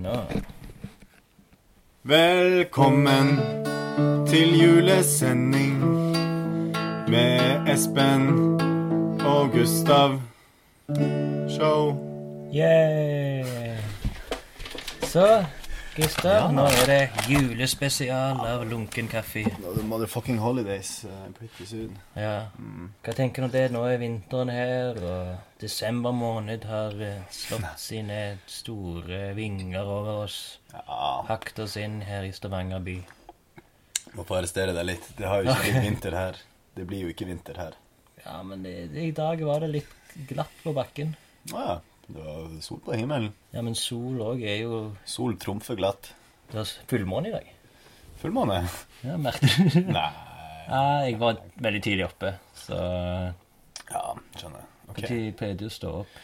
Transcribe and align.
Nå. 0.00 0.16
Velkommen 2.02 3.28
til 4.26 4.60
julesending 4.62 5.82
med 7.08 7.68
Espen 7.68 8.28
og 9.20 9.50
Gustav 9.52 10.20
Show. 11.48 11.92
Yeah. 12.54 13.78
Så, 15.02 15.44
Gustav, 15.90 16.52
nå 16.54 16.62
er 16.70 16.86
det 16.86 16.98
julespesial 17.28 18.38
av 18.46 18.62
Lunken 18.70 19.08
kaffe. 19.10 19.42
The 19.60 19.82
motherfucking 19.84 20.38
holidays 20.38 21.04
uh, 21.04 21.26
pretty 21.34 21.66
soon. 21.66 21.96
Ja. 22.14 22.46
Hva 23.04 23.14
tenker 23.18 23.42
du 23.42 23.48
om 23.48 23.52
det? 23.52 23.64
Nå 23.74 23.82
er 23.90 23.98
vinteren 24.00 24.52
her, 24.54 25.00
og 25.02 25.58
desember 25.60 26.14
måned 26.14 26.64
har 26.70 26.94
eh, 27.04 27.24
slått 27.34 27.82
sine 27.82 28.20
store 28.48 29.32
vinger 29.36 29.82
over 29.82 30.22
oss. 30.28 30.38
Ja, 30.72 31.10
Hakt 31.28 31.58
oss 31.66 31.74
inn 31.82 31.98
her 32.06 32.24
i 32.28 32.32
Stavanger 32.36 32.80
by. 32.86 32.96
må 34.14 34.24
få 34.26 34.38
arrestere 34.38 34.72
deg 34.76 34.86
litt. 34.94 35.10
Det 35.18 35.26
har 35.26 35.42
jo 35.42 35.50
ikke 35.50 35.66
blitt 35.66 35.84
vinter 35.90 36.16
her. 36.20 36.40
Det 36.78 36.86
blir 36.88 37.04
jo 37.08 37.12
ikke 37.12 37.28
vinter 37.28 37.58
her. 37.66 37.76
Ja, 38.24 38.38
men 38.46 38.62
det, 38.62 38.76
det, 38.94 39.10
i 39.10 39.16
dag 39.16 39.42
var 39.42 39.66
det 39.66 39.74
litt 39.74 40.16
glatt 40.30 40.54
på 40.62 40.72
bakken. 40.76 41.16
Å 41.50 41.66
ja. 41.66 41.78
Det 42.10 42.24
var 42.24 42.60
sol 42.64 42.80
på 42.84 42.96
himmelen. 42.98 43.30
Ja, 43.54 43.62
men 43.62 43.76
sol 43.78 44.18
òg 44.24 44.42
er 44.42 44.64
jo 44.64 44.80
Sol 45.08 45.36
trumfer 45.38 45.78
glatt. 45.78 46.12
Det 46.50 46.58
er 46.62 46.72
fullmåne 46.90 47.30
i 47.30 47.34
dag. 47.36 47.52
Fullmåne? 48.20 48.58
Ja, 49.06 49.16
merket 49.16 49.54
du? 49.56 49.80
Nei 49.96 50.08
Ja, 50.70 50.80
jeg 51.06 51.16
var 51.18 51.38
veldig 51.58 51.80
tidlig 51.82 52.04
oppe, 52.06 52.34
så 52.54 52.76
Ja, 53.90 54.02
skjønner. 54.38 54.66
Når 54.86 54.98
okay. 54.98 55.30
pleide 55.38 55.58
du 55.62 55.66
å 55.66 55.72
stå 55.72 55.92
opp? 56.02 56.18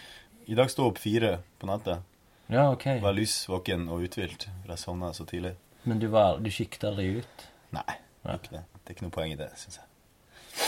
I 0.47 0.55
dag 0.59 0.71
sto 0.71 0.87
opp 0.87 0.99
fire 1.03 1.33
på 1.59 1.67
natta. 1.67 2.01
Ja, 2.47 2.69
ok. 2.71 2.87
Var 3.03 3.15
lys 3.17 3.35
våken 3.51 3.89
og 3.91 4.05
uthvilt. 4.07 4.47
Jeg 4.69 4.79
sovna 4.79 5.11
så 5.15 5.27
tidlig. 5.27 5.57
Men 5.83 5.99
du, 6.03 6.07
var, 6.13 6.39
du 6.43 6.51
kikket 6.51 6.87
aldri 6.87 7.09
ut? 7.19 7.47
Nei, 7.75 7.99
ikke 8.35 8.55
det. 8.55 8.63
Det 8.83 8.93
er 8.93 8.95
ikke 8.95 9.07
noe 9.07 9.15
poeng 9.15 9.35
i 9.35 9.39
det, 9.39 9.49
syns 9.59 9.81
jeg. 9.81 9.89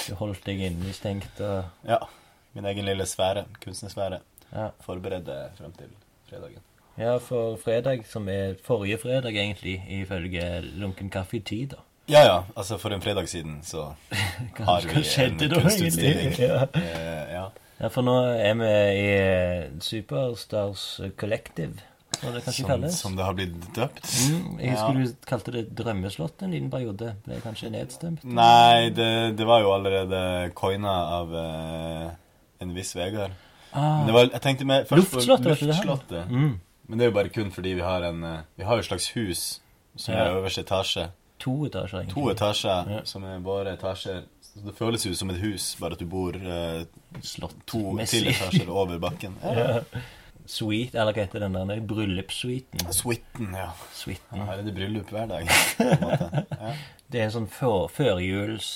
Du 0.08 0.16
holdt 0.18 0.42
deg 0.46 0.62
innestengt 0.68 1.38
og 1.44 1.86
Ja. 1.86 2.00
Min 2.56 2.66
egen 2.66 2.88
lille 2.88 3.06
sfære. 3.06 3.44
Kunstnersfære. 3.62 4.18
Ja. 4.52 4.70
Forberedte 4.84 5.36
frem 5.58 5.72
til 5.76 5.90
fredagen. 6.30 6.62
Ja, 6.98 7.16
for 7.22 7.56
fredag, 7.62 8.06
som 8.10 8.28
er 8.28 8.56
forrige 8.64 8.98
fredag 8.98 9.36
egentlig, 9.36 9.76
ifølge 10.00 10.62
Lunken 10.80 11.10
kaffe 11.10 11.36
i 11.36 11.40
tid, 11.40 11.68
da. 11.76 11.84
Ja 12.08 12.22
ja, 12.24 12.36
altså 12.56 12.78
for 12.80 12.88
en 12.96 13.02
fredag 13.04 13.28
siden 13.28 13.58
så 13.62 13.82
har 14.64 14.80
vi 14.80 14.88
en 15.24 15.38
kunstutstilling. 15.52 16.32
Ja. 16.48 16.62
Eh, 16.74 17.32
ja. 17.34 17.44
Ja, 17.78 17.88
for 17.94 18.02
nå 18.02 18.14
er 18.42 18.54
vi 18.58 18.70
i 18.98 19.10
eh, 19.14 19.66
Superstars 19.84 20.86
Collective, 21.20 21.76
som 22.18 22.32
det 22.34 22.40
kanskje 22.42 22.62
Som, 22.64 22.70
kalles. 22.70 22.96
som 22.98 23.16
det 23.16 23.24
har 23.28 23.34
blitt 23.38 23.54
døpt. 23.76 24.00
Mm, 24.30 24.56
jeg 24.58 24.72
Ja. 24.72 24.72
husker 24.72 24.98
du 24.98 25.26
kalte 25.28 25.52
det 25.54 25.62
Drømmeslott 25.78 26.42
en 26.42 26.50
liten 26.56 26.70
periode. 26.72 27.12
Ble 27.26 27.38
kanskje 27.44 27.70
nedstemt? 27.70 28.24
Nei, 28.24 28.88
det, 28.90 29.36
det 29.38 29.46
var 29.46 29.60
jo 29.62 29.70
allerede 29.76 30.50
coina 30.58 30.96
av 31.20 31.36
eh, 31.44 32.08
en 32.64 32.74
viss 32.74 32.96
Vegard. 32.98 33.36
Ah, 33.78 34.04
Men 34.06 34.14
var, 34.16 34.28
jeg 34.32 34.42
tenkte 34.44 34.66
mer 34.66 34.84
først 34.88 35.10
på 35.12 35.20
Luftslottet, 35.20 35.60
det? 35.60 35.68
Luftslottet. 35.70 36.28
mm, 36.30 36.52
Men 36.88 36.98
det 36.98 37.04
er 37.06 37.10
jo 37.10 37.16
bare 37.20 37.28
kun 37.34 37.50
fordi 37.54 37.74
vi 37.78 37.84
har 37.86 38.02
en 38.08 38.22
eh, 38.24 38.38
Vi 38.58 38.64
har 38.66 38.74
jo 38.78 38.84
et 38.84 38.88
slags 38.90 39.08
hus 39.14 39.44
som 39.96 40.14
Ja. 40.14 40.24
er 40.28 40.36
øverste 40.40 40.62
etasje. 40.66 41.08
to 41.38 41.52
etasjer, 41.66 42.00
egentlig. 42.02 42.14
To 42.14 42.30
etasjer 42.32 42.90
Ja. 42.90 43.00
som 43.04 43.24
er 43.24 43.38
bare 43.38 43.76
etasjer. 43.76 44.22
Så 44.42 44.64
det 44.64 44.74
føles 44.78 45.04
jo 45.06 45.14
som 45.14 45.30
et 45.30 45.36
hus, 45.38 45.76
bare 45.80 45.92
at 45.92 45.98
du 46.00 46.06
bor 46.06 46.34
eh, 46.34 46.84
Slott. 47.22 47.54
to 47.66 47.96
til 48.06 48.26
etasjer 48.32 48.68
over 48.68 48.98
bakken. 48.98 49.36
Ja. 49.44 49.80
Suite, 50.48 50.96
eller 50.98 51.12
hva 51.12 51.26
heter 51.26 51.40
den 51.44 51.52
der? 51.52 51.80
Bryllupssuiten. 51.84 52.80
Suiten, 52.92 53.50
ja. 53.52 53.66
Suiten. 53.92 54.40
Her 54.48 54.54
er 54.58 54.62
det 54.64 54.72
bryllup 54.74 55.10
hver 55.12 55.26
dag. 55.28 55.44
på. 55.76 55.84
Ja. 55.84 56.72
Det 57.12 57.20
er 57.20 57.24
en 57.28 57.34
sånn 57.34 57.48
før, 57.52 57.88
førjuls... 57.92 58.70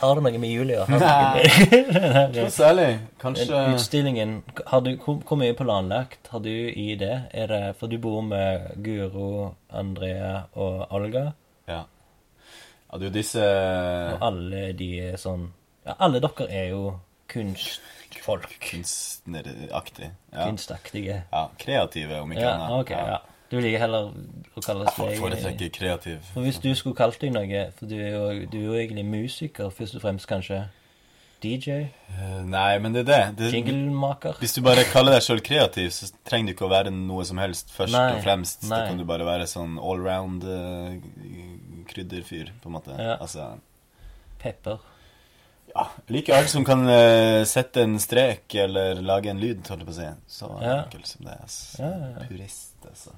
Har 0.00 0.14
det 0.18 0.22
noe 0.24 0.38
med 0.42 0.50
jul 0.50 0.70
å 0.70 0.74
gjøre? 0.76 0.86
Har 0.88 1.00
Nei. 1.00 1.42
det 1.42 1.78
noe 1.92 2.02
med- 2.02 2.36
Ikke 2.36 2.50
særlig. 2.54 2.88
Kanskje 3.22 3.60
Utstillingen, 3.74 4.32
har 4.66 4.80
du, 4.86 4.90
hvor, 5.04 5.18
hvor 5.28 5.38
mye 5.40 5.54
planlagt 5.58 6.28
har 6.32 6.40
du 6.44 6.50
i 6.50 6.94
det? 7.00 7.12
Er 7.34 7.46
det? 7.52 7.60
For 7.80 7.86
du 7.92 7.98
bor 7.98 8.20
med 8.22 8.72
Guro, 8.84 9.54
Andrea 9.70 10.44
og 10.54 10.86
Olga, 10.92 11.32
Ja. 11.68 11.82
ja, 11.84 12.98
det 12.98 13.02
er 13.02 13.08
jo 13.10 13.14
disse 13.18 13.44
og 14.14 14.22
alle 14.30 14.72
de 14.72 14.90
er 15.10 15.16
sånn 15.20 15.48
Ja, 15.86 15.94
alle 15.98 16.20
dere 16.20 16.46
er 16.50 16.68
jo 16.70 16.82
kunstfolk. 17.28 18.58
kunstneraktig. 18.60 20.10
Ja. 20.32 20.44
Kunstaktige. 20.46 21.22
ja. 21.32 21.48
Kreative, 21.58 22.20
om 22.20 22.32
ikke 22.32 22.42
Ja, 22.42 22.54
annet. 22.56 22.80
ok, 22.80 22.90
ja. 22.90 23.18
Du 23.48 23.56
liker 23.60 23.80
heller 23.80 24.10
å 24.10 24.60
kalle 24.60 24.90
for, 24.92 25.08
deg 25.08 25.20
foretrekker 25.22 25.70
kreativ. 25.72 26.18
For 26.34 26.44
hvis 26.44 26.58
du 26.60 26.68
skulle 26.76 26.98
kalt 26.98 27.16
deg 27.22 27.32
noe 27.32 27.62
For 27.78 27.88
du 27.88 27.94
er 27.96 28.10
jo, 28.12 28.24
du 28.50 28.58
er 28.58 28.66
jo 28.66 28.74
egentlig 28.76 29.06
musiker, 29.08 29.70
først 29.72 29.96
og 29.96 30.04
fremst 30.04 30.28
kanskje. 30.28 30.66
DJ? 31.40 31.70
Eh, 32.10 32.40
Nei, 32.50 32.78
men 32.82 32.92
det 32.96 33.04
er 33.04 33.08
det. 33.08 33.20
det 33.38 33.52
Jinglemaker? 33.54 34.40
hvis 34.42 34.56
du 34.56 34.62
bare 34.66 34.82
kaller 34.90 35.14
deg 35.14 35.22
sjøl 35.22 35.40
kreativ, 35.46 35.92
så 35.94 36.10
trenger 36.26 36.50
du 36.50 36.56
ikke 36.56 36.66
å 36.66 36.72
være 36.72 36.90
noe 36.90 37.24
som 37.28 37.38
helst 37.38 37.70
først 37.70 37.94
Nei, 37.94 38.08
og 38.16 38.24
fremst. 38.26 38.66
Da 38.66 38.82
kan 38.88 38.98
du 38.98 39.06
bare 39.06 39.26
være 39.28 39.46
sånn 39.46 39.78
allround 39.78 40.42
uh, 40.42 40.98
krydderfyr, 41.88 42.50
på 42.58 42.70
en 42.72 42.76
måte. 42.80 42.96
Ja. 42.98 43.16
Altså 43.22 43.52
Pepper? 44.42 44.82
Ja. 45.68 45.84
like 46.08 46.32
liker 46.32 46.38
alt 46.40 46.50
som 46.50 46.66
kan 46.66 46.82
uh, 46.90 47.44
sette 47.46 47.86
en 47.86 47.98
strek 48.02 48.54
eller 48.66 48.98
lage 49.04 49.30
en 49.30 49.38
lyd, 49.38 49.62
holdt 49.68 49.86
jeg 49.86 49.90
på 49.92 49.94
å 49.94 49.98
si. 50.00 50.10
Så 50.40 50.50
Ja. 50.58 50.76
enkelt 50.82 51.06
som 51.06 51.24
det 51.24 51.36
er. 51.38 51.46
Altså. 51.46 51.82
Ja. 51.86 52.26
Purist, 52.26 52.76
altså. 52.82 53.14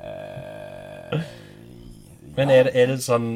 Eh, 0.00 1.22
Men 2.36 2.50
er 2.50 2.68
det, 2.68 2.74
er 2.74 2.86
det 2.92 2.98
sånn 3.02 3.30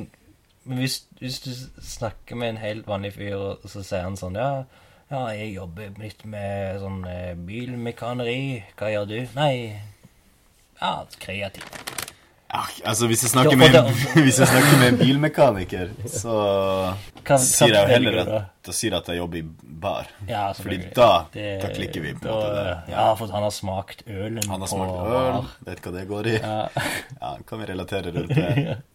hvis, 0.62 1.00
hvis 1.18 1.40
du 1.42 1.50
snakker 1.82 2.38
med 2.38 2.48
en 2.48 2.62
helt 2.62 2.86
vanlig 2.86 3.12
fyr, 3.16 3.34
og 3.34 3.66
så 3.66 3.82
sier 3.82 4.06
han 4.06 4.18
sånn 4.18 4.38
Ja, 4.38 4.64
ja 5.10 5.24
jeg 5.34 5.56
jobber 5.56 5.90
litt 5.98 6.22
med 6.24 6.78
sånn 6.82 7.02
eh, 7.10 7.32
bilmekaneri. 7.34 8.62
Hva 8.78 8.92
gjør 8.92 9.10
du? 9.10 9.18
Nei 9.38 9.80
Ja, 10.78 11.02
kreativ. 11.18 11.66
Ja, 12.52 12.62
altså, 12.84 13.06
hvis 13.08 13.22
jeg 13.24 13.30
snakker 13.32 13.56
med, 13.56 13.72
hvis 14.26 14.38
jeg 14.42 14.48
snakker 14.50 14.74
med 14.82 14.88
en 14.92 14.98
bilmekaniker, 15.00 15.88
så 16.12 16.32
Hva, 17.24 17.38
sier 17.40 17.72
jeg 17.72 17.80
jo 17.80 17.92
heller 17.94 18.18
at, 18.20 18.50
da 18.68 18.74
sier 18.76 18.96
at 18.98 19.08
jeg 19.08 19.16
jobber 19.22 19.38
i 19.40 19.42
bar. 19.82 20.10
Ja, 20.28 20.42
Fordi 20.52 20.76
da, 20.94 21.06
Det- 21.32 21.62
da 21.62 21.70
klikker 21.72 22.04
vi 22.04 22.12
på 22.20 22.28
da- 22.28 22.52
det. 22.58 22.92
Ja, 22.92 23.06
for 23.16 23.32
han 23.32 23.42
har 23.46 23.50
smakt 23.56 24.04
ølen 24.06 24.42
Han 24.50 24.60
har 24.60 24.68
smakt 24.68 24.92
øl, 24.92 25.32
bar. 25.32 25.48
vet 25.70 25.80
hva 25.86 25.92
det 25.96 26.04
går 26.12 26.26
i. 26.28 26.36
Ja. 26.42 26.68
Ja, 27.22 27.32
kan 27.48 27.58
vi 27.64 27.70
relatere 27.72 28.12
rundt 28.18 28.34
det. 28.36 28.76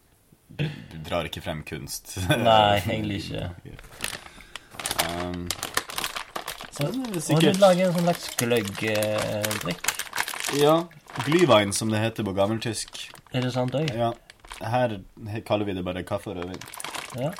Du, 0.58 0.64
drar 1.04 1.26
ikke 1.28 1.42
frem 1.44 1.60
kunst. 1.62 2.14
Nei, 2.30 2.78
egentlig 2.80 3.18
ikke. 3.26 3.50
Um, 5.04 5.44
så 6.72 6.86
er 6.88 6.94
du 7.12 7.20
sikkert 7.20 7.60
en 7.62 7.92
sånn 7.92 8.06
slags 8.06 8.30
gløggdrikk. 8.40 9.92
Ja, 10.58 10.78
Glyvein, 11.26 11.72
som 11.76 11.90
det 11.92 12.00
heter 12.00 12.24
på 12.26 12.32
gammeltysk. 12.36 13.10
Er 13.34 13.44
det 13.44 13.52
sant 13.54 13.74
òg? 13.76 13.90
Ja. 13.94 14.12
Her 14.64 14.98
he- 15.28 15.42
kaller 15.46 15.64
vi 15.68 15.74
det 15.76 15.84
bare 15.84 16.02
kaffe 16.08 16.30
og 16.32 16.36
rødvin. 16.40 16.62
Ja. 17.20 17.30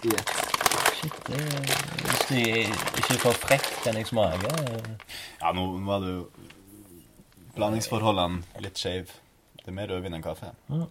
Shit, 0.99 1.15
det 1.29 1.39
Hvis 1.39 2.23
du 2.29 2.35
ikke 2.37 3.15
er 3.15 3.23
for 3.23 3.33
frekk, 3.33 3.67
kan 3.85 3.95
jeg 3.97 4.07
smake. 4.07 4.51
Ja, 5.41 5.53
nå 5.55 5.65
var 5.87 6.01
det 6.05 6.13
jo 6.17 6.29
blandingsforholdene 7.57 8.43
litt 8.65 8.79
skeive. 8.79 9.11
Det 9.63 9.69
er 9.73 9.77
mer 9.77 9.91
rødvin 9.91 10.15
enn 10.19 10.23
kaffe. 10.25 10.53
Mm, 10.69 10.85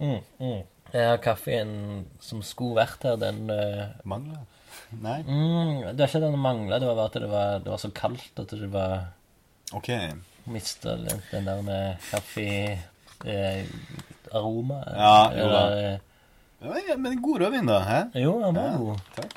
mm, 0.00 0.20
mm. 0.40 0.60
Ja, 0.94 1.16
kaffen 1.22 1.74
som 2.20 2.42
skulle 2.42 2.80
vært 2.80 3.04
her, 3.06 3.16
den 3.20 3.44
uh, 3.50 3.92
Mangler? 4.08 4.42
Nei? 4.90 5.20
mm, 5.22 5.92
Det 5.94 6.02
er 6.02 6.08
ikke 6.10 6.22
den 6.24 6.38
mangla, 6.42 6.78
det 6.82 6.88
var 6.88 6.96
bare 6.98 7.10
at 7.12 7.18
det 7.22 7.30
var, 7.30 7.58
det 7.62 7.70
var 7.70 7.78
så 7.78 7.90
kaldt 7.94 8.40
at 8.42 8.50
det 8.58 8.70
var 8.72 9.04
Ok. 9.72 9.86
Mista 10.50 10.96
den, 10.98 11.20
den 11.30 11.46
der 11.46 11.60
med 11.62 12.00
kaffe-aroma. 13.24 14.80
Ja, 14.96 15.32
jo 15.36 15.48
da. 15.48 15.62
Eller, 15.70 16.00
Ja, 16.62 16.74
ja, 16.88 16.96
men 17.00 17.22
god 17.22 17.40
rødvin, 17.40 17.66
da. 17.66 17.78
Hæ? 17.80 18.00
eh, 18.14 18.22
jo, 18.22 18.34
den 18.42 18.54
var 18.54 18.62
Ja. 18.70 18.76
god. 18.76 18.98
Takk. 19.16 19.32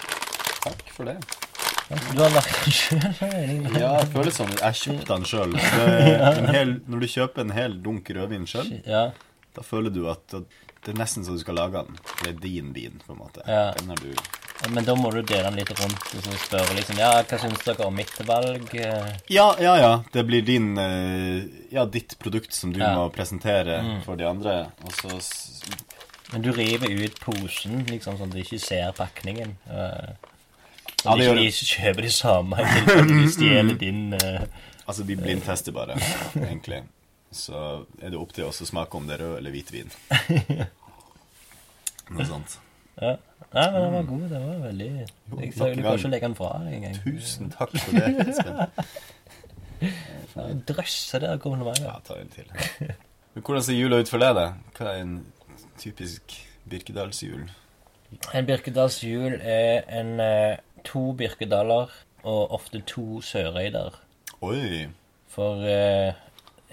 Takk 0.63 0.89
for 0.91 1.05
det. 1.05 1.17
Du 2.15 2.21
har 2.21 2.29
lagt 2.29 2.63
den 2.65 2.73
sjøl? 2.73 3.79
Ja, 3.79 3.91
det 4.01 4.09
føler 4.11 4.31
sånn. 4.31 4.51
Jeg 4.59 4.73
kjøpte 4.73 5.07
den 5.13 5.23
sjøl. 5.29 5.53
Når 6.89 6.99
du 6.99 7.07
kjøper 7.07 7.41
en 7.45 7.51
hel 7.55 7.77
dunk 7.83 8.09
rødvin 8.09 8.45
sjøl, 8.47 8.81
Ja. 8.87 9.11
da 9.55 9.61
føler 9.61 9.89
du 9.93 10.09
at 10.11 10.27
det 10.27 10.91
er 10.91 10.97
nesten 10.99 11.23
så 11.23 11.31
du 11.31 11.39
skal 11.39 11.55
lage 11.55 11.71
den. 11.85 11.97
Det 12.23 12.29
er 12.33 12.39
din 12.43 12.73
vin, 12.73 12.99
på 13.07 13.13
en 13.13 13.19
måte. 13.19 13.43
Ja. 13.47 13.71
Den 13.79 13.87
har 13.89 13.95
du 13.95 14.11
Men 14.69 14.85
da 14.87 14.95
må 14.95 15.09
du 15.11 15.21
dele 15.21 15.43
den 15.49 15.55
litt 15.59 15.69
rundt 15.75 16.13
og 16.15 16.23
så 16.23 16.31
spørre 16.45 16.75
liksom 16.77 16.97
Ja, 17.01 17.09
hva 17.27 17.37
syns 17.41 17.63
dere 17.65 17.85
om 17.87 17.95
mitt 17.97 18.13
valg? 18.27 18.69
Eh, 18.75 19.09
Ja, 19.33 19.49
ja, 19.59 19.73
ja. 19.77 19.93
Det 20.13 20.23
blir 20.27 20.41
din 20.47 20.77
eh, 20.77 21.43
Ja, 21.73 21.85
ditt 21.85 22.15
produkt 22.19 22.53
som 22.53 22.71
du 22.73 22.79
Ja. 22.79 22.93
må 22.95 23.09
presentere 23.11 23.81
for 24.05 24.15
de 24.15 24.23
andre. 24.29 24.67
Og 24.85 24.91
så 24.93 25.09
Men 26.31 26.41
du 26.41 26.51
river 26.51 26.87
ut 26.89 27.19
posen, 27.19 27.83
liksom 27.85 28.17
sånn 28.17 28.29
at 28.31 28.35
de 28.37 28.41
ikke 28.45 28.59
ser 28.59 28.91
pakningen. 28.97 29.55
Så 29.67 29.73
Ja, 31.03 31.11
at 31.11 31.17
det 31.19 31.25
ikke 31.27 31.35
de 31.35 31.51
kjøper 31.75 32.01
de 32.01 32.11
samme 32.11 32.55
de 33.09 33.27
stjeler 33.29 33.75
din 33.85 34.13
uh... 34.13 34.41
Altså, 34.87 35.03
de 35.07 35.15
blindtester 35.15 35.71
bare, 35.71 35.95
egentlig. 36.35 36.83
så 37.31 37.85
er 38.01 38.09
det 38.11 38.17
opp 38.19 38.33
til 38.35 38.43
oss 38.45 38.61
å 38.61 38.65
smake 38.67 38.95
om 38.97 39.07
det 39.07 39.13
er 39.15 39.19
rød 39.23 39.37
eller 39.37 39.51
hvit 39.51 39.71
vin. 39.71 39.91
Noe 42.13 42.25
sånt. 42.27 42.57
Ja. 43.01 43.15
Nei, 43.53 43.71
men 43.71 43.81
den 43.81 43.93
var 43.93 44.05
god. 44.09 44.29
Den 44.29 44.47
var 44.47 44.61
veldig 44.67 44.89
Jeg 44.89 45.53
ser 45.53 45.67
en 45.67 45.77
Du 45.77 45.83
kan 45.83 45.97
ikke 45.97 46.09
legge 46.13 46.27
den 46.27 46.35
fra 46.37 46.51
deg 46.63 46.73
engang. 46.79 46.95
Tusen 47.03 47.51
takk 47.53 47.73
for 47.77 47.91
det, 47.97 48.27
Espen. 48.27 48.57
Drøsse 50.69 51.19
der 51.19 51.37
komplimenter. 51.37 51.85
Ja, 51.85 51.99
ta 52.07 52.17
en 52.21 52.31
til. 52.33 52.47
Men 53.33 53.43
hvordan 53.43 53.63
ser 53.65 53.77
jula 53.77 53.99
ut 54.01 54.09
for 54.09 54.21
deg, 54.23 54.35
da? 54.37 54.45
Hva 54.77 54.89
er 54.93 55.01
en 55.03 55.15
typisk 55.81 56.35
Birkedalsjul? 56.69 57.47
En 58.33 58.45
Birkedalsjul 58.47 59.39
er 59.41 59.83
en 59.99 60.19
eh, 60.23 60.57
to 60.85 61.11
Birkedaler 61.17 61.93
og 62.23 62.51
ofte 62.57 62.81
to 62.87 63.21
Sørøyder. 63.21 63.97
Oi! 64.41 64.87
For 65.33 65.65
eh, 65.65 66.13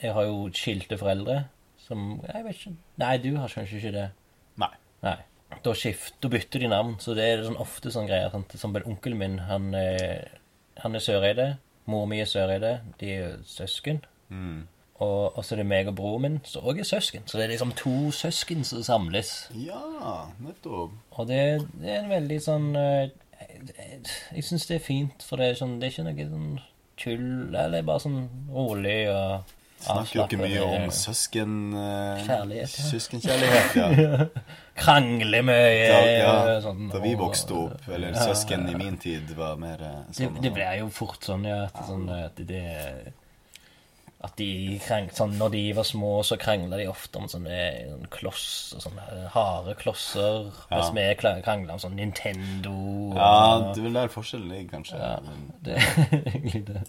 jeg 0.02 0.12
har 0.16 0.28
jo 0.28 0.48
skilte 0.54 0.98
foreldre 1.00 1.42
som 1.80 2.20
Jeg 2.28 2.44
vet 2.44 2.58
ikke 2.60 2.72
Nei, 3.02 3.16
du 3.18 3.30
har 3.36 3.48
kanskje 3.52 3.80
ikke 3.80 3.92
det. 3.96 4.08
Nei. 4.60 4.72
Nei. 5.02 5.16
Da, 5.64 5.74
skift, 5.76 6.14
da 6.22 6.30
bytter 6.32 6.62
de 6.62 6.70
navn, 6.72 6.94
så 7.02 7.14
det 7.18 7.26
er 7.26 7.42
sånn 7.44 7.58
ofte 7.60 7.92
sånn 7.92 8.08
greier. 8.08 8.30
Sant? 8.32 8.54
Som 8.60 8.76
onkelen 8.80 9.20
min, 9.20 9.38
han, 9.50 9.72
han 10.80 10.96
er 10.96 11.04
Søreide. 11.04 11.48
Mor 11.90 12.06
mi 12.08 12.20
er 12.22 12.28
Søreide. 12.30 12.78
De 13.00 13.16
er 13.18 13.40
søsken. 13.48 14.00
Mm. 14.30 14.68
Og, 15.00 15.36
og 15.36 15.44
så 15.44 15.54
er 15.54 15.62
det 15.62 15.68
meg 15.70 15.88
og 15.88 15.96
broren 15.96 16.24
min, 16.26 16.38
som 16.44 16.66
òg 16.68 16.82
er 16.82 16.88
søsken. 16.88 17.24
Så 17.26 17.38
det 17.38 17.46
er 17.46 17.54
liksom 17.54 17.72
to 17.78 18.10
søsken 18.12 18.66
som 18.68 18.82
samles. 18.84 19.30
Ja, 19.56 20.26
nettopp. 20.44 20.92
Og 21.16 21.30
det, 21.30 21.40
det 21.80 21.94
er 21.94 22.02
en 22.02 22.12
veldig 22.12 22.40
sånn 22.44 22.68
Jeg, 22.76 23.14
Jeg, 23.40 24.02
jeg 24.36 24.44
syns 24.44 24.68
det 24.68 24.76
er 24.76 24.84
fint, 24.84 25.24
for 25.24 25.40
det 25.40 25.48
er, 25.48 25.56
sånn, 25.56 25.78
det 25.80 25.88
er 25.88 25.94
ikke 25.94 26.04
noe 26.10 26.28
sånn 26.34 26.52
tull. 27.00 27.30
Eller 27.48 27.72
det 27.72 27.80
er 27.80 27.88
bare 27.88 28.04
sånn 28.04 28.20
rolig 28.52 28.98
og 29.08 29.56
Snakker 29.80 30.18
jo 30.18 30.24
ikke 30.26 30.38
mye 30.42 30.64
om 30.66 30.90
søsken... 30.92 31.52
eh, 31.72 32.24
Kjærlighet, 32.26 32.74
ja. 32.76 32.88
Søskenkjærlighet, 32.90 33.76
ja. 33.78 34.26
Krangler 34.80 35.42
mye. 35.44 35.86
Da, 35.88 36.02
ja, 36.08 36.58
sånn, 36.64 36.90
da 36.92 37.00
vi 37.00 37.14
vokste 37.18 37.56
opp, 37.66 37.88
eller 37.88 38.12
Ja, 38.12 38.26
søsken 38.30 38.66
ja. 38.68 38.74
i 38.74 38.80
min 38.80 38.98
tid 39.00 39.32
var 39.38 39.56
mer 39.60 39.80
sånn 40.12 40.36
Det, 40.36 40.44
det 40.44 40.52
ble 40.56 40.68
jo 40.82 40.90
fort 40.92 41.24
sånn, 41.24 41.48
ja. 41.48 41.62
At, 41.70 41.80
sånn, 41.88 42.06
at 42.12 42.38
det 42.48 42.62
At 44.20 44.36
de 44.36 44.78
krang, 44.84 45.08
sånn, 45.16 45.38
Når 45.40 45.52
de 45.56 45.62
var 45.80 45.88
små, 45.88 46.12
så 46.28 46.36
krangla 46.40 46.76
de 46.80 46.86
ofte 46.92 47.20
om 47.22 47.28
sånne 47.32 47.60
sånne 47.88 48.10
kloss 48.12 48.44
sånne 48.84 49.06
harde 49.32 49.74
klosser. 49.80 50.50
Mens 50.72 50.92
vi 50.96 51.06
krangla 51.44 51.76
om 51.78 51.80
sånn 51.80 51.96
Nintendo 51.96 52.74
og 52.74 53.16
Ja, 53.16 53.32
det 53.72 53.80
er 53.80 53.88
vel 53.88 53.96
der 53.96 54.12
forskjellen 54.12 54.52
ligger, 54.52 54.76
kanskje. 54.76 55.00
Ja. 55.00 55.16
Men, 55.24 55.48
det 55.64 55.80
er 55.80 56.14
egentlig 56.34 56.64
det. 56.68 56.84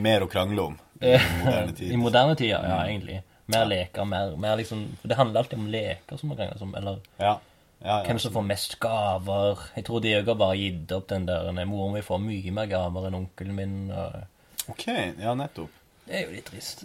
Mer 0.00 0.24
å 0.24 0.28
krangle 0.32 0.70
om 0.70 0.80
i 1.02 1.18
moderne 1.44 1.72
tid. 1.76 1.92
I 1.92 1.96
moderne 2.00 2.36
tider, 2.38 2.64
ja, 2.68 2.78
egentlig. 2.86 3.22
Mer 3.46 3.66
leker, 3.70 4.04
mer, 4.04 4.32
mer 4.42 4.56
liksom 4.58 4.80
For 5.00 5.08
det 5.12 5.16
handler 5.20 5.40
alltid 5.44 5.58
om 5.60 5.68
leker, 5.70 6.16
som 6.18 6.28
man 6.32 6.38
krangler 6.40 6.62
om. 6.62 6.74
Eller 6.74 6.98
Ja. 7.18 7.36
Ja, 7.84 7.98
ja. 7.98 8.04
hvem 8.08 8.18
som 8.18 8.32
får 8.32 8.42
mest 8.48 8.78
gaver. 8.80 9.58
Jeg 9.76 9.84
tror 9.84 10.00
de 10.00 10.14
òg 10.16 10.26
har 10.32 10.38
bare 10.40 10.56
gitt 10.56 10.92
opp 10.96 11.08
den 11.10 11.26
der 11.28 11.50
Moren 11.68 11.92
min 11.92 12.02
får 12.02 12.18
mye 12.24 12.52
mer 12.56 12.66
gaver 12.70 13.06
enn 13.10 13.18
onkelen 13.18 13.54
min. 13.54 13.74
Og 13.92 14.70
Ok, 14.72 14.86
ja, 15.20 15.34
nettopp. 15.36 15.70
det 16.08 16.14
er 16.16 16.22
jo 16.24 16.32
litt 16.34 16.48
trist. 16.48 16.82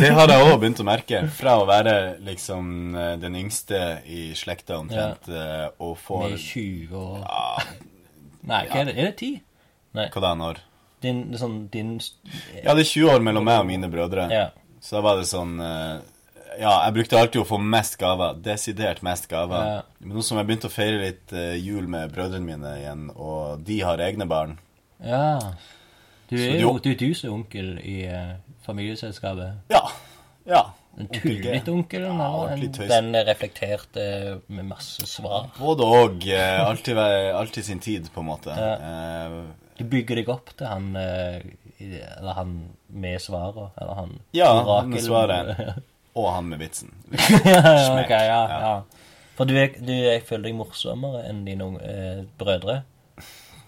Det 0.00 0.10
har 0.16 0.32
jeg 0.32 0.46
òg 0.48 0.56
begynt 0.62 0.80
å 0.80 0.86
merke. 0.88 1.20
Fra 1.36 1.58
å 1.60 1.66
være 1.68 2.16
liksom 2.24 2.96
eh, 2.96 3.14
den 3.20 3.36
yngste 3.36 4.00
i 4.08 4.32
slekta 4.34 4.80
omtrent, 4.80 5.28
eh, 5.28 5.68
og 5.78 5.98
får 6.00 6.30
Med 6.30 6.38
20 6.40 6.96
år 6.98 7.18
ja, 7.20 7.64
Nei, 8.44 8.62
hva 8.72 8.80
er 8.80 8.88
det? 8.88 8.96
Er 8.98 9.10
det 9.12 9.16
10? 9.20 9.40
Nei. 9.94 10.08
Hva 10.10 10.20
da, 10.24 10.32
når? 10.34 10.58
Din, 11.04 11.22
sånn, 11.38 11.60
din 11.72 11.94
Ja, 12.62 12.72
det 12.74 12.86
er 12.86 12.90
20 12.90 13.12
år 13.14 13.24
mellom 13.26 13.46
meg 13.46 13.62
og 13.62 13.68
mine 13.68 13.90
brødre. 13.92 14.26
Ja. 14.32 14.48
Så 14.84 14.98
da 14.98 15.04
var 15.06 15.20
det 15.20 15.28
sånn 15.30 15.54
eh, 15.64 16.02
Ja, 16.60 16.74
jeg 16.86 16.94
brukte 16.98 17.20
alltid 17.20 17.42
å 17.42 17.48
få 17.48 17.58
mest 17.60 17.98
gaver. 18.00 18.36
Desidert 18.44 19.02
mest 19.06 19.28
gaver. 19.30 19.70
Ja. 19.70 19.80
Men 20.00 20.18
nå 20.18 20.24
som 20.26 20.38
jeg 20.40 20.48
begynte 20.48 20.70
å 20.70 20.74
feire 20.74 21.00
litt 21.02 21.34
eh, 21.36 21.54
jul 21.60 21.88
med 21.90 22.12
brødrene 22.14 22.46
mine 22.46 22.76
igjen, 22.80 23.08
og 23.14 23.64
de 23.66 23.80
har 23.84 24.02
egne 24.04 24.28
barn 24.30 24.58
ja. 25.04 25.52
Du 26.30 26.36
er 26.40 26.56
jo 26.62 26.78
du, 26.80 26.94
du 26.96 27.10
som 27.14 27.34
onkel 27.40 27.74
i 27.84 28.06
uh, 28.08 28.36
familieselskapet. 28.64 29.66
Ja. 29.72 29.82
Ja. 30.48 30.62
En 30.96 31.08
tullete 31.10 31.72
onkel, 31.74 32.04
Ja, 32.06 32.28
en, 32.54 32.62
den 32.72 33.16
reflekterte 33.26 34.04
med 34.46 34.68
masse 34.68 35.06
svar. 35.10 35.50
Både 35.58 35.84
og. 35.84 36.26
eh, 36.28 36.60
alltid, 36.62 36.98
alltid 36.98 37.64
sin 37.64 37.80
tid, 37.82 38.12
på 38.14 38.22
en 38.22 38.28
måte. 38.28 38.54
Eh, 38.54 39.38
Du 39.78 39.84
bygger 39.90 40.20
deg 40.20 40.28
opp 40.30 40.52
til 40.56 40.68
han 40.70 40.92
eh, 40.96 41.40
Eller 41.82 42.36
han 42.38 42.52
med 42.94 43.18
svaret, 43.22 43.72
eller 43.80 43.94
han 43.98 44.12
Ja, 44.36 44.52
orakel- 44.60 44.80
han 44.80 44.90
med 44.94 45.02
svaret. 45.02 45.82
og 46.18 46.28
han 46.30 46.48
med 46.52 46.60
vitsen. 46.62 46.92
ja, 47.44 47.62
okay, 47.98 48.28
ja, 48.30 48.42
Ja. 48.60 48.74
For 49.34 49.50
du, 49.50 49.54
du 49.82 49.90
jeg 49.92 50.22
føler 50.28 50.44
deg 50.46 50.54
morsommere 50.60 51.24
enn 51.26 51.40
dine 51.46 51.66
eh, 51.82 52.20
brødre. 52.38 52.76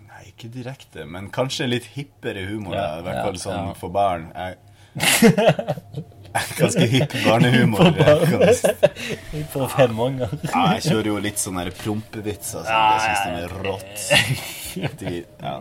Nei, 0.07 0.21
ikke 0.31 0.47
direkte, 0.55 1.03
men 1.11 1.27
kanskje 1.35 1.67
litt 1.67 1.89
hippere 1.97 2.45
humor. 2.47 2.77
I 2.79 3.03
hvert 3.03 3.25
fall 3.27 3.41
sånn 3.43 3.73
for 3.81 3.91
barn. 3.91 4.29
Jeg, 4.37 4.61
ganske 6.61 6.87
hipp 6.93 7.17
barnehumor. 7.25 7.91
jeg. 7.99 9.43
For 9.53 9.67
femåringer. 9.75 10.31
Ja, 10.53 10.63
jeg 10.77 10.87
kjører 10.87 11.11
jo 11.11 11.19
litt 11.27 11.43
sånne 11.43 11.67
prompevitser. 11.83 12.63
Sånn. 12.63 12.87
Det 12.95 13.03
syns 13.09 13.27
de 13.27 13.43
er 13.43 13.59
rått. 13.67 14.07
De, 15.01 15.25
ja. 15.43 15.61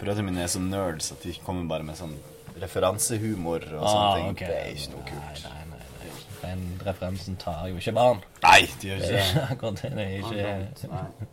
Brødrene 0.00 0.26
mine 0.30 0.42
er 0.44 0.50
så 0.52 0.60
nerds 0.62 1.12
at 1.12 1.22
de 1.26 1.34
kommer 1.44 1.66
bare 1.68 1.82
med 1.86 1.96
sånn 1.98 2.14
referansehumor 2.60 3.62
og 3.72 3.84
sånne 3.84 4.06
Ah, 4.06 4.14
ting. 4.16 4.30
Okay. 4.34 4.46
Det 4.48 4.60
er 4.60 4.70
ikke 4.76 4.94
noe 4.94 5.04
kult. 5.10 5.42
Nei, 5.44 5.64
nei, 5.70 5.82
nei. 6.04 6.14
Den 6.40 6.62
referansen 6.86 7.36
tar 7.40 7.66
jo 7.68 7.76
ikke 7.80 7.92
barn. 7.96 8.22
Nei, 8.42 8.60
de 8.80 8.88
gjør 8.88 8.98
Det 9.02 9.10
ikke 9.10 9.34
det. 9.34 9.44
akkurat 9.50 9.82
det. 9.82 9.90
Det 9.96 10.06
er 10.06 10.64
ikke 10.70 11.28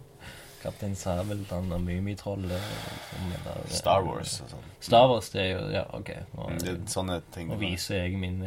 Kaptein 0.57 0.95
Sabeltann 0.97 1.71
og 1.71 1.81
Mummitrollet. 1.85 2.49
liksom, 2.49 3.69
Star 3.69 4.01
Wars 4.03 4.39
og 4.41 4.49
sånn. 4.55 4.63
Star 4.83 5.07
Wars, 5.11 5.29
det 5.29 5.41
er 5.41 5.49
jo 5.53 5.67
Ja, 5.71 5.83
OK. 5.93 6.09
Og, 6.37 6.51
Det 6.59 6.69
er 6.73 6.79
sånne 6.91 7.21
ting. 7.31 7.51
Og 7.51 7.59
viser 7.61 8.01
jeg 8.03 8.17
min 8.19 8.41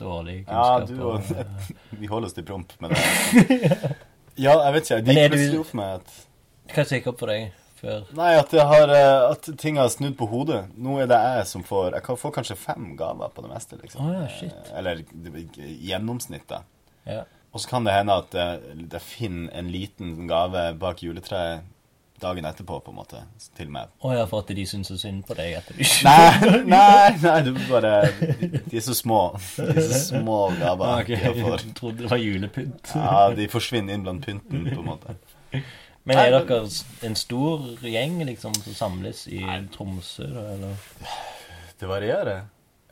dårlige 0.00 0.44
kunnskaper 0.44 0.80
Ja, 0.80 0.86
du 0.86 1.02
og- 1.02 1.14
og 1.14 1.46
Vi 2.00 2.06
holder 2.10 2.26
oss 2.26 2.32
til 2.34 2.44
promp 2.44 2.72
med 2.80 2.90
det. 2.90 3.96
Ja, 4.36 4.54
jeg 4.64 4.72
vet 4.74 4.90
ikke. 4.90 5.02
Men 5.06 5.14
De 5.14 5.20
er 5.20 5.28
du- 5.28 5.36
plutselig 5.36 5.60
opp 5.60 5.74
med 5.74 5.84
at 5.94 6.12
Hva 6.74 6.84
gikk 6.88 7.06
opp 7.12 7.18
for 7.20 7.26
deg 7.26 7.52
før? 7.82 8.06
Nei, 8.16 8.30
at, 8.38 8.54
har, 8.72 8.94
eh, 8.96 9.26
at 9.34 9.50
ting 9.60 9.76
har 9.80 9.90
snudd 9.92 10.16
på 10.18 10.28
hodet. 10.30 10.62
Nå 10.78 10.96
er 11.02 11.10
det 11.10 11.18
jeg 11.18 11.48
som 11.50 11.66
får 11.66 11.98
Jeg 11.98 12.06
kan 12.06 12.20
få 12.20 12.32
kanskje 12.34 12.56
fem 12.58 12.92
gaver 12.98 13.34
på 13.34 13.44
det 13.44 13.52
meste, 13.52 13.78
liksom. 13.82 14.06
Oh, 14.06 14.14
ja, 14.16 14.24
shit. 14.30 14.54
Eh, 14.70 14.78
Eller 14.80 15.02
gjennomsnittet. 15.02 15.82
gjennomsnitt. 15.90 16.56
Ja. 17.10 17.22
Og 17.52 17.60
så 17.60 17.68
kan 17.68 17.84
det 17.84 17.92
hende 17.92 18.14
at 18.22 18.32
jeg, 18.32 18.78
jeg 18.86 19.04
finner 19.04 19.52
en 19.60 19.68
liten 19.74 20.14
gave 20.30 20.70
bak 20.80 21.02
juletreet 21.04 21.66
dagen 22.22 22.44
etterpå, 22.46 22.78
på 22.80 22.92
en 22.92 22.96
måte, 23.00 23.20
til 23.58 23.70
meg. 23.72 23.90
Å 24.06 24.12
ja, 24.14 24.26
for 24.30 24.44
at 24.44 24.52
de 24.54 24.64
syns 24.68 24.90
så 24.92 24.96
synd 25.00 25.24
på 25.26 25.34
deg 25.38 25.56
etter 25.58 25.74
du 25.74 25.82
Nei, 26.06 26.62
nei, 26.70 27.08
nei, 27.18 27.36
du 27.46 27.52
bare 27.66 27.94
De, 28.14 28.76
er 28.78 28.84
så 28.84 28.94
små. 28.96 29.20
De 29.58 29.66
er 29.74 29.88
så 29.90 30.00
små 30.12 30.38
gaver 30.60 30.92
ok. 31.02 31.10
jeg 31.16 31.34
får. 31.40 31.56
Jeg 31.66 31.76
trodde 31.78 32.04
det 32.04 32.12
var 32.12 32.22
julepynt. 32.22 32.92
Ja, 32.94 33.16
de 33.36 33.48
forsvinner 33.52 33.98
inn 33.98 34.06
blant 34.06 34.24
pynten, 34.26 34.68
på 34.70 34.78
en 34.84 34.90
måte. 34.92 35.16
Men 36.04 36.18
er 36.18 36.32
dere 36.34 36.56
en 37.06 37.14
stor 37.18 37.62
gjeng 37.86 38.16
liksom 38.26 38.54
som 38.58 38.74
samles 38.74 39.26
i 39.30 39.38
Tromsø, 39.74 40.26
da, 40.34 40.46
eller? 40.56 40.74
Det 41.78 41.86
varierer. 41.90 42.42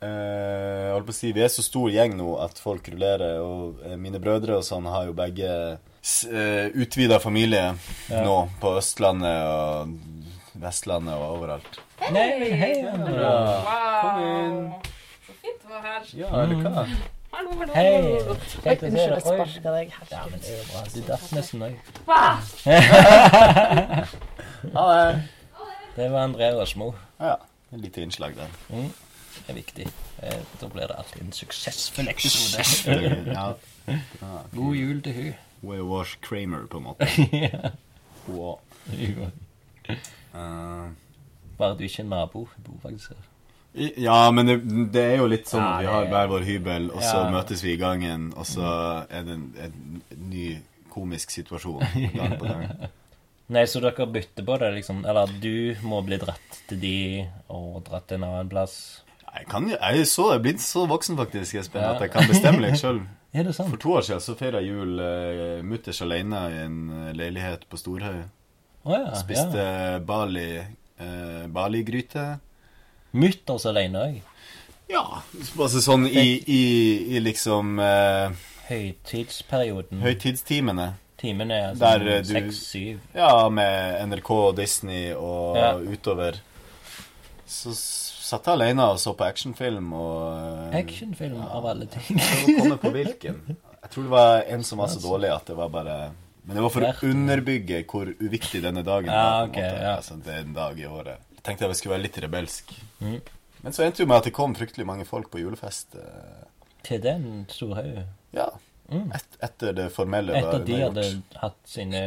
Eh, 0.01 0.07
jeg 0.09 0.93
holdt 0.95 1.05
på 1.09 1.13
å 1.13 1.17
si, 1.19 1.31
Vi 1.35 1.43
er 1.45 1.51
så 1.53 1.61
stor 1.65 1.91
gjeng 1.93 2.15
nå 2.17 2.31
at 2.41 2.57
folk 2.59 2.87
rullerer. 2.89 3.37
Og 3.43 3.83
eh, 3.85 3.97
mine 4.01 4.19
brødre 4.23 4.57
og 4.61 4.65
sånn 4.65 4.87
har 4.89 5.05
jo 5.09 5.13
begge 5.17 5.51
eh, 5.77 6.67
utvida 6.73 7.19
familie 7.21 7.67
Ja. 8.09 8.23
nå. 8.25 8.37
På 8.63 8.77
Østlandet 8.79 9.43
og 9.45 9.93
Vestlandet 10.63 11.15
og 11.15 11.37
overalt. 11.37 11.79
Hei! 12.01 12.11
Hei, 12.15 12.51
hei, 12.63 12.73
Andrea. 12.89 13.33
Wow! 13.67 14.79
Så 15.27 15.35
fint 15.43 15.67
å 15.67 15.75
være 15.75 15.87
her. 15.91 16.13
Ja, 16.23 16.31
eller 16.45 16.63
hva? 16.65 16.87
Hallo, 17.31 17.51
hallo. 17.57 17.73
Hei. 17.73 18.19
Kjekt 18.61 18.83
å 18.83 18.85
se 18.85 18.87
Unnskyld, 18.87 18.91
deg. 18.91 18.93
jeg 18.95 19.11
Oi. 19.15 19.21
sparka 19.25 19.71
deg. 19.75 19.87
Ja, 20.11 20.21
men 20.31 20.39
det 20.41 20.47
er 20.51 20.57
jo 20.57 20.63
bra. 20.71 20.81
Du 20.91 20.99
datt 21.07 21.31
nesten 21.37 21.59
òg. 21.67 21.75
Ha 24.75 24.83
det. 24.93 25.05
Det 25.95 26.05
var 26.13 26.21
André 26.27 26.47
Røsmo. 26.53 26.87
Ja, 27.19 27.31
et 27.73 27.81
lite 27.81 28.01
innslag 28.05 28.31
der. 28.37 28.49
Mm. 28.69 28.91
Det 29.41 29.49
er 29.49 29.53
viktig. 29.57 29.87
Eh, 30.21 30.37
Da 30.61 30.67
blir 30.69 30.85
det 30.91 30.95
alltid 31.01 31.21
en 31.23 31.31
suksessfull 31.33 32.07
episode. 32.13 32.61
ja. 33.31 33.47
God 34.53 34.75
jul 34.77 35.01
til 35.03 35.13
hun. 35.17 35.33
We 35.63 35.81
Wash 35.85 36.17
Kramer, 36.21 36.67
på 36.67 36.77
en 36.77 36.83
måte. 36.91 37.05
Ja. 37.33 37.69
Wow. 38.27 38.59
Eh, 39.89 40.87
Bare 41.57 41.73
du 41.77 41.83
ikke 41.87 42.01
er 42.03 42.07
nabo. 42.11 42.39
Hun 42.55 42.63
bor 42.67 42.77
faktisk 42.89 43.09
her. 43.15 43.21
Ja, 43.73 44.31
men 44.31 44.45
det, 44.49 44.55
det 44.91 45.03
er 45.13 45.17
jo 45.21 45.27
litt 45.31 45.47
sånn 45.47 45.63
at 45.63 45.81
vi 45.81 45.87
har 45.91 46.03
er- 46.05 46.09
hver 46.11 46.27
vår 46.33 46.43
hybel, 46.47 46.89
og 46.91 47.01
så 47.01 47.21
Ja. 47.25 47.29
møtes 47.31 47.63
vi 47.63 47.73
i 47.73 47.77
gangen, 47.79 48.33
og 48.35 48.45
så 48.45 49.05
er 49.09 49.23
det 49.23 49.33
en, 49.37 49.45
en 49.63 50.01
ny 50.29 50.57
komisk 50.91 51.31
situasjon 51.31 51.79
gang 52.17 52.37
på 52.39 52.45
gang. 52.49 52.89
Nei, 53.51 53.63
så 53.67 53.81
dere 53.83 54.05
bytter 54.07 54.43
på 54.47 54.57
det, 54.59 54.73
liksom? 54.77 55.05
Eller 55.05 55.27
du 55.43 55.75
må 55.83 56.01
bli 56.07 56.17
dratt 56.19 56.59
til 56.67 56.79
de, 56.79 57.27
og 57.51 57.81
dratt 57.87 58.07
til 58.07 58.19
en 58.19 58.27
annen 58.27 58.49
plass? 58.51 58.75
Jeg, 59.31 59.47
kan, 59.47 59.69
jeg 59.71 60.05
så, 60.07 60.29
jeg 60.33 60.39
er 60.39 60.43
blitt 60.43 60.61
så 60.63 60.85
voksen 60.87 61.15
faktisk, 61.19 61.55
Espen, 61.59 61.81
Ja. 61.81 61.93
at 61.95 62.01
jeg 62.01 62.11
kan 62.11 62.27
bestemme 62.27 62.59
litt 62.63 62.79
sjøl. 62.83 63.01
For 63.31 63.77
to 63.79 63.93
år 63.95 64.01
siden 64.03 64.19
så 64.23 64.35
feira 64.35 64.59
jeg 64.59 64.73
jul 64.75 64.99
uh, 64.99 65.61
mutters 65.63 66.01
alene 66.03 66.39
i 66.51 66.57
en 66.65 66.79
eh, 66.91 67.11
leilighet 67.15 67.63
på 67.71 67.77
Storhaug. 67.79 68.25
Oh, 68.83 68.91
ja. 68.91 69.13
Spiste 69.15 69.55
ja. 69.63 69.99
Bali 70.03 70.59
uh, 70.59 71.45
Bali-gryte. 71.47 72.25
Mutters 73.11 73.65
alene 73.69 74.05
òg. 74.05 74.19
Ja. 74.91 75.03
Altså 75.59 75.79
sånn 75.83 76.05
i, 76.07 76.25
i, 76.51 76.61
i 77.15 77.19
liksom 77.23 77.77
eh, 77.79 78.31
Høytidsperioden. 78.71 80.01
høytidstimene. 80.03 80.93
Timene 81.21 81.57
er 81.69 81.75
sånn 81.77 82.07
eh, 82.09 82.21
seks-syv. 82.25 83.01
Ja, 83.15 83.33
med 83.53 83.99
NRK 84.09 84.31
og 84.35 84.55
Disney 84.57 85.11
og 85.13 85.57
Ja. 85.59 85.73
utover. 85.77 86.39
Så 87.51 87.73
satt 87.75 88.47
jeg 88.47 88.55
alene 88.55 88.85
og 88.93 88.99
så 89.01 89.11
på 89.17 89.25
actionfilm 89.27 89.91
og 89.93 90.71
Actionfilm 90.73 90.77
Actionfilm 90.79 91.41
av 91.51 91.65
alle 91.73 91.85
ting. 91.91 92.17
Jeg 92.17 92.57
komme 92.61 92.77
på 92.79 92.91
hvilken. 92.97 93.41
Jeg 93.81 93.91
tror 93.91 94.03
det 94.07 94.13
var 94.13 94.43
en 94.55 94.63
som 94.63 94.79
var 94.79 94.87
så 94.93 95.01
dårlig 95.03 95.31
at 95.35 95.45
det 95.51 95.55
var 95.57 95.69
bare 95.73 95.95
Men 96.45 96.55
det 96.57 96.63
var 96.63 96.69
for 96.73 96.85
å 96.87 96.93
underbygge 97.11 97.83
hvor 97.91 98.07
uviktig 98.21 98.61
denne 98.63 98.83
dagen 98.87 99.11
Ja, 99.11 99.17
var. 99.17 99.31
Ja, 99.31 99.43
en 99.43 99.49
ok, 99.49 99.57
ja. 99.83 99.95
Altså, 99.97 100.15
det 100.25 100.33
er 100.35 100.45
en 100.45 100.53
dag 100.57 100.79
i 100.79 100.87
året. 100.87 101.19
Tenkte 101.43 101.65
jeg 101.67 101.75
skulle 101.79 101.95
være 101.97 102.05
litt 102.07 102.17
rebelsk. 102.23 102.73
Mm. 103.01 103.19
Men 103.63 103.73
så 103.73 103.83
endte 103.85 104.01
jo 104.03 104.07
med 104.09 104.17
at 104.17 104.23
det 104.29 104.33
kom 104.33 104.53
fryktelig 104.57 104.85
mange 104.85 105.05
folk 105.05 105.29
på 105.33 105.39
julefest. 105.41 105.95
eh, 105.95 106.43
Til 106.83 107.01
den 107.01 107.45
store 107.49 107.75
haugen? 107.75 108.07
Ja. 108.33 108.47
Mm. 108.91 109.11
Et, 109.15 109.37
etter 109.47 109.73
det 109.73 109.85
formelle 109.95 110.33
Etter 110.35 110.47
var 110.51 110.59
at 110.59 110.65
de 110.67 110.73
var 110.73 110.81
hadde 110.89 111.23
hatt 111.39 111.59
sine 111.69 111.99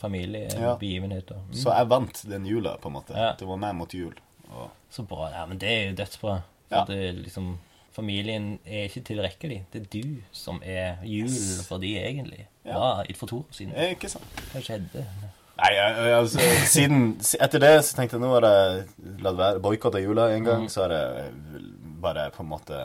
familiebegivenheter. 0.00 1.36
Mm. 1.48 1.54
Så 1.54 1.72
jeg 1.76 1.88
vant 1.90 2.22
den 2.30 2.46
jula, 2.48 2.76
på 2.82 2.88
en 2.90 2.96
måte. 2.98 3.14
Ja. 3.16 3.32
Det 3.38 3.46
var 3.48 3.60
meg 3.62 3.74
mot 3.78 3.94
jul. 3.94 4.14
Og 4.50 4.70
Så 4.90 5.02
bra. 5.06 5.28
Ja, 5.34 5.46
men 5.46 5.58
det 5.58 5.70
er 5.70 5.84
jo 5.90 5.96
dødsbra. 6.02 6.40
For 6.68 6.76
Ja. 6.76 6.84
det 6.84 7.14
liksom 7.24 7.58
Familien 7.96 8.58
er 8.66 8.90
ikke 8.90 9.00
tilrekkelig. 9.08 9.64
Det 9.72 9.80
er 9.80 9.86
du 10.02 10.16
som 10.30 10.60
er 10.62 10.98
jul 11.02 11.30
for 11.64 11.78
de 11.78 11.94
egentlig. 11.96 12.46
Ja. 12.64 12.76
Ja, 13.00 13.02
for 13.14 13.26
to 13.26 13.38
år 13.38 13.46
siden. 13.52 13.72
Eh, 13.74 13.94
ikke 13.94 14.10
sant? 14.10 14.24
Hva 14.52 14.60
skjedde? 14.60 15.06
Nei, 15.56 15.72
altså, 16.12 16.42
siden 16.68 17.14
Etter 17.40 17.62
det 17.62 17.72
så 17.86 17.96
tenkte 17.96 18.18
jeg 18.18 18.24
nå 18.26 18.34
har 18.34 18.44
jeg 18.44 18.82
latt 19.24 19.38
være 19.38 19.62
boikotta 19.64 20.02
jula 20.02 20.28
en 20.34 20.44
gang. 20.44 20.66
Mm. 20.66 20.72
Så 20.72 20.84
har 20.84 20.92
jeg 20.96 21.30
bare 22.02 22.28
på 22.34 22.44
en 22.44 22.50
måte 22.50 22.82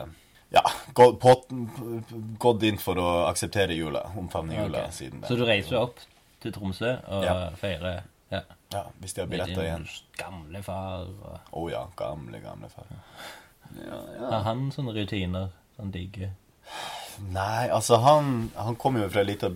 ja, 0.52 0.62
gått, 0.96 2.64
inn 2.68 2.80
for 2.80 3.00
å 3.00 3.10
akseptere 3.28 3.76
jula. 3.76 4.06
Omfavne 4.20 4.56
jula 4.56 4.86
okay. 4.86 4.96
siden 4.96 5.22
det. 5.22 5.28
Så 5.30 5.36
du 5.36 5.44
reiser 5.48 5.78
opp 5.80 6.00
til 6.42 6.52
Tromsø 6.52 6.96
og 7.08 7.24
Ja. 7.24 7.36
feirer 7.60 8.02
ja, 8.32 8.40
Ja, 8.72 8.86
Hvis 9.00 9.12
de 9.12 9.20
har 9.20 9.28
billetter 9.28 9.62
igjen. 9.62 9.86
gamle 10.16 10.62
far? 10.64 11.04
Og... 11.04 11.38
Å 11.52 11.70
ja, 11.70 11.82
gamle, 11.96 12.40
gamle 12.40 12.68
far. 12.72 12.88
Ja, 13.76 14.00
ja. 14.16 14.28
Har 14.30 14.42
han 14.48 14.70
sånne 14.72 14.94
rutiner 14.96 15.50
han 15.76 15.92
digger? 15.92 16.32
Nei, 17.20 17.68
altså 17.68 17.98
han, 18.00 18.50
han 18.56 18.76
kommer 18.80 19.04
jo 19.04 19.10
fra 19.12 19.20
ei 19.20 19.28
lita 19.34 19.52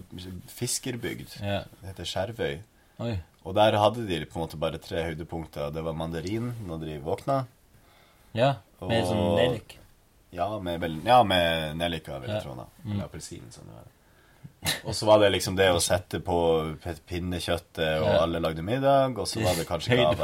fiskerbygd. 0.52 1.38
Det 1.40 1.88
heter 1.88 2.08
Skjervøy. 2.08 2.58
Oi. 2.98 3.16
Og 3.46 3.54
der 3.54 3.76
hadde 3.78 4.06
de 4.08 4.24
på 4.26 4.38
en 4.40 4.46
måte 4.46 4.58
bare 4.58 4.78
tre 4.82 5.02
høydepunkter. 5.04 5.70
Det 5.72 5.82
var 5.84 5.92
mandarin 5.94 6.52
når 6.66 6.80
de 6.84 6.98
våkna. 7.04 7.46
Ja, 8.34 8.54
med 8.80 9.02
Og- 9.04 9.10
sånn 9.12 9.36
nellik. 9.36 9.78
Ja, 10.32 10.58
med, 10.58 10.80
vel- 10.80 11.02
ja, 11.04 11.22
med 11.22 11.76
nellika, 11.76 12.18
vil 12.20 12.28
jeg 12.30 12.36
Ja. 12.36 12.40
tro. 12.42 12.66
Mm. 12.84 13.00
Appelsin. 13.04 13.42
Sånn 13.50 13.64
det 13.66 13.74
var. 13.74 13.84
Og 14.84 14.94
så 14.94 15.06
var 15.06 15.18
det 15.20 15.32
liksom 15.32 15.56
det 15.56 15.68
å 15.70 15.80
sette 15.80 16.20
på 16.20 16.76
pinnekjøttet, 17.06 18.00
og 18.00 18.06
Ja. 18.06 18.22
alle 18.22 18.40
lagde 18.40 18.62
middag. 18.62 19.16
Og 19.18 19.26
så 19.26 19.40
var 19.44 19.54
det 19.54 19.66
kanskje 19.68 19.96
gave. 19.96 20.18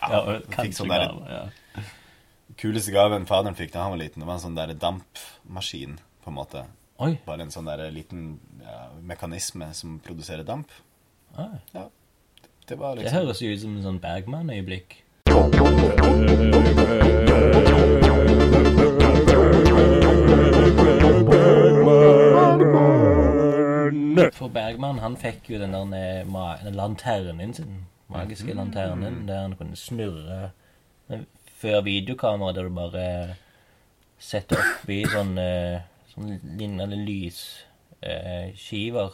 Ja, 0.00 0.40
fikk 0.48 0.74
sånn 0.74 0.88
der- 0.88 1.30
ja. 1.30 1.82
Kuleste 2.56 2.90
gaven 2.92 3.26
faderen 3.26 3.54
fikk 3.54 3.72
da 3.72 3.82
han 3.82 3.90
var 3.90 3.98
liten, 3.98 4.20
det 4.20 4.26
var 4.26 4.34
en 4.34 4.40
sånn 4.40 4.54
der 4.56 4.74
dampmaskin, 4.74 5.98
på 6.24 6.28
en 6.28 6.34
måte. 6.34 6.64
Oi. 6.98 7.18
Bare 7.26 7.42
en 7.42 7.50
sånn 7.50 7.66
der 7.66 7.90
liten 7.90 8.40
mekanisme 9.02 9.72
som 9.74 10.00
produserer 10.00 10.44
damp. 10.44 10.68
Ah, 11.36 11.88
Det 12.68 12.78
var 12.78 12.94
det 12.94 13.04
liksom 13.04 13.18
høres 13.18 13.42
jo 13.42 13.52
ut 13.52 13.60
som 13.60 13.76
en 13.76 13.82
sånn 13.82 14.00
Bergman-øyeblikk. 14.00 15.02
For 24.38 24.48
Bergman 24.52 24.98
han 25.02 25.16
fikk 25.18 25.48
jo 25.52 25.58
den 25.62 25.72
der 25.72 26.22
eh, 26.26 26.72
lanternen 26.74 27.54
sin, 27.54 27.86
magiske 28.12 28.54
lanternen, 28.54 29.26
der 29.28 29.40
han 29.46 29.54
kunne 29.58 29.76
snurre. 29.76 30.50
Før 31.58 31.80
videokamera, 31.86 32.52
der 32.54 32.62
du 32.68 32.74
bare 32.74 33.36
setter 34.18 34.56
oppi 34.60 35.04
sånn, 35.10 35.38
eh, 35.38 35.80
sånn 36.12 36.40
lignende 36.58 36.96
lysskiver, 38.02 39.10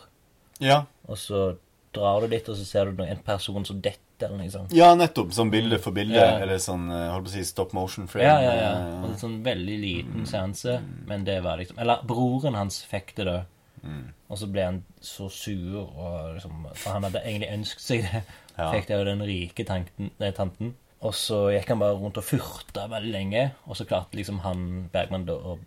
Ja, 0.61 0.83
og 1.09 1.18
så 1.18 1.56
drar 1.94 2.20
du 2.24 2.28
litt, 2.32 2.48
og 2.52 2.56
så 2.58 2.64
ser 2.68 2.90
du 2.92 3.02
en 3.04 3.22
person 3.26 3.64
som 3.66 3.80
detter, 3.80 4.28
eller 4.28 4.38
noe 4.44 4.50
sånt. 4.52 4.72
ja 4.76 4.92
nettopp. 4.94 5.32
Sånn 5.36 5.50
bilde 5.52 5.78
for 5.82 5.92
bilde, 5.96 6.14
Ja. 6.20 6.38
eller 6.42 6.60
sånn 6.62 6.84
eh, 6.90 7.08
holdt 7.12 7.26
på 7.26 7.32
å 7.32 7.34
si 7.34 7.44
stop 7.44 7.72
motion 7.76 8.06
frame. 8.10 8.26
Ja, 8.28 8.36
ja, 8.42 8.54
ja. 8.60 8.70
Eh, 8.78 9.02
Og 9.04 9.08
en 9.10 9.18
sånn 9.18 9.38
veldig 9.44 9.78
liten 9.80 10.26
seanse, 10.26 10.80
men 11.06 11.24
det 11.24 11.40
var 11.42 11.58
liksom 11.58 11.78
Eller 11.78 12.02
broren 12.06 12.54
hans 12.54 12.82
fikk 12.84 13.14
det, 13.16 13.24
da. 13.26 13.44
Mm. 13.84 14.04
Og 14.30 14.38
så 14.40 14.46
ble 14.50 14.62
han 14.64 14.78
så 15.04 15.26
sur, 15.30 15.80
og 15.82 16.34
liksom, 16.38 16.66
for 16.74 16.92
han 16.96 17.02
hadde 17.04 17.20
egentlig 17.24 17.50
ønsket 17.58 17.80
seg 17.90 18.02
det. 18.10 18.22
Ja. 18.56 18.68
Fikk 18.70 18.86
det 18.86 18.94
av 19.00 19.04
den 19.08 19.18
rike 19.26 19.64
tanten, 19.66 20.12
nei, 20.20 20.30
tanten. 20.30 20.74
Og 21.02 21.10
så 21.12 21.50
gikk 21.50 21.68
han 21.72 21.80
bare 21.80 21.96
rundt 21.98 22.16
og 22.20 22.22
furta 22.24 22.84
veldig 22.88 23.10
lenge, 23.10 23.50
og 23.66 23.74
så 23.76 23.84
klarte 23.84 24.14
liksom 24.14 24.38
han 24.44 24.88
Bergman 24.92 25.24
da 25.26 25.34
å 25.34 25.58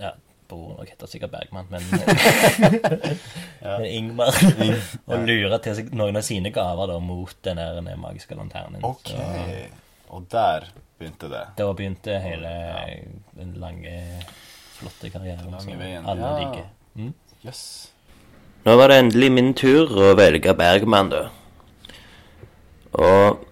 Ja, 0.00 0.10
broren 0.48 0.76
nok 0.80 0.88
heter 0.88 1.06
sikkert 1.10 1.30
Bergman, 1.32 1.66
men 1.70 1.82
Men 3.62 3.84
Ingmar. 3.86 4.34
og 5.10 5.26
lurer 5.28 5.58
til 5.64 5.74
seg 5.78 5.92
noen 5.96 6.16
av 6.18 6.24
sine 6.26 6.50
gaver 6.54 6.90
da 6.92 6.98
mot 7.02 7.34
den 7.44 7.60
der 7.60 7.78
den 7.80 7.90
magiske 8.00 8.36
lanternen. 8.38 8.80
Ok. 8.86 9.12
Så 9.12 9.26
Og 10.16 10.24
der 10.32 10.68
begynte 10.98 11.28
det. 11.30 11.42
da 11.58 11.66
begynte 11.76 12.18
hele 12.24 12.52
den 13.36 13.52
lange, 13.60 13.92
flotte 14.78 15.10
karrieren 15.12 15.50
Lange 15.50 15.60
som 15.62 15.78
veien. 15.78 16.06
alle 16.08 16.20
Ja. 16.22 16.38
digger. 16.38 16.66
Mm. 16.96 17.12
Yes. 17.44 17.60
Nå 18.64 18.76
var 18.76 18.88
det 18.88 18.96
endelig 19.02 19.28
min 19.32 19.52
tur 19.54 19.86
å 19.92 20.14
velge 20.18 20.54
Bergman, 20.58 21.10
da. 21.12 21.28
Og 22.98 23.44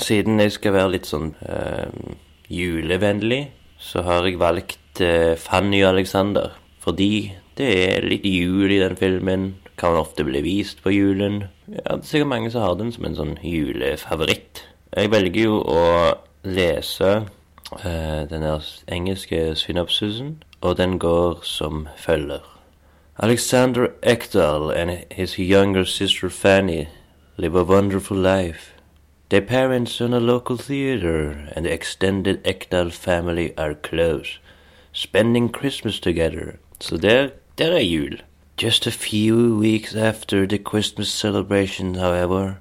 siden 0.00 0.38
jeg 0.40 0.52
skal 0.54 0.72
være 0.76 0.90
litt 0.94 1.06
sånn 1.08 1.34
øh, 1.42 2.14
julevennlig, 2.52 3.50
så 3.78 4.02
har 4.06 4.24
jeg 4.28 4.38
valgt 4.40 4.78
eh, 5.00 5.36
Fanny 5.36 5.82
Alexander. 5.84 6.56
Fordi 6.80 7.32
det 7.58 7.68
er 7.84 8.06
litt 8.06 8.24
jul 8.24 8.70
i 8.70 8.80
den 8.82 8.96
filmen. 8.96 9.54
Kan 9.76 9.96
ofte 9.98 10.24
bli 10.24 10.40
vist 10.40 10.82
på 10.82 10.92
julen. 10.94 11.44
Ja, 11.68 11.96
det 11.96 12.02
er 12.02 12.08
sikkert 12.08 12.32
mange 12.32 12.50
som 12.50 12.62
har 12.64 12.76
den 12.78 12.92
som 12.94 13.04
en 13.04 13.18
sånn 13.18 13.34
julefavoritt. 13.44 14.62
Jeg 14.96 15.12
velger 15.12 15.48
jo 15.50 15.58
å 15.60 15.82
lese 16.46 17.10
uh, 17.26 18.22
den 18.30 18.46
engelske 18.88 19.50
synopsisen, 19.58 20.38
og 20.62 20.78
den 20.78 20.96
går 21.02 21.42
som 21.44 21.88
følger. 22.00 22.44
Alexander 23.18 23.88
Ekdal 24.02 24.70
and 24.70 25.04
his 25.10 25.38
younger 25.38 25.84
sister 25.84 26.30
Fanny 26.30 26.88
live 27.36 27.54
a 27.54 27.64
wonderful 27.64 28.16
life. 28.16 28.72
Their 29.28 29.42
parents 29.42 30.00
own 30.00 30.14
a 30.14 30.20
local 30.20 30.56
theater, 30.56 31.48
and 31.54 31.66
the 31.66 31.72
extended 31.72 32.44
Ekdal 32.44 32.92
family 32.92 33.52
are 33.58 33.74
close, 33.74 34.38
spending 34.96 35.50
Christmas 35.50 36.00
together. 36.00 36.58
So 36.80 36.96
there, 36.96 37.32
there 37.56 37.76
are 37.76 37.82
jul. 37.82 38.18
Just 38.56 38.86
a 38.86 38.90
few 38.90 39.58
weeks 39.58 39.94
after 39.94 40.46
the 40.46 40.58
Christmas 40.58 41.12
celebration, 41.12 41.96
however, 41.96 42.60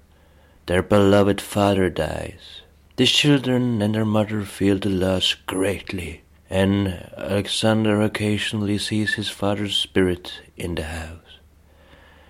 their 0.66 0.84
beloved 0.84 1.40
father 1.40 1.90
dies. 1.90 2.62
The 2.98 3.06
children 3.06 3.82
and 3.82 3.96
their 3.96 4.04
mother 4.04 4.42
feel 4.42 4.78
the 4.78 4.90
loss 4.90 5.34
greatly, 5.34 6.24
and 6.50 7.10
Alexander 7.18 8.02
occasionally 8.02 8.80
sees 8.80 9.14
his 9.14 9.30
father's 9.30 9.78
spirit 9.78 10.42
in 10.58 10.76
the 10.76 10.84
house. 10.84 11.40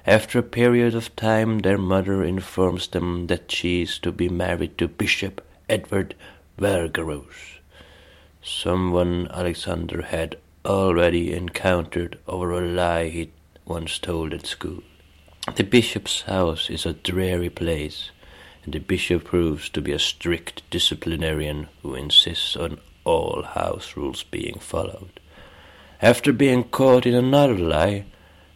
After 0.05 0.37
a 0.37 0.43
period 0.43 0.93
of 0.93 1.15
time, 1.15 1.59
their 1.59 1.79
mother 1.79 2.23
informs 2.23 2.89
them 2.89 3.25
that 3.25 3.51
she 3.51 3.81
is 3.81 3.97
to 3.99 4.11
be 4.11 4.29
married 4.29 4.77
to 4.77 4.87
Bishop 4.87 5.43
Edward 5.67 6.13
Vergaros, 6.59 7.54
someone 8.45 9.27
Alexander 9.31 10.03
had 10.03 10.37
already 10.63 11.33
encountered 11.33 12.17
over 12.27 12.51
a 12.51 12.61
lie 12.61 13.09
he 13.09 13.31
once 13.65 13.97
told 13.97 14.33
at 14.33 14.45
school. 14.45 14.83
The 15.55 15.63
bishop's 15.63 16.21
house 16.21 16.69
is 16.69 16.85
a 16.85 16.93
dreary 16.93 17.49
place, 17.49 18.11
and 18.63 18.73
the 18.73 18.79
bishop 18.79 19.25
proves 19.25 19.69
to 19.69 19.81
be 19.81 19.91
a 19.91 19.99
strict 19.99 20.61
disciplinarian 20.69 21.67
who 21.81 21.95
insists 21.95 22.55
on 22.55 22.79
all 23.03 23.43
house 23.43 23.95
rules 23.95 24.23
being 24.23 24.59
followed. 24.59 25.19
After 26.01 26.31
being 26.31 26.65
caught 26.65 27.05
in 27.05 27.15
another 27.15 27.57
lie, 27.57 28.05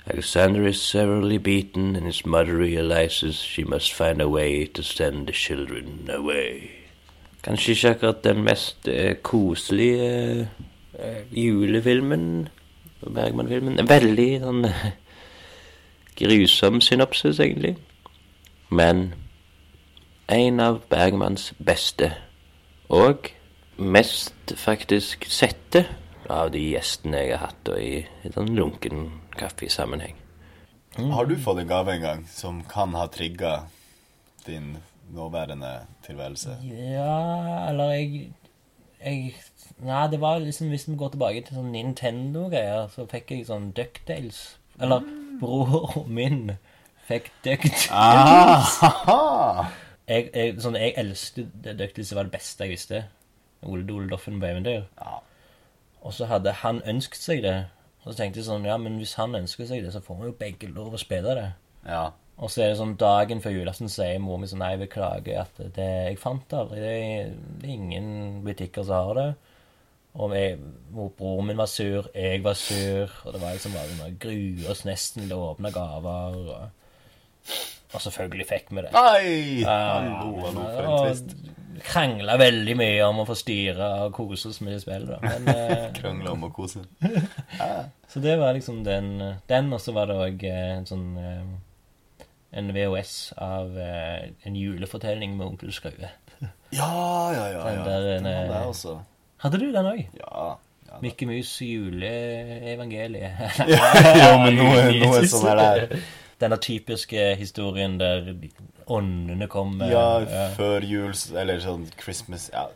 Alexander 0.07 0.65
is 0.67 0.81
severely 0.81 1.37
beaten, 1.37 1.95
and 1.95 2.05
his 2.05 2.25
mother 2.25 2.55
realizes 2.55 3.37
she 3.37 3.63
must 3.63 3.93
find 3.93 4.21
a 4.21 4.29
way 4.29 4.65
to 4.65 4.83
send 4.83 5.27
the 5.27 5.31
children 5.31 6.07
away. 6.11 6.78
Kanskje 7.49 7.73
ikke 7.73 7.89
akkurat 7.95 8.23
den 8.23 8.43
mest 8.45 8.87
eh, 8.87 9.15
koselige 9.25 10.49
eh, 10.93 11.21
julefilmen. 11.33 12.47
Bergman-filmen. 13.01 13.79
Veldig 13.89 14.27
sånn 14.43 14.67
grusom 16.19 16.77
synopsis, 16.85 17.39
egentlig. 17.41 17.71
Men 18.69 19.15
en 20.29 20.61
av 20.61 20.83
Bergmans 20.93 21.47
beste. 21.57 22.11
Og 22.93 23.31
mest 23.81 24.53
faktisk 24.61 25.25
sette 25.25 25.87
av 26.29 26.51
de 26.53 26.61
gjestene 26.75 27.23
jeg 27.23 27.33
har 27.33 27.49
hatt 27.49 27.71
i 27.79 28.03
en 28.27 28.35
sånn 28.35 28.53
lunken 28.53 29.07
kaffesammenheng. 29.39 30.19
Har 30.99 31.25
du 31.25 31.33
fått 31.33 31.63
en 31.63 31.73
gave 31.73 31.97
en 31.97 32.05
gang 32.05 32.23
som 32.29 32.61
kan 32.69 32.93
ha 32.93 33.07
trigga 33.09 33.63
din 34.45 34.75
nåværende 35.15 35.71
tilværelse? 36.05 36.57
Ja, 36.63 37.69
eller 37.69 37.91
jeg, 37.95 38.31
jeg 39.05 39.35
Nei, 39.79 40.07
det 40.11 40.17
var 40.21 40.39
liksom 40.43 40.67
hvis 40.73 40.87
vi 40.89 40.95
går 40.99 41.13
tilbake 41.13 41.41
til 41.47 41.55
sånn 41.55 41.69
Nintendo-greier, 41.71 42.89
så 42.91 43.05
fikk 43.07 43.29
jeg 43.31 43.45
sånn 43.47 43.69
Ducktails. 43.77 44.39
Eller 44.81 45.05
broren 45.39 46.09
min 46.17 46.41
fikk 47.07 47.29
Ducktails. 47.45 47.85
Ah, 47.95 49.69
Jeg, 50.09 50.29
jeg, 50.33 50.55
sånn, 50.59 50.75
jeg 50.75 50.95
elsket 50.99 51.51
Ducktails. 51.63 52.09
Det 52.11 52.17
var 52.17 52.27
det 52.27 52.33
beste 52.35 52.65
jeg 52.65 52.73
visste. 52.75 53.01
Ole 53.63 53.85
Dole 53.87 54.09
Doffen 54.11 54.39
på 54.41 54.49
eventyr. 54.49 54.83
Ja. 54.99 55.19
Og 56.01 56.13
så 56.15 56.27
hadde 56.31 56.51
han 56.63 56.81
ønsket 56.87 57.21
seg 57.23 57.43
det. 57.45 57.57
Og 58.03 58.11
så 58.13 58.17
tenkte 58.21 58.39
jeg 58.41 58.47
sånn, 58.47 58.65
ja, 58.67 58.75
men 58.81 58.97
hvis 58.99 59.13
han 59.19 59.35
ønsker 59.35 59.67
seg 59.69 59.83
det, 59.85 59.91
så 59.95 60.01
får 60.03 60.19
vi 60.21 60.29
jo 60.31 60.35
begge 60.39 60.69
lov 60.75 60.95
å 60.95 60.99
spille 61.01 61.35
det. 61.39 61.49
ja. 61.87 62.09
Og 62.39 62.47
så 62.51 62.63
er 62.63 62.71
det 62.71 62.79
sånn 62.79 62.95
dagen 62.99 63.41
før 63.43 63.57
julaften 63.57 63.91
sier 63.91 64.19
mor 64.23 64.39
mi 64.39 64.47
sånn 64.47 64.61
Nei, 64.63 64.75
beklager 64.79 65.41
at 65.41 65.57
det, 65.75 65.87
jeg 66.07 66.19
fant 66.21 66.45
det 66.47 66.59
aldri. 66.61 66.79
Det 66.83 66.93
er, 66.95 67.33
det 67.59 67.67
er 67.67 67.73
ingen 67.75 68.11
butikker 68.45 68.87
som 68.87 69.09
har 69.09 69.17
det. 69.17 69.29
Og 70.19 70.33
jeg, 70.33 70.55
broren 70.93 71.51
min 71.51 71.59
var 71.59 71.69
sur, 71.69 72.07
jeg 72.15 72.41
var 72.43 72.55
sur, 72.57 73.11
og 73.25 73.35
det 73.35 73.43
var 73.43 73.53
liksom 73.53 73.75
bare 73.75 73.99
vi 73.99 74.15
grue 74.23 74.71
oss 74.71 74.85
nesten 74.87 75.27
til 75.27 75.35
å 75.35 75.51
åpne 75.51 75.71
gaver. 75.75 76.39
Og, 76.39 77.53
og 77.93 78.03
selvfølgelig 78.07 78.49
fikk 78.49 78.73
vi 78.73 78.87
det. 78.87 78.95
Nei! 78.95 79.63
Uh, 79.67 80.87
ja. 80.87 81.13
Krangla 81.79 82.35
veldig 82.39 82.73
mye 82.75 83.05
om 83.07 83.21
å 83.21 83.27
få 83.27 83.37
styre 83.39 83.85
og 84.05 84.15
kose 84.15 84.49
oss 84.49 84.59
med 84.63 84.75
det 84.75 84.81
spillet. 84.83 85.21
Men, 85.23 85.47
eh, 85.53 85.87
Krangle 85.95 86.33
om 86.33 86.47
å 86.47 86.51
kose. 86.55 86.83
så 88.11 88.23
det 88.23 88.35
var 88.41 88.55
liksom 88.57 88.81
den, 88.87 89.13
den 89.47 89.71
og 89.75 89.79
så 89.83 89.95
var 89.95 90.09
det 90.09 90.19
òg 90.19 90.43
en 90.49 90.87
sånn 90.89 91.07
eh, 91.21 91.45
En 92.51 92.71
VHS 92.73 93.33
av 93.37 93.75
eh, 93.77 94.29
en 94.47 94.55
julefortelling 94.55 95.35
med 95.37 95.47
onkel 95.47 95.73
Skrue. 95.73 96.09
Ja, 96.71 96.87
ja, 97.33 97.45
ja. 97.51 97.63
Den 97.65 97.83
der, 97.85 98.01
Den 98.13 98.23
var 98.23 98.47
der 98.53 98.65
også. 98.69 98.99
Hadde 99.41 99.57
du 99.61 99.71
den 99.73 99.85
òg? 99.89 100.01
Ja. 100.17 100.47
ja 100.89 100.91
da. 100.91 100.99
Mikke 101.01 101.25
Mus 101.29 101.55
juleevangeliet. 101.61 103.31
Ja, 104.21 104.37
men 104.43 104.55
nå 104.57 104.67
er 104.77 104.91
det 105.21 105.29
sånn 105.31 105.47
er 105.53 105.59
der. 105.61 106.03
Denne 106.41 106.55
typiske 106.63 107.33
historien 107.35 107.97
der 107.99 108.29
åndene 108.89 109.47
kommer. 109.51 109.89
Ja, 109.91 110.05
før 110.55 110.85
jul, 110.87 111.11
eller 111.37 111.59
sånn 111.63 111.83
Christmas 111.99 112.47
Ja, 112.53 112.67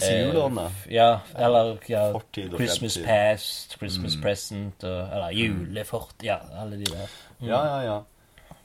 sier 0.00 0.16
Eh, 0.16 0.24
juleånde. 0.26 0.64
Ja, 0.90 1.10
eller 1.38 1.76
ja, 1.86 2.08
Fortid 2.16 2.50
og 2.56 2.58
Christmas 2.58 2.96
fremtid. 2.98 3.06
past, 3.12 3.76
Christmas 3.78 4.16
Mm. 4.16 4.22
present, 4.24 4.84
og, 4.88 4.98
eller 5.14 5.30
julefort 5.36 6.24
Ja, 6.26 6.40
alle 6.58 6.80
de 6.80 6.88
der. 6.90 7.06
Mm. 7.38 7.46
Ja, 7.52 7.60
ja, 7.68 7.78
ja. 7.84 8.00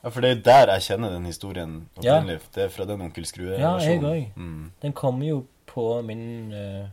Ja, 0.04 0.10
For 0.10 0.24
det 0.24 0.30
er 0.32 0.44
der 0.44 0.74
jeg 0.74 0.82
kjenner 0.82 1.12
den 1.12 1.26
historien 1.26 1.90
Ja. 2.02 2.18
opprinnelig. 2.18 2.42
Det 2.56 2.64
er 2.64 2.70
fra 2.70 2.86
den 2.86 3.02
Onkel 3.02 3.26
Skrue-versjonen. 3.26 3.82
Ja, 3.82 3.92
jeg 3.92 4.04
òg. 4.04 4.36
Mm. 4.36 4.72
Den 4.82 4.94
kommer 4.94 5.28
jo 5.28 5.46
på 5.68 6.02
min 6.02 6.54
uh, 6.54 6.88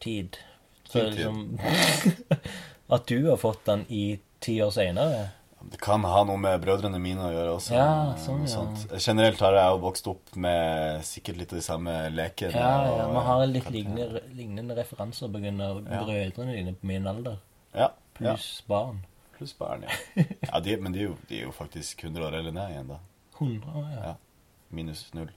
tid. 0.00 0.38
Så 0.84 1.00
tid. 1.00 1.10
liksom 1.10 1.58
At 2.94 3.08
du 3.08 3.28
har 3.28 3.36
fått 3.36 3.66
den 3.66 3.84
i 3.88 4.18
ti 4.40 4.60
år 4.62 4.70
seinere. 4.70 5.26
Det 5.66 5.80
kan 5.82 6.04
ha 6.06 6.20
noe 6.28 6.38
med 6.38 6.60
brødrene 6.62 6.98
mine 7.02 7.24
å 7.26 7.32
gjøre 7.32 7.54
også. 7.56 7.72
Ja, 7.74 8.12
sånn, 8.22 8.44
ja. 8.46 8.98
Generelt 9.02 9.40
har 9.42 9.56
jeg 9.56 9.72
jo 9.72 9.80
vokst 9.82 10.06
opp 10.06 10.36
med 10.38 11.02
sikkert 11.08 11.40
litt 11.40 11.54
av 11.54 11.58
de 11.58 11.64
samme 11.66 11.94
lekene. 12.14 12.52
Ja, 12.54 12.84
ja, 12.86 13.08
vi 13.10 13.24
har 13.26 13.42
litt 13.50 13.70
lignende, 13.74 14.22
lignende 14.36 14.76
referanser 14.78 15.32
pga. 15.32 15.50
Ja. 15.50 16.04
brødrene 16.06 16.54
dine 16.54 16.76
på 16.78 16.86
min 16.92 17.10
alder. 17.10 17.40
Ja, 17.74 17.88
ja. 17.88 17.90
Pluss 18.14 18.62
barn. 18.70 19.02
Pluss 19.36 19.52
barn, 19.58 19.84
ja. 19.84 20.22
ja 20.52 20.60
de, 20.64 20.76
men 20.80 20.94
de 20.94 21.02
er, 21.02 21.10
jo, 21.10 21.16
de 21.28 21.38
er 21.40 21.42
jo 21.44 21.52
faktisk 21.52 22.04
100 22.04 22.26
år 22.26 22.38
eller 22.38 22.54
ned 22.56 22.70
igjen, 22.72 22.88
da. 22.88 22.98
100 23.38 23.72
år, 23.74 23.90
ja. 23.92 24.06
Ja. 24.08 24.14
Minus 24.70 25.06
null. 25.14 25.30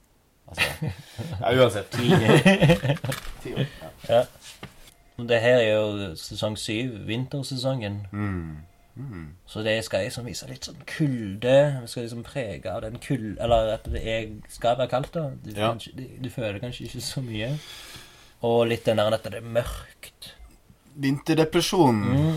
Altså 0.48 0.62
Ja, 1.40 1.52
uansett. 1.60 1.92
Ti 3.42 3.54
år. 3.54 3.66
Ja. 4.08 4.14
ja. 4.14 4.24
Det 5.20 5.40
her 5.40 5.58
er 5.60 5.74
jo 5.74 6.14
sesong 6.16 6.56
syv, 6.58 6.94
vintersesongen. 7.06 8.06
Mm. 8.12 8.56
Mm. 8.94 9.26
Så 9.46 9.62
det 9.62 9.84
skal 9.84 10.04
liksom 10.04 10.26
vise 10.26 10.48
litt 10.48 10.64
sånn 10.66 10.80
kulde. 10.88 11.56
Vi 11.82 11.90
skal 11.92 12.06
liksom 12.06 12.24
prege 12.26 12.72
av 12.72 12.82
den 12.84 12.98
kulde 13.00 13.36
Eller 13.42 13.74
at 13.76 13.86
det 13.88 14.00
er, 14.02 14.26
skal 14.52 14.78
være 14.80 14.90
kaldt, 14.92 15.12
da. 15.14 15.26
Du, 15.44 15.50
Ja. 15.52 15.70
kanskje, 15.70 15.92
du, 15.96 16.06
du 16.24 16.30
føler 16.32 16.58
kanskje 16.58 16.88
ikke 16.88 17.04
så 17.04 17.22
mye. 17.24 17.52
Og 18.48 18.66
litt 18.72 18.86
den 18.88 18.96
der 18.96 19.12
at 19.12 19.24
det 19.28 19.34
er 19.42 19.46
mørkt. 19.46 20.32
Vinterdepresjon. 21.00 22.00
Mm. 22.00 22.36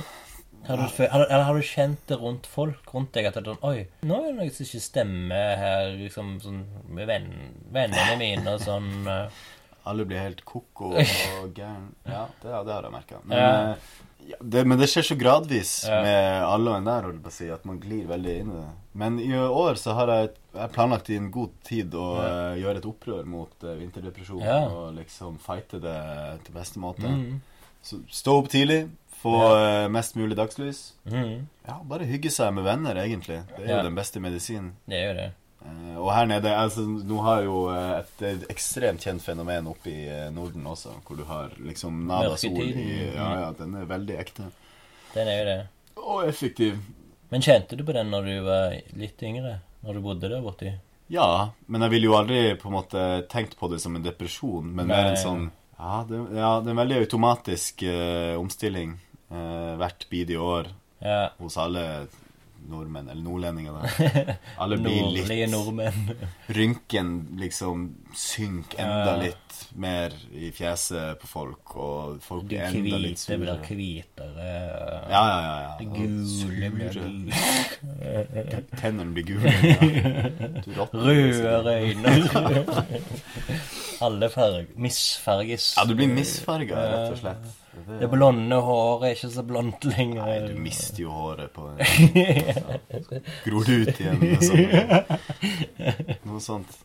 Har 0.68 0.78
du, 0.80 0.84
har, 1.12 1.26
eller 1.28 1.44
har 1.44 1.58
du 1.60 1.66
kjent 1.68 2.06
det 2.08 2.16
rundt 2.22 2.46
folk 2.48 2.94
rundt 2.96 3.12
deg? 3.18 3.26
At 3.28 3.36
det 3.36 3.42
er 3.44 3.50
sånn 3.52 3.66
Oi, 3.68 3.82
nå 4.08 4.20
er 4.22 4.30
det 4.30 4.38
noe 4.38 4.54
som 4.56 4.64
ikke 4.68 4.80
stemmer 4.86 5.58
her, 5.60 5.90
liksom 6.00 6.38
sånn 6.44 6.62
med 6.88 7.10
venn, 7.10 7.28
vennene 7.76 8.16
mine 8.22 8.54
og 8.56 8.64
sånn. 8.64 8.88
eh. 9.12 9.44
Alle 9.92 10.06
blir 10.08 10.22
helt 10.24 10.46
koko 10.48 10.94
og 10.96 11.50
gæren. 11.60 11.90
Ja, 12.08 12.24
det, 12.40 12.54
det 12.70 12.74
har 12.78 12.88
jeg 12.88 12.94
merka. 12.96 13.20
Men, 13.26 13.38
Ja. 13.38 13.50
eh, 13.74 14.02
ja, 14.30 14.38
det, 14.40 14.62
men 14.72 14.80
det 14.80 14.88
skjer 14.88 15.04
så 15.10 15.18
gradvis 15.20 15.74
Ja. 15.90 15.98
med 16.06 16.44
alle 16.48 16.72
og 16.72 16.78
enhver, 16.80 17.10
holdt 17.10 17.24
på 17.26 17.28
å 17.34 17.36
si, 17.36 17.50
at 17.52 17.66
man 17.68 17.82
glir 17.84 18.06
veldig 18.08 18.36
inn 18.40 18.54
i 18.54 18.60
det. 18.62 18.70
Men 19.04 19.18
i 19.20 19.34
år 19.36 19.76
så 19.82 19.98
har 19.98 20.08
jeg, 20.14 20.30
jeg 20.56 20.72
planlagt 20.78 21.10
i 21.12 21.18
en 21.20 21.28
god 21.36 21.52
tid 21.68 21.92
å 22.00 22.06
eh, 22.24 22.62
gjøre 22.62 22.80
et 22.80 22.88
opprør 22.88 23.26
mot 23.28 23.68
uh, 23.68 23.74
vinterdepresjon. 23.82 24.40
Og 24.48 24.94
liksom 24.96 25.36
fighte 25.44 25.82
det 25.84 26.00
til 26.48 26.56
beste 26.56 26.80
måte. 26.80 27.04
Mm. 27.12 27.42
Så 27.84 28.00
stå 28.08 28.38
opp 28.40 28.48
tidlig, 28.54 28.86
få 29.24 29.34
eh, 29.56 29.88
mest 29.92 30.18
mulig 30.20 30.36
dagslys. 30.38 30.82
Mm. 31.10 31.48
Ja, 31.68 31.78
bare 31.88 32.06
hygge 32.10 32.32
seg 32.34 32.52
med 32.58 32.66
venner, 32.68 33.00
egentlig. 33.02 33.40
Det 33.56 33.64
er 33.64 33.70
Ja. 33.70 33.78
jo 33.80 33.88
den 33.90 33.96
beste 33.96 34.20
medisinen. 34.24 34.74
Det 34.86 35.00
jo 35.08 35.14
det. 35.22 35.30
Eh, 35.64 35.96
og 35.98 36.10
her 36.12 36.26
nede 36.28 36.52
altså, 36.60 36.82
Nå 36.84 37.22
har 37.24 37.38
jeg 37.40 37.46
jo 37.48 37.60
eh, 37.72 37.92
et, 38.02 38.22
et 38.34 38.42
ekstremt 38.52 39.00
kjent 39.06 39.24
fenomen 39.24 39.70
oppe 39.72 39.88
i 39.94 40.08
Norden 40.36 40.66
også, 40.68 40.92
hvor 41.08 41.16
du 41.18 41.24
har 41.30 41.54
liksom 41.64 42.02
nada 42.10 42.36
sol 42.38 42.60
i 42.68 43.14
Ja, 43.16 43.30
ja, 43.46 43.52
den 43.58 43.76
er 43.80 43.86
veldig 43.88 44.18
ekte. 44.20 44.50
Den 45.14 45.28
er 45.32 45.40
jo 45.40 45.46
det. 45.54 45.60
Og 46.04 46.26
effektiv. 46.28 46.82
Men 47.32 47.42
kjente 47.42 47.78
du 47.80 47.84
på 47.88 47.94
den 47.96 48.12
når 48.12 48.28
du 48.28 48.34
var 48.46 48.76
litt 49.00 49.24
yngre? 49.24 49.62
Når 49.84 49.94
du 49.98 50.02
bodde 50.04 50.30
der 50.30 50.44
borti? 50.44 50.74
Ja, 51.14 51.52
men 51.68 51.82
jeg 51.86 51.92
ville 51.96 52.08
jo 52.12 52.14
aldri 52.18 52.42
på 52.60 52.68
en 52.70 52.76
måte 52.76 53.02
tenkt 53.32 53.56
på 53.60 53.68
det 53.72 53.80
som 53.84 53.96
en 53.96 54.04
depresjon, 54.06 54.68
men 54.76 54.88
mer 54.88 55.12
en 55.14 55.18
sånn 55.20 55.48
Ja, 55.78 56.04
det, 56.08 56.20
ja, 56.38 56.52
det 56.64 56.70
er 56.70 56.76
en 56.76 56.80
veldig 56.80 57.00
automatisk 57.04 57.84
uh, 57.84 58.36
omstilling 58.40 58.94
eh, 59.34 59.74
hvert 59.82 60.08
bidige 60.10 60.40
år 60.40 60.72
Ja. 61.04 61.30
hos 61.40 61.58
alle 61.60 62.08
nordmenn, 62.64 63.10
eller 63.12 63.24
nordlendinger, 63.26 63.74
da. 63.76 64.36
Alle 64.64 64.78
blir 64.80 65.04
litt. 65.12 65.28
Rynken 66.56 67.10
liksom 67.36 67.90
synker 68.16 68.80
enda 68.80 69.18
litt 69.20 69.58
mer 69.76 70.14
i 70.32 70.48
fjeset 70.56 71.20
på 71.20 71.28
folk, 71.28 71.74
og 71.76 72.22
folk 72.24 72.46
blir 72.48 72.62
enda 72.70 73.02
litt 73.04 73.20
hvite 73.20 73.38
blir 73.42 73.52
surere. 73.52 73.68
hvitere. 73.68 74.48
Ja, 75.12 75.24
ja, 75.28 75.42
ja. 75.44 75.58
ja. 75.60 75.76
Gule 75.92 76.70
blir 76.78 76.92
Tennene 78.80 79.12
blir 79.12 79.28
gule. 79.28 79.52
Ja. 80.78 80.88
Røde 80.94 81.74
øyne. 81.84 82.12
Alle 84.08 84.30
farger 84.32 84.66
misfarges. 84.80 85.74
Ja, 85.78 85.84
du 85.88 85.94
blir 86.00 86.08
misfarga, 86.16 86.76
rett 86.94 87.12
og 87.12 87.20
slett. 87.26 87.52
Det 87.74 88.08
blonde 88.12 88.58
håret 88.64 89.06
er 89.08 89.16
ikke 89.18 89.30
så 89.34 89.44
blondt 89.48 89.86
lenger. 89.90 90.28
Nei, 90.28 90.52
du 90.54 90.60
mister 90.62 91.02
jo 91.04 91.14
håret 91.14 91.54
på 91.56 91.66
Gror 93.46 93.66
det 93.68 93.78
ut 93.82 94.02
igjen 94.04 94.22
sånn. 94.46 94.68
Noe 96.30 96.42
sånt. 96.44 96.76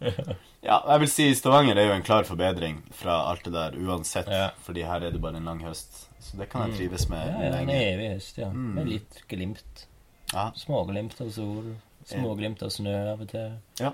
Ja, 0.64 0.80
jeg 0.80 1.02
vil 1.04 1.10
si 1.12 1.28
Stavanger 1.38 1.78
er 1.78 1.90
jo 1.90 1.96
en 1.98 2.06
klar 2.06 2.26
forbedring 2.28 2.80
fra 2.96 3.20
alt 3.30 3.44
det 3.46 3.52
der 3.54 3.76
uansett. 3.78 4.30
Ja. 4.32 4.48
Fordi 4.64 4.86
her 4.88 5.04
er 5.04 5.14
det 5.14 5.20
bare 5.22 5.38
en 5.40 5.50
lang 5.50 5.60
høst. 5.66 6.06
Så 6.24 6.40
det 6.40 6.48
kan 6.52 6.66
jeg 6.66 6.80
trives 6.80 7.06
med 7.12 7.22
Ja, 7.28 7.44
ja, 7.44 7.60
en 7.60 7.70
evig 7.76 8.08
høst, 8.16 8.40
ja. 8.40 8.48
Mm. 8.50 8.72
Med 8.80 8.90
litt 8.96 9.20
glimt. 9.30 9.84
Ja, 10.32 10.50
Småglimt 10.56 11.20
av 11.24 11.30
sol. 11.32 11.76
Småglimt 12.08 12.64
av 12.64 12.72
snø 12.72 12.96
av 13.12 13.22
og 13.24 13.30
til. 13.30 13.92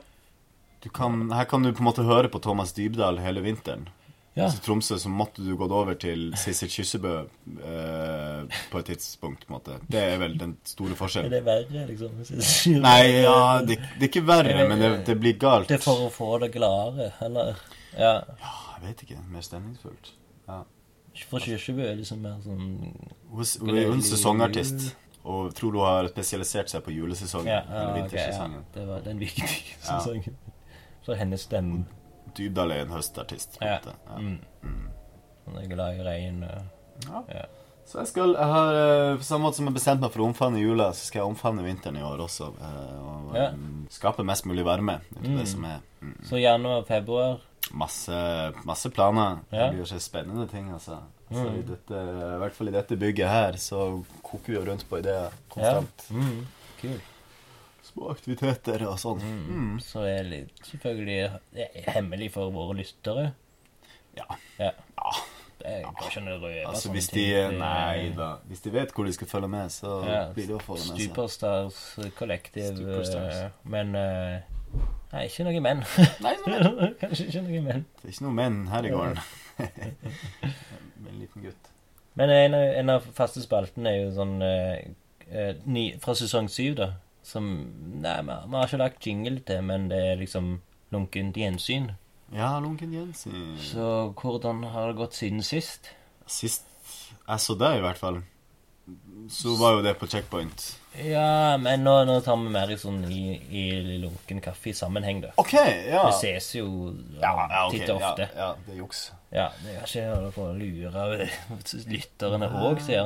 du 0.84 0.88
kan, 0.94 1.30
her 1.32 1.46
kan 1.50 1.62
du 1.62 1.72
på 1.72 1.82
en 1.82 1.90
måte 1.90 2.06
høre 2.06 2.30
på 2.30 2.40
Thomas 2.42 2.72
Dybdahl 2.76 3.18
hele 3.22 3.42
vinteren. 3.44 3.88
Ja. 4.34 4.48
Så 4.50 4.58
Tromsø 4.64 4.96
så 4.98 5.08
måtte 5.08 5.44
du 5.46 5.52
gått 5.56 5.70
over 5.70 5.94
til 5.94 6.32
Sissel 6.40 6.68
Kyssebø 6.68 7.12
eh, 7.20 8.56
på 8.72 8.80
et 8.80 8.88
tidspunkt. 8.90 9.44
på 9.46 9.52
en 9.52 9.58
måte. 9.60 9.76
Det 9.86 10.00
er 10.02 10.18
vel 10.18 10.34
den 10.40 10.56
store 10.66 10.96
forskjellen. 10.98 11.30
Er 11.32 11.36
det 11.36 11.44
verre, 11.46 11.84
liksom? 11.86 12.80
Nei, 12.82 13.22
ja, 13.22 13.36
det, 13.62 13.76
det 13.98 14.08
er 14.08 14.10
ikke 14.10 14.24
verre, 14.26 14.66
men 14.68 14.82
det, 14.82 14.90
det 15.06 15.16
blir 15.22 15.38
galt. 15.38 15.68
Det 15.70 15.78
er 15.78 15.84
for 15.86 16.08
å 16.08 16.10
få 16.10 16.32
det 16.42 16.50
gladere, 16.56 17.12
eller 17.22 17.54
Ja. 17.94 18.16
Jeg 18.74 18.88
vet 18.88 19.02
ikke. 19.06 19.20
Mer 19.30 19.46
stemningsfullt. 19.46 20.10
For 21.30 21.38
Kyssebø 21.38 21.84
er 21.86 21.94
liksom 22.00 22.18
mer 22.26 22.40
sånn 22.42 22.64
Hun 23.30 23.70
er- 23.70 23.84
jo 23.86 23.92
en 23.94 24.02
sesongartist. 24.02 24.90
Og 25.24 25.54
tror 25.56 25.72
hun 25.78 25.86
har 25.86 26.08
spesialisert 26.10 26.68
seg 26.68 26.82
på 26.84 26.92
julesesongen. 26.92 27.48
Ja, 27.48 27.60
eller 27.70 27.94
vintersesongen. 28.02 28.58
Okay, 28.66 28.66
ja. 28.66 28.80
Det 28.80 28.88
var 28.90 29.00
den 29.06 29.18
viktige 29.22 29.76
Ja. 29.78 30.00
sesongen. 30.00 30.34
For 31.06 31.14
hennes 31.14 31.46
stemme. 31.46 31.84
Dybdahl 32.36 32.72
er 32.72 32.82
en 32.86 32.94
høstartist. 32.96 33.58
Ja. 33.60 33.78
Ja. 33.84 34.18
Mm. 34.18 34.38
Mm. 34.62 34.88
Hun 35.46 35.58
er 35.60 35.66
glad 35.74 36.00
i 36.00 36.02
regn. 36.06 36.42
Ja. 37.08 37.22
Ja. 37.28 37.44
Så 37.86 37.98
jeg 38.00 38.06
skal, 38.08 38.32
jeg 38.32 38.46
har, 38.48 38.74
eh, 38.74 39.16
På 39.20 39.24
samme 39.26 39.44
måte 39.44 39.56
som 39.56 39.66
jeg 39.66 39.74
bestemte 39.74 40.00
meg 40.06 40.12
for 40.14 40.22
å 40.24 40.28
omfavne 40.30 40.60
jula, 40.62 40.86
så 40.96 41.04
skal 41.04 41.20
jeg 41.20 41.28
omfavne 41.34 41.62
vinteren 41.66 41.98
i 42.00 42.02
år 42.02 42.18
også. 42.24 42.46
eh, 42.56 43.00
Og 43.04 43.34
Ja. 43.36 43.50
mm, 43.50 43.88
skape 43.90 44.24
mest 44.24 44.46
mulig 44.46 44.64
varme. 44.64 45.00
Mm. 45.20 45.36
det 45.38 45.48
som 45.48 45.66
mm, 46.00 46.24
Så 46.24 46.40
januar, 46.40 46.82
februar 46.84 47.40
masse, 47.72 48.52
masse 48.64 48.90
planer. 48.90 49.38
Ja. 49.52 49.66
Det 49.70 49.70
blir 49.76 49.84
jo 49.86 49.94
så 49.94 50.00
spennende 50.00 50.48
ting, 50.50 50.70
altså. 50.72 50.98
Så 51.30 51.40
Mm. 51.44 51.58
i, 51.58 51.62
dette, 51.62 51.92
I 51.94 52.38
hvert 52.38 52.52
fall 52.52 52.68
i 52.68 52.70
dette 52.72 52.96
bygget 52.96 53.28
her 53.28 53.52
så 53.52 54.04
koker 54.22 54.46
vi 54.46 54.54
jo 54.54 54.64
rundt 54.64 54.84
på 54.88 54.98
ideer 54.98 55.24
Ja. 55.24 55.30
konstant. 55.50 56.10
Mm. 56.10 56.46
Kult. 56.80 57.00
Små 57.94 58.10
aktiviteter 58.10 58.82
og 58.90 58.98
sånn. 58.98 59.22
Mm. 59.22 59.44
Mm. 59.54 59.78
Så 59.82 60.02
er 60.10 60.26
det 60.26 60.40
selvfølgelig 60.66 61.30
hemmelig 61.94 62.32
for 62.34 62.50
våre 62.54 62.74
lyttere. 62.80 63.28
Ja. 64.18 64.26
Ja. 64.58 64.72
Ja. 64.98 65.14
Det 65.64 65.78
røve 66.26 66.48
Altså 66.66 66.90
hvis 66.92 67.06
de 67.08 67.22
ting. 67.24 67.54
Nei 67.58 68.10
da. 68.16 68.34
Hvis 68.50 68.60
de 68.66 68.72
vet 68.74 68.90
hvor 68.92 69.06
de 69.06 69.12
skal 69.16 69.30
følge 69.30 69.48
med, 69.48 69.70
så 69.72 69.92
Ja, 70.04 70.18
blir 70.34 70.50
det 70.50 70.56
å 70.58 70.60
få 70.60 70.76
det 70.76 70.88
med 70.90 70.98
seg. 70.98 71.06
Superstars 71.06 71.78
kollektiv. 72.18 72.66
Superstars. 72.76 73.38
eh, 73.46 73.50
Men 73.62 73.94
eh, 73.94 74.42
Nei, 75.14 75.22
ikke 75.30 75.46
noe 75.46 75.60
menn. 75.62 75.84
Nei, 76.20 76.34
nei, 76.50 76.90
Kanskje 77.00 77.28
ikke 77.30 77.44
noe 77.46 77.62
menn. 77.62 77.84
det 78.02 78.10
er 78.10 78.12
ikke 78.16 78.26
noe 78.26 78.36
menn 78.42 78.58
her 78.74 78.84
i 78.84 78.92
gården. 78.92 79.22
En 81.04 81.18
liten 81.20 81.42
gutt. 81.46 81.70
Men 82.18 82.30
en 82.30 82.54
av, 82.54 82.62
en 82.82 82.90
av 82.96 83.06
faste 83.14 83.42
spaltene 83.44 83.90
er 83.90 84.00
jo 84.02 84.10
sånn 84.16 84.36
eh, 84.42 84.84
eh, 85.30 85.54
ny, 85.66 85.84
Fra 86.02 86.14
sesong 86.18 86.48
syv, 86.52 86.76
da. 86.82 86.88
Som 87.24 87.46
Nei, 88.04 88.18
vi 88.22 88.30
har- 88.36 88.66
ikke 88.68 88.78
lagt 88.82 89.06
jingle 89.06 89.40
til, 89.40 89.62
men 89.64 89.88
det 89.88 89.98
er 89.98 90.16
liksom 90.20 90.60
lunkent 90.92 91.34
gjensyn. 91.40 91.90
Ja, 92.34 92.58
lunkent 92.60 92.92
gjensyn. 92.92 93.56
Så 93.58 94.12
hvordan 94.14 94.62
har 94.70 94.88
det 94.92 94.96
gått 94.98 95.14
siden 95.16 95.42
sist? 95.42 95.88
Sist 96.26 96.64
jeg 97.26 97.38
så 97.40 97.56
deg, 97.58 97.78
i 97.78 97.80
hvert 97.80 97.96
fall, 98.00 98.22
så 99.30 99.54
var 99.56 99.78
jo 99.78 99.82
det 99.82 99.94
på 99.98 100.06
checkpoint. 100.06 100.64
Ja, 101.04 101.56
men 101.58 101.82
nå, 101.82 101.92
nå 102.06 102.20
tar 102.22 102.36
vi 102.38 102.50
mer 102.54 102.70
i 102.70 102.76
sånn 102.78 103.00
i, 103.10 103.34
i 103.50 103.62
lunken 104.02 104.38
kaffe-sammenheng, 104.44 105.22
da. 105.24 105.30
OK, 105.40 105.54
ja. 105.88 106.04
Vi 106.06 106.12
ses 106.20 106.50
jo 106.54 106.66
Ja, 107.22 107.32
ja, 107.50 107.62
okay, 107.66 107.80
titt 107.80 107.90
og 107.90 108.02
ofte. 108.02 108.28
Ja, 108.36 108.50
ja, 108.52 108.66
det 108.66 108.74
er 108.74 108.78
juks. 108.78 109.00
Ja, 109.34 109.46
det 109.64 109.72
er 109.74 109.80
ikke 110.28 110.44
å 110.44 110.52
lure 110.54 111.26
lytterne 111.96 112.50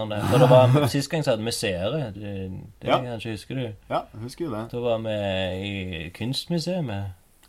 han 0.02 0.12
det 0.12 0.18
For 0.28 0.42
det 0.44 0.48
var, 0.50 0.88
Sist 0.92 1.08
gang 1.14 1.24
så 1.24 1.32
hadde 1.36 1.46
vi 1.46 1.54
seere. 1.56 2.02
Det, 2.12 2.34
det 2.82 2.90
Ja. 2.90 2.98
kanskje 3.06 3.36
husker 3.38 3.54
du? 3.62 3.66
Ja, 3.88 4.02
husker 4.20 4.44
jo 4.44 4.52
det. 4.52 4.64
Da 4.74 4.82
var 4.84 4.98
vi 5.06 5.16
i 5.70 6.10
Kunstmuseet. 6.18 6.84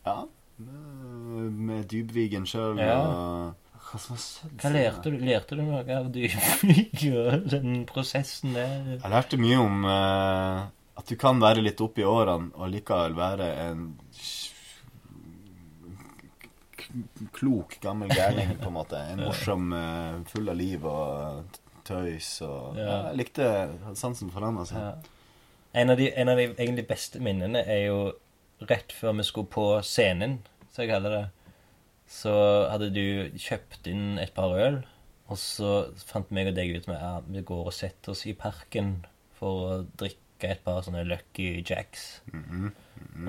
Ja. 0.05 0.21
Med 0.59 1.89
Dybvigen 1.91 2.45
sjøl 2.47 2.79
Ja. 2.79 2.99
og 3.01 3.53
Hva 3.89 3.97
som 3.97 4.13
har 4.13 4.21
skjedd? 4.21 4.57
Hva 4.61 4.69
lærte 4.73 5.09
du? 5.09 5.15
Lærte 5.25 5.57
du 5.57 5.63
noe 5.65 5.81
av 5.95 6.11
Dybvik 6.13 7.05
og 7.23 7.47
den 7.49 7.79
prosessen 7.89 8.53
der? 8.53 8.75
Jeg 8.99 9.13
lærte 9.13 9.39
mye 9.41 9.57
om 9.63 9.87
eh, 9.89 10.59
at 11.01 11.09
du 11.09 11.17
kan 11.17 11.41
være 11.41 11.63
litt 11.65 11.81
oppe 11.81 12.03
i 12.03 12.07
årene 12.07 12.53
og 12.53 12.69
likevel 12.69 13.17
være 13.17 13.49
en 13.65 13.87
klok, 17.33 17.79
gammel 17.81 18.09
gærning, 18.13 18.55
på 18.61 18.69
en 18.69 18.77
måte. 18.77 19.01
En 19.13 19.23
morsom, 19.23 19.73
eh, 19.73 20.21
full 20.29 20.49
av 20.49 20.57
liv 20.57 20.85
og 20.85 21.59
tøys 21.85 22.29
og 22.45 22.77
ja. 22.77 22.85
Ja. 22.85 22.97
Jeg 23.09 23.19
likte 23.23 23.49
sansen 23.97 24.29
for 24.33 24.45
den, 24.45 24.57
altså. 24.61 24.85
Ja. 24.85 24.93
En, 25.73 25.89
av 25.93 25.97
de, 25.97 26.09
en 26.13 26.29
av 26.29 26.37
de 26.37 26.47
egentlig 26.51 26.87
beste 26.89 27.21
minnene 27.21 27.61
er 27.65 27.83
jo 27.87 27.99
rett 28.69 28.93
før 28.93 29.17
vi 29.19 29.25
skulle 29.27 29.53
på 29.53 29.67
scenen, 29.85 30.39
som 30.73 30.83
jeg 30.83 30.91
kaller 30.93 31.15
det. 31.15 31.25
Så 32.09 32.31
hadde 32.71 32.89
du 32.95 33.29
kjøpt 33.37 33.85
inn 33.91 34.17
et 34.21 34.33
par 34.33 34.55
øl, 34.57 34.79
og 35.29 35.37
så 35.37 35.73
fant 36.09 36.31
meg 36.33 36.49
og 36.49 36.55
deg 36.57 36.71
ut 36.79 36.87
med 36.89 36.97
at 36.97 37.27
vi 37.29 37.43
går 37.45 37.67
og 37.69 37.75
setter 37.75 38.15
oss 38.15 38.23
i 38.25 38.33
parken 38.33 38.95
for 39.37 39.67
å 39.67 39.75
drikke 40.01 40.49
et 40.55 40.63
par 40.65 40.81
sånne 40.85 41.03
Lucky 41.05 41.59
Jacks. 41.61 42.21
Mhm. 42.33 42.71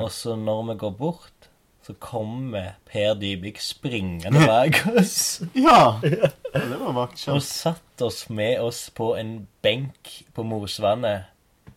Og 0.01 0.09
så 0.15 0.33
når 0.39 0.63
vi 0.73 0.79
går 0.81 0.95
bort, 0.97 1.49
så 1.85 1.95
kommer 2.01 2.75
Per 2.89 3.15
Dybvik 3.21 3.61
springende 3.65 4.43
bak 4.47 4.81
oss. 4.97 5.41
Ja! 5.67 5.99
Det 6.03 6.77
var 6.81 6.93
vakt 6.97 7.23
Og 7.33 7.41
satt 7.45 8.03
oss 8.05 8.25
med 8.29 8.61
oss 8.61 8.89
på 8.95 9.13
en 9.19 9.47
benk 9.65 10.11
på 10.37 10.45
Mosvannet 10.45 11.29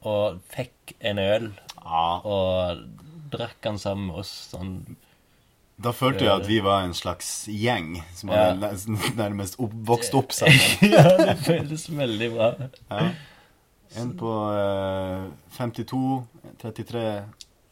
og 0.03 0.41
fikk 0.51 0.95
en 0.99 1.19
øl 1.23 1.45
Ja. 1.83 2.19
og 2.27 2.83
drakk 3.31 3.63
han 3.63 3.79
sammen 3.79 4.07
med 4.11 4.21
oss. 4.23 4.33
Sånn. 4.51 4.73
Da 5.83 5.91
følte 5.95 6.23
jeg 6.25 6.31
at 6.33 6.47
vi 6.47 6.59
var 6.63 6.85
en 6.85 6.93
slags 6.95 7.29
gjeng 7.51 7.97
som 8.15 8.29
hadde 8.33 8.69
Ja. 8.71 8.97
nærmest 9.23 9.59
opp, 9.59 9.73
vokst 9.89 10.13
opp 10.15 10.31
sammen. 10.39 10.89
ja, 10.93 11.03
det 11.19 11.37
føles 11.43 11.87
veldig 11.91 12.29
bra. 12.35 12.51
Ja. 12.89 13.07
En 14.01 14.13
på 14.17 14.31
uh, 14.49 15.27
52, 15.57 15.99
33 16.63 17.01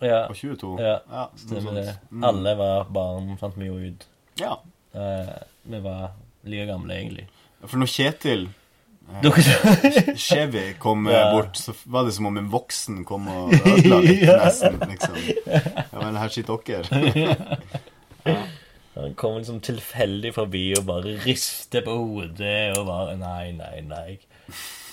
Ja, 0.02 0.20
og 0.28 0.36
22. 0.38 0.76
Ja, 0.82 0.98
ja 1.10 1.24
stemmer 1.38 1.78
det. 1.80 1.96
Mm. 2.12 2.24
Alle 2.30 2.56
var 2.60 2.90
barn, 2.94 3.32
fant 3.42 3.58
vi 3.58 3.70
jo 3.72 3.78
ut. 3.82 4.06
Ja. 4.42 4.58
Uh, 4.94 5.32
vi 5.64 5.80
var 5.82 6.12
like 6.44 6.68
gamle, 6.70 6.94
egentlig. 7.00 7.28
For 7.66 7.78
når 7.78 7.90
Kjetil 7.94 8.48
eh, 8.50 9.22
Dere 9.22 10.64
kom 10.82 11.06
eh, 11.08 11.14
Ja. 11.14 11.28
bort, 11.36 11.58
så 11.62 11.74
var 11.86 12.06
det 12.08 12.14
som 12.18 12.26
om 12.30 12.38
en 12.42 12.48
voksen 12.50 13.04
kom 13.06 13.28
og 13.30 13.54
ødela 13.54 14.00
litt, 14.02 14.24
nesten. 14.46 14.80
liksom. 14.90 15.18
Ja 15.52 16.00
vel, 16.02 16.18
her 16.18 16.34
sitter 16.34 16.66
dere. 16.66 17.60
Han 18.96 19.14
kom 19.16 19.38
liksom 19.38 19.62
tilfeldig 19.64 20.34
forbi 20.36 20.66
og 20.76 20.86
bare 20.90 21.16
rister 21.24 21.84
på 21.86 21.94
hodet 21.96 22.74
og 22.78 22.86
bare 22.90 23.16
Nei, 23.20 23.52
nei, 23.56 23.78
nei. 23.88 24.18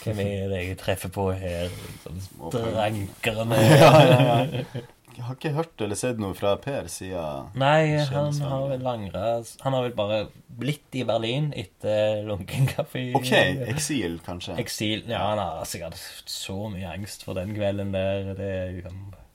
Hvem 0.04 0.20
er 0.22 0.46
det 0.52 0.60
jeg 0.62 0.78
treffer 0.78 1.10
på 1.12 1.26
her? 1.34 1.66
Liksom, 1.72 2.20
Drankerne. 2.54 3.58
Ja, 3.58 3.90
ja, 4.06 4.20
ja. 4.52 4.84
Jeg 5.18 5.26
har 5.26 5.34
ikke 5.34 5.50
hørt 5.56 5.82
eller 5.82 5.98
sett 5.98 6.20
noe 6.22 6.34
fra 6.38 6.52
Per 6.62 6.86
siden 6.92 7.48
Nei, 7.58 7.96
han 8.06 8.36
har 8.38 8.68
vel 8.70 8.84
langra 8.86 9.22
Han 9.64 9.74
har 9.74 9.88
vel 9.88 9.96
bare 9.98 10.20
blitt 10.58 10.94
i 10.94 11.02
Berlin 11.06 11.48
etter 11.58 12.22
lunken 12.26 12.68
kaffe. 12.70 13.02
OK, 13.18 13.32
eksil, 13.72 14.20
kanskje? 14.26 14.54
Eksil. 14.62 15.02
Ja, 15.10 15.24
han 15.32 15.42
har 15.42 15.66
sikkert 15.66 15.98
så 15.98 16.68
mye 16.70 16.94
angst 16.94 17.26
for 17.26 17.38
den 17.38 17.50
kvelden 17.54 17.90
der. 17.94 18.30
Det 18.38 18.52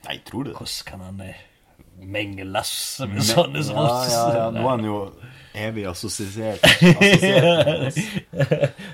Nei, 0.08 0.17
tror 0.27 0.43
du 0.47 0.51
det? 0.51 0.58
Hvordan 0.60 0.88
kan 0.88 1.03
han 1.03 1.21
eh, 1.23 1.43
mengles 2.11 2.73
med 3.09 3.23
sånne 3.25 3.63
som 3.63 3.75
Ja, 3.77 3.85
oss? 3.89 4.11
ja, 4.13 4.25
ja. 4.37 4.49
Nå 4.55 4.63
er 4.63 4.69
han 4.69 4.85
jo 4.87 4.97
evig 5.53 5.83
assosiert. 5.91 6.63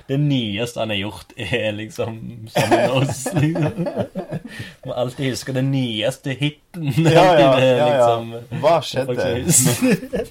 Det 0.10 0.18
nyeste 0.20 0.80
han 0.82 0.90
har 0.94 1.00
gjort, 1.00 1.34
er 1.38 1.72
liksom 1.78 2.18
sammen 2.52 2.76
med 2.76 2.90
oss. 2.98 3.22
Liksom. 3.34 3.88
Må 4.86 4.94
alltid 4.94 5.30
huske 5.32 5.56
den 5.56 5.72
nyeste 5.72 6.36
hiten. 6.40 6.90
Ja, 6.98 7.24
ja, 7.40 7.60
ja, 7.64 7.76
ja. 7.78 7.88
liksom. 7.90 8.60
Hva 8.64 8.76
skjedde 8.84 9.16
med 9.16 9.30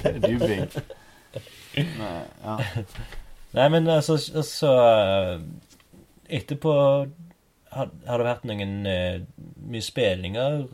Per 0.03 0.85
Nei, 1.79 2.21
ja. 2.43 2.55
Nei, 3.55 3.69
men 3.71 3.87
altså, 3.89 4.17
altså 4.37 4.71
Etterpå 6.29 6.73
har, 7.73 7.91
har 8.09 8.19
det 8.21 8.27
vært 8.27 8.47
noen 8.49 8.73
eh, 8.91 9.21
mye 9.71 9.85
spillinger 9.85 10.65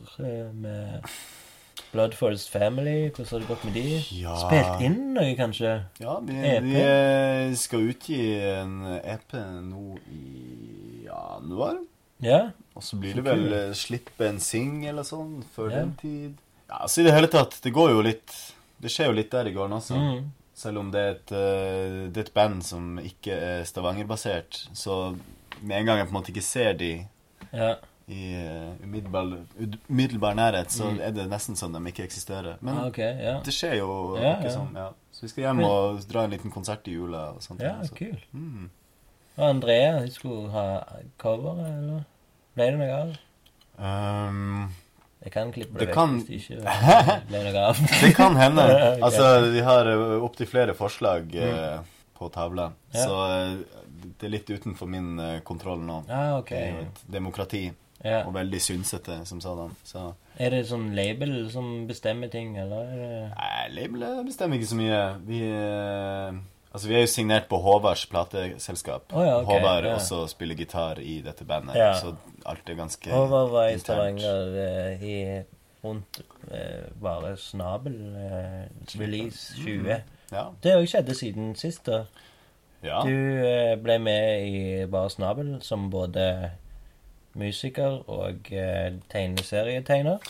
med 0.55 1.05
Blood 1.95 2.13
Forest 2.19 2.49
Family. 2.53 3.09
Hvordan 3.15 3.31
har 3.31 3.43
det 3.43 3.47
gått 3.49 3.65
med 3.69 3.73
de? 3.79 3.83
Ja. 4.19 4.35
Spilt 4.43 4.83
inn 4.85 4.97
noe, 5.15 5.31
kanskje? 5.39 5.73
Ja, 6.03 6.17
vi, 6.27 6.37
vi 6.67 6.75
eh, 6.81 7.53
skal 7.59 7.87
utgi 7.93 8.21
en 8.51 8.77
EP 8.99 9.35
nå 9.63 9.95
i 10.11 11.05
januar. 11.07 11.79
Ja? 12.23 12.41
Og 12.75 12.83
så 12.83 12.97
blir 12.99 13.15
Så 13.15 13.21
det 13.21 13.25
vel 13.29 13.43
kult. 13.45 13.53
eh, 13.59 13.73
slippe 13.79 14.27
en 14.27 14.39
singel 14.43 14.93
eller 14.93 15.07
sånn 15.07 15.37
før 15.55 15.71
Ja. 15.71 15.77
den 15.83 15.95
tid. 16.01 16.37
Ja, 16.69 16.81
altså 16.81 17.01
i 17.01 17.05
det 17.07 17.13
hele 17.13 17.27
tatt, 17.29 17.59
det 17.61 17.71
går 17.75 17.91
jo 17.93 18.01
litt 18.01 18.33
Det 18.81 18.89
skjer 18.91 19.07
jo 19.11 19.15
litt 19.15 19.29
der 19.31 19.47
i 19.47 19.53
gården 19.55 19.75
også. 19.77 19.95
Mm. 19.95 20.31
Selv 20.55 20.79
om 20.81 20.89
det 20.91 20.99
er, 21.01 21.11
et, 21.15 21.31
eh, 21.31 22.07
det 22.11 22.17
er 22.17 22.25
et 22.27 22.33
band 22.35 22.63
som 22.63 22.97
ikke 22.99 23.31
er 23.33 23.63
Stavanger-basert, 23.67 24.65
så 24.75 25.15
med 25.61 25.77
en 25.79 25.85
gang 25.87 25.97
jeg 25.99 26.07
på 26.09 26.11
en 26.11 26.17
måte 26.19 26.31
ikke 26.33 26.43
ser 26.43 26.73
de 26.79 26.89
Ja. 27.53 27.75
I 28.07 28.35
eh, 28.37 28.83
umiddelbar, 28.85 29.31
umiddelbar 29.89 30.35
nærhet, 30.37 30.69
så 30.71 30.91
Mm. 30.91 30.99
er 31.01 31.11
det 31.11 31.23
nesten 31.29 31.55
sånn 31.57 31.73
de 31.73 31.91
ikke 31.91 32.03
eksisterer. 32.05 32.57
Men 32.61 32.77
Ah, 32.77 32.87
ok, 32.87 32.97
ja. 32.99 33.39
det 33.41 33.53
skjer 33.53 33.77
jo 33.79 34.17
Ja, 34.21 34.39
ja. 34.43 34.49
sånn. 34.49 34.75
Så 35.11 35.21
vi 35.21 35.27
skal 35.29 35.43
hjem 35.43 35.63
og 35.65 36.01
dra 36.07 36.23
en 36.23 36.29
liten 36.31 36.51
konsert 36.51 36.87
i 36.87 36.91
jula 36.91 37.31
og 37.33 37.41
sånt. 37.41 37.61
Ja, 37.61 37.77
altså. 37.79 37.95
kul. 37.95 38.17
Mm. 38.33 38.69
Og 39.37 39.43
Andrea, 39.49 39.99
de 40.05 40.11
skulle 40.11 40.51
ha 40.51 40.83
cover, 41.17 41.57
eller? 41.65 42.05
Ble 42.55 42.65
det 42.71 42.77
noe 42.79 43.01
av? 43.01 43.15
Um, 43.79 44.69
Jeg 45.23 45.31
kan 45.33 45.51
klippe 45.51 45.73
Det 45.73 45.79
det, 45.79 45.87
vekk 45.87 45.93
kan- 45.95 46.19
hvis 46.21 46.27
det 46.27 46.35
ikke 46.37 47.27
ble 47.27 47.43
noe 47.43 47.63
av. 47.67 47.75
Det 48.01 48.15
kan 48.15 48.35
hende. 48.35 48.65
Altså, 49.03 49.51
vi 49.51 49.59
har 49.65 49.85
opptil 50.21 50.47
flere 50.47 50.73
forslag 50.75 51.33
Mm 51.33 51.83
på 52.15 52.29
tavla. 52.31 52.71
Ja. 52.93 53.05
så 53.05 53.15
eh, 53.27 53.57
det 54.19 54.23
er 54.23 54.29
litt 54.29 54.47
utenfor 54.47 54.87
min 54.87 55.19
eh, 55.19 55.39
kontroll 55.43 55.81
nå. 55.83 56.05
Ah, 56.09 56.37
okay. 56.37 56.55
Det 56.55 56.63
er 56.63 56.71
jo 56.71 56.85
et 56.85 57.01
demokrati, 57.11 57.71
Ja. 58.03 58.23
og 58.27 58.33
veldig 58.35 58.59
synsete 58.61 59.21
som 59.25 59.39
sådan. 59.41 59.71
Så 59.83 60.13
Er 60.37 60.49
det 60.51 60.65
sånn 60.67 60.89
label 60.95 61.49
som 61.49 61.87
bestemmer 61.87 62.27
ting, 62.29 62.57
eller 62.59 62.91
er 62.91 63.29
Nei, 63.31 63.69
labelet 63.73 64.25
bestemmer 64.27 64.59
ikke 64.59 64.67
så 64.73 64.75
mye. 64.75 64.99
Vi 65.25 65.39
eh, 65.47 66.33
Altså, 66.75 66.89
vi 66.89 66.95
er 66.97 67.05
jo 67.05 67.07
signert 67.07 67.45
på 67.47 67.55
Håvards 67.63 68.01
plateselskap. 68.11 69.13
Oh, 69.15 69.23
ja, 69.23 69.37
okay, 69.39 69.47
Håvard 69.61 69.85
ja. 69.87 69.93
også 69.95 70.25
spiller 70.27 70.55
gitar 70.59 70.99
i 70.99 71.21
dette 71.23 71.45
bandet, 71.47 71.75
Ja. 71.79 71.93
så 71.95 72.11
alt 72.45 72.67
er 72.69 72.75
ganske 72.75 73.09
Håvard 73.11 73.49
var 73.53 73.69
i. 73.69 73.77
Stavanger 73.79 74.57
eh, 74.65 75.03
i 75.03 75.43
rundt 75.85 76.19
eh, 76.51 76.89
bare 77.01 77.37
Snabel 77.37 77.95
eh, 78.19 78.99
release 78.99 79.55
20. 79.55 80.01
Ja. 80.33 80.49
Det 80.63 80.71
har 80.73 80.81
jo 80.83 80.85
skjedd 80.91 81.15
siden 81.15 81.55
sist. 81.55 81.85
da. 81.85 82.03
ja. 82.83 82.99
Du 83.07 83.15
eh, 83.47 83.75
ble 83.79 83.97
med 83.99 84.47
i 84.51 84.85
Bare 84.91 85.09
Snabel 85.09 85.55
som 85.61 85.87
både 85.89 86.51
musiker 87.35 87.99
og 88.11 88.51
eh, 88.51 88.93
tegneserietegner. 89.11 90.23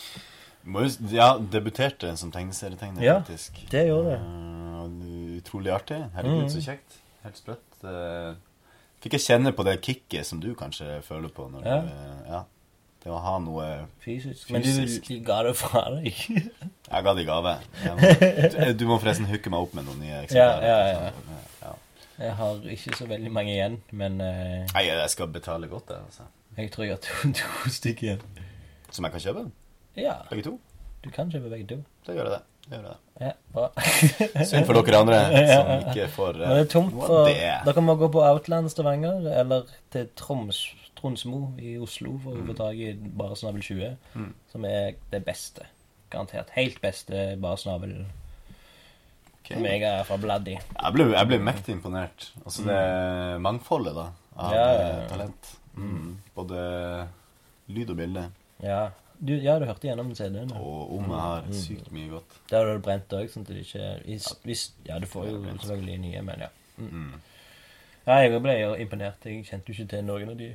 Ja, 1.12 1.36
debuterte 1.52 2.16
som 2.18 2.32
tegneserietegner, 2.34 3.02
Ja, 3.04 3.20
faktisk. 3.20 3.70
det 3.70 3.86
gjorde 3.86 4.10
det. 4.10 4.20
Eh, 4.20 5.38
utrolig 5.38 5.72
artig. 5.72 6.00
Herregud, 6.14 6.42
mm. 6.42 6.50
så 6.50 6.64
kjekt. 6.64 6.98
Helt 7.22 7.38
sprøtt. 7.38 7.62
Uh, 7.84 8.34
fikk 9.02 9.18
jeg 9.18 9.24
kjenne 9.26 9.52
på 9.54 9.64
det 9.66 9.80
kicket 9.84 10.26
som 10.26 10.40
du 10.42 10.52
kanskje 10.58 11.00
føler 11.06 11.30
på 11.30 11.48
når 11.50 11.66
Ja. 11.66 11.80
du 11.80 11.88
eh, 11.88 12.30
Ja. 12.30 12.44
Det 13.06 13.12
å 13.14 13.18
ha 13.22 13.36
noe 13.38 13.86
Fysisk. 14.02 14.48
Men 14.50 14.64
du, 14.66 15.20
ga 15.22 15.42
det 15.46 15.52
fra 15.54 15.84
deg. 15.94 16.10
Jeg 16.90 17.04
ga 17.06 17.12
det 17.14 17.22
i 17.22 17.26
gave. 17.26 17.52
Må, 17.84 18.72
du 18.80 18.84
må 18.86 18.96
forresten 18.98 19.28
hooke 19.30 19.50
meg 19.50 19.62
opp 19.62 19.76
med 19.78 19.86
noen 19.86 20.00
nye 20.02 20.24
eksemplarer. 20.24 20.66
Ja, 20.66 20.78
ja, 20.88 21.04
ja. 21.04 21.44
ja. 21.62 21.74
Jeg 22.18 22.34
har 22.40 22.66
ikke 22.72 22.96
så 22.96 23.06
veldig 23.06 23.30
mange 23.30 23.52
igjen, 23.52 23.78
men 23.92 24.18
uh... 24.18 24.64
Nei, 24.72 24.84
jeg 24.88 25.10
skal 25.12 25.30
betale 25.30 25.68
godt, 25.70 25.92
det. 25.92 26.00
Altså. 26.02 26.26
Jeg 26.56 26.70
tror 26.72 26.84
jeg 26.86 26.96
har 26.96 27.02
to, 27.04 27.32
to 27.36 27.70
stykker 27.70 28.06
igjen. 28.10 28.22
Som 28.90 29.04
jeg 29.04 29.12
kan 29.16 29.20
kjøpe? 29.26 29.46
Ja, 29.96 30.14
Begge 30.30 30.44
to? 30.50 30.58
du 31.04 31.10
kan 31.14 31.30
kjøpe 31.30 31.50
begge 31.52 31.66
to. 31.70 31.76
Da 32.06 32.12
gjør 32.16 32.24
jeg 32.30 32.32
det. 32.36 32.42
Da 32.66 32.76
gjør 32.80 32.86
det. 32.88 32.96
Ja, 33.20 33.30
bra. 33.54 33.66
Synd 34.44 34.66
for 34.66 34.74
dere 34.80 34.98
andre 35.00 35.20
som 35.52 35.68
ikke 35.86 36.08
får 36.12 36.40
uh, 36.40 36.42
Nå 36.42 36.54
er 36.56 36.64
det 36.64 36.70
tomt 36.72 36.92
for 36.96 37.20
av 37.22 37.28
det. 37.30 37.52
Dere 37.68 37.84
må 37.86 37.94
gå 38.00 38.08
på 38.12 38.24
Outland 38.26 38.68
Stavanger 38.72 39.28
eller 39.40 39.70
til 39.94 40.08
Troms, 40.18 40.58
Tronsmo 40.98 41.52
i 41.62 41.76
Oslo 41.80 42.16
for 42.24 42.36
å 42.40 42.44
få 42.48 42.56
tak 42.58 42.80
i 42.82 42.90
Bare 42.96 43.38
snabel 43.38 43.62
20, 43.64 43.94
Mm. 44.18 44.32
som 44.52 44.64
er 44.68 44.96
det 45.12 45.22
beste. 45.28 45.68
Garantert. 46.10 46.50
Helt 46.56 46.80
beste 46.82 47.28
Bare 47.42 47.56
snabel 47.62 47.94
Ok. 49.44 49.52
som 49.54 49.64
jeg 49.70 49.82
er 49.86 50.02
fra 50.08 50.16
bladd 50.18 50.48
i. 50.50 50.56
Jeg 50.58 50.92
ble, 50.96 51.04
jeg 51.14 51.28
ble 51.30 51.38
mektig 51.46 51.76
imponert. 51.76 52.30
Altså 52.44 52.64
det 52.66 52.80
mangfoldet 53.46 53.94
da, 53.94 54.08
av 54.36 54.52
Ja, 54.56 54.64
ja, 54.66 54.72
ja. 54.80 54.88
eh, 55.04 55.08
talent. 55.12 55.52
Mm. 55.76 56.16
Både 56.34 56.60
lyd 57.68 57.90
og 57.90 57.96
bilde. 57.96 58.26
Ja, 58.62 58.88
du, 59.18 59.32
ja, 59.34 59.58
du 59.58 59.64
hørte 59.64 59.88
gjennom 59.88 60.14
CD-en. 60.14 60.52
Og 60.56 60.92
om 60.98 61.10
jeg 61.10 61.20
har 61.20 61.46
sykt 61.56 61.92
mye 61.92 62.08
godt. 62.10 62.36
Der 62.50 62.64
har 62.66 62.76
du 62.76 62.84
brent 62.84 63.12
òg, 63.16 63.30
sånn 63.32 63.46
at 63.46 63.52
det 63.52 63.62
ikke 63.64 63.86
hvis, 64.04 64.28
hvis, 64.44 64.66
Ja, 64.88 64.98
du 65.00 65.06
får 65.08 65.30
jo 65.30 65.40
selvfølgelig 65.46 65.98
nye, 66.04 66.22
men 66.26 66.44
ja. 66.46 66.50
Mm. 66.76 67.14
Ja, 68.06 68.18
jeg 68.22 68.42
ble 68.44 68.54
jo 68.60 68.74
imponert. 68.78 69.24
Jeg 69.24 69.44
kjente 69.48 69.72
jo 69.72 69.76
ikke 69.76 69.88
til 69.96 70.04
noen 70.06 70.34
av 70.34 70.36
de 70.38 70.50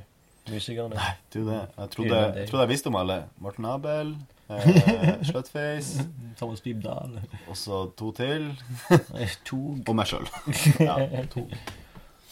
musikerne. 0.52 0.96
Nei, 0.96 1.14
du 1.34 1.42
det. 1.50 1.62
Jeg 1.78 1.90
trodde, 1.96 2.22
jeg 2.38 2.50
trodde 2.50 2.64
jeg 2.68 2.72
visste 2.72 2.94
om 2.94 2.98
alle. 3.02 3.18
Morten 3.44 3.66
Abel, 3.66 4.16
eh, 4.50 5.10
Slutface, 5.28 6.06
Thomas 6.40 6.62
Dybdahl. 6.62 7.20
og 7.48 7.58
så 7.58 7.84
to 7.98 8.12
til. 8.18 8.52
To 9.50 9.62
Og 9.88 9.96
meg 9.98 10.10
sjøl. 10.10 10.30
Ja, 10.88 11.26
to. 11.34 11.48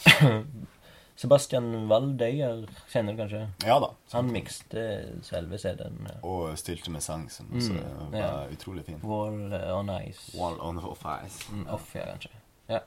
Sebastian 1.19 1.65
Valdøyer 1.89 2.61
kjenner 2.91 3.15
du 3.17 3.19
kanskje? 3.19 3.41
ja 3.67 3.75
da. 3.83 3.89
Han 4.13 4.29
mikste 4.31 4.83
selve 5.27 5.57
CD-en. 5.59 5.97
ja. 6.07 6.17
Og 6.23 6.53
stilte 6.57 6.91
med 6.95 7.03
sang, 7.03 7.25
som 7.31 7.49
også 7.51 7.73
Mm, 7.75 8.11
var 8.13 8.19
ja. 8.19 8.47
utrolig 8.55 8.85
fin. 8.87 9.01
Wall 9.03 9.53
on 9.75 9.89
Ice. 10.07 10.31
Wall 10.37 10.55
on 10.63 10.77
off 10.79 11.03
ice. 11.25 11.41
Mm, 11.51 11.65
off, 11.75 11.91
ja, 11.95 12.05
kanskje. 12.13 12.31
Ja. 12.69 12.79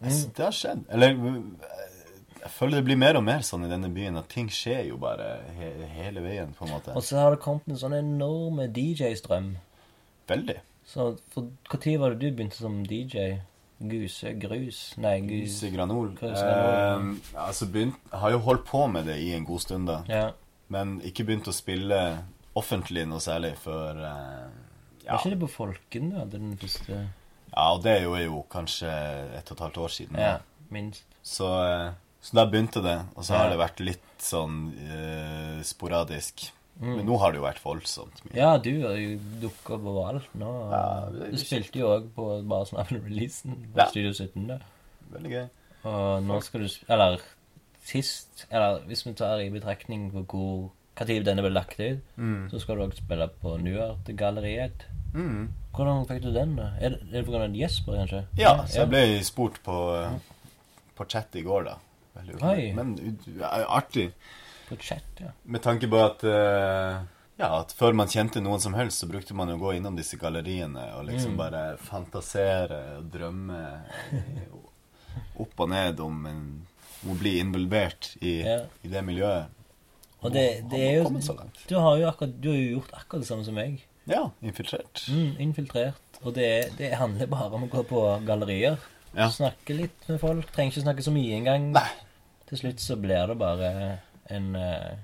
Mm. 0.00 0.32
Det 0.36 0.44
har 0.44 0.50
skjedd. 0.52 0.82
Eller 0.90 1.14
eh, 1.14 1.42
jeg 2.42 2.50
føler 2.58 2.76
det 2.80 2.84
blir 2.84 2.96
mer 3.00 3.16
og 3.16 3.24
mer 3.24 3.40
sånn 3.46 3.64
i 3.64 3.70
denne 3.70 3.88
byen 3.94 4.18
at 4.20 4.28
ting 4.28 4.48
skjer 4.52 4.88
jo 4.90 4.98
bare 5.00 5.30
he 5.56 5.70
hele 5.96 6.20
veien, 6.26 6.52
på 6.58 6.66
en 6.66 6.74
måte. 6.74 6.92
Og 6.96 7.02
så 7.06 7.16
har 7.22 7.30
det 7.36 7.40
kommet 7.44 7.68
en 7.70 7.78
sånn 7.80 7.94
enorme 7.96 8.66
DJ-strøm. 8.68 9.54
Veldig. 10.28 10.58
Så 10.86 11.16
for 11.30 11.48
Når 11.72 11.98
var 11.98 12.10
det 12.14 12.18
du 12.20 12.36
begynte 12.36 12.56
som 12.58 12.82
DJ? 12.86 13.38
Guse 13.78 14.32
Grus? 14.40 14.80
Nei, 14.96 15.18
Gus... 15.20 15.50
Guse 15.60 15.70
Granol. 15.74 16.14
Eh, 16.22 17.10
altså 17.42 17.68
begynt, 17.72 17.98
har 18.12 18.32
jo 18.32 18.38
holdt 18.46 18.64
på 18.68 18.86
med 18.88 19.04
det 19.10 19.18
i 19.20 19.32
en 19.36 19.44
god 19.44 19.60
stund, 19.60 19.90
da. 19.90 19.98
Ja. 20.08 20.30
Men 20.72 20.96
ikke 21.06 21.26
begynt 21.28 21.48
å 21.50 21.54
spille 21.54 22.00
offentlig 22.56 23.04
noe 23.08 23.20
særlig 23.20 23.52
før 23.60 24.00
eh, 24.00 24.48
ja. 25.04 25.12
Var 25.12 25.20
ikke 25.20 25.34
det 25.36 25.42
på 25.44 25.52
Folken 25.52 26.08
du 26.10 26.16
hadde 26.18 26.40
den 26.40 26.56
første 26.58 27.04
ja, 27.56 27.68
og 27.72 27.84
det 27.84 27.92
er 27.92 28.02
jo, 28.04 28.14
er 28.18 28.24
jo 28.26 28.40
kanskje 28.52 28.88
et 29.38 29.48
og 29.48 29.54
et 29.56 29.60
halvt 29.64 29.78
år 29.80 29.92
siden. 29.94 30.18
Ja, 30.20 30.32
minst. 30.74 31.06
Så, 31.24 31.46
eh, 31.64 31.94
så 32.20 32.36
da 32.36 32.44
begynte 32.50 32.82
det, 32.84 32.96
og 33.14 33.24
så 33.24 33.32
Ja. 33.32 33.38
har 33.38 33.52
det 33.54 33.60
vært 33.62 33.80
litt 33.80 34.10
sånn 34.20 34.58
eh, 34.76 35.62
sporadisk. 35.64 36.48
Mm. 36.80 36.96
Men 36.96 37.06
nå 37.08 37.16
har 37.18 37.32
det 37.32 37.38
jo 37.40 37.44
vært 37.46 37.62
voldsomt 37.64 38.18
mye. 38.26 38.36
Ja, 38.36 38.50
du 38.60 38.70
har 38.82 38.96
jo 39.00 39.14
dukka 39.40 39.74
opp 39.78 39.86
overalt 39.88 40.34
nå. 40.36 40.50
Ja, 40.70 40.82
du 41.32 41.36
spilte 41.40 41.78
jo 41.80 41.86
òg 41.94 42.10
på 42.14 42.26
bare 42.48 42.66
Snabel-releasen 42.68 43.54
på 43.72 43.78
Ja. 43.80 43.86
Studio 43.88 44.12
17. 44.12 44.46
da. 44.50 44.58
Veldig 45.14 45.30
gøy. 45.32 45.46
Og 45.86 46.22
nå 46.26 46.40
skal 46.42 46.60
du 46.66 46.68
Eller 46.88 47.20
sist 47.86 48.46
Eller 48.50 48.80
hvis 48.88 49.04
vi 49.06 49.12
tar 49.14 49.38
i 49.40 49.48
betraktning 49.50 50.10
på 50.12 50.24
hvor 50.26 50.70
hva 50.96 51.04
tid 51.06 51.24
denne 51.24 51.42
ble 51.44 51.50
lagt 51.52 51.78
ut, 51.80 52.00
Mm. 52.16 52.48
så 52.50 52.58
skal 52.60 52.76
du 52.76 52.82
også 52.86 53.02
spille 53.04 53.28
på 53.42 53.56
Nuart-galleriet. 53.60 54.86
Mm. 55.14 55.48
Hvordan 55.74 56.06
fikk 56.08 56.22
du 56.22 56.32
den, 56.32 56.56
da? 56.56 56.70
Er 56.80 56.88
det, 56.90 57.00
er 57.12 57.22
det 57.22 57.26
pga. 57.26 57.48
Jesper, 57.54 57.96
kanskje? 58.00 58.22
Ja, 58.38 58.54
så 58.66 58.78
jeg 58.80 58.88
ble 58.88 59.02
spurt 59.24 59.62
på, 59.64 59.76
eh, 60.02 60.18
på 60.96 61.04
chat 61.08 61.36
i 61.36 61.42
går, 61.42 61.64
da. 61.64 61.74
Veldig. 62.16 62.74
Men 62.74 62.94
artig. 63.68 64.10
Chat, 64.80 65.04
ja. 65.22 65.30
Med 65.44 65.62
tanke 65.62 65.86
på 65.88 66.00
at 66.02 66.24
uh, 66.26 67.02
Ja, 67.38 67.50
at 67.60 67.72
før 67.76 67.92
man 67.94 68.08
kjente 68.08 68.40
noen 68.40 68.60
som 68.60 68.74
helst, 68.74 69.02
så 69.02 69.06
brukte 69.10 69.34
man 69.36 69.50
å 69.52 69.58
gå 69.60 69.74
innom 69.76 69.94
disse 69.96 70.16
galleriene 70.16 70.86
og 70.96 71.04
liksom 71.10 71.34
Mm. 71.34 71.36
bare 71.38 71.64
fantasere 71.78 72.78
og 72.98 73.10
drømme 73.12 73.60
opp 75.42 75.60
og 75.60 75.68
ned 75.70 76.00
om, 76.00 76.22
en, 76.30 76.42
å 77.08 77.14
bli 77.20 77.38
involvert 77.40 78.14
i, 78.20 78.38
Ja. 78.42 78.62
i 78.82 78.88
det 78.88 79.02
miljøet. 79.04 79.52
Og 80.24 80.32
det, 80.32 80.46
det 80.70 80.80
er 80.80 80.94
jo? 81.02 81.10
Du 81.68 81.76
har 81.78 81.98
jo 82.00 82.06
akkurat 82.08 82.32
Du 82.40 82.48
har 82.50 82.56
jo 82.56 82.70
gjort 82.78 82.92
akkurat 82.96 83.20
det 83.22 83.28
samme 83.28 83.44
som 83.44 83.54
meg. 83.54 83.82
Ja, 84.08 84.30
infiltrert. 84.42 85.04
Mm, 85.12 85.36
infiltrert. 85.38 86.20
Og 86.24 86.32
det, 86.34 86.72
det 86.78 86.94
handler 86.96 87.26
bare 87.30 87.52
om 87.54 87.66
å 87.66 87.70
gå 87.70 87.82
på 87.86 88.00
gallerier. 88.26 88.78
Ja. 89.16 89.28
Snakke 89.30 89.76
litt 89.76 90.08
med 90.08 90.20
folk. 90.22 90.48
Trenger 90.54 90.72
ikke 90.72 90.84
snakke 90.86 91.04
så 91.04 91.12
mye 91.14 91.36
engang. 91.36 91.68
Til 92.48 92.58
slutt 92.62 92.80
så 92.82 92.96
blir 92.96 93.26
det 93.28 93.36
bare 93.38 93.70
en, 94.30 94.54
eh, 94.56 94.96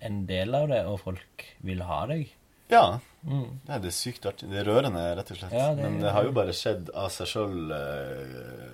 en 0.00 0.26
del 0.26 0.54
av 0.54 0.68
det, 0.68 0.84
og 0.86 1.00
folk 1.00 1.44
vil 1.62 1.82
ha 1.82 2.06
deg. 2.06 2.28
Ja. 2.68 2.98
Mm. 3.24 3.60
ja. 3.68 3.78
det 3.78 3.88
er 3.88 3.94
sykt 3.96 4.26
artig. 4.26 4.50
Det 4.50 4.58
er 4.60 4.68
rørende, 4.68 5.02
rett 5.16 5.30
og 5.30 5.36
slett. 5.38 5.52
Ja, 5.52 5.74
det- 5.74 5.82
Men 5.84 6.00
det 6.00 6.10
har 6.12 6.24
jo 6.24 6.32
bare 6.32 6.52
skjedd 6.52 6.90
av 6.94 7.10
seg 7.10 7.26
sjøl. 7.26 7.72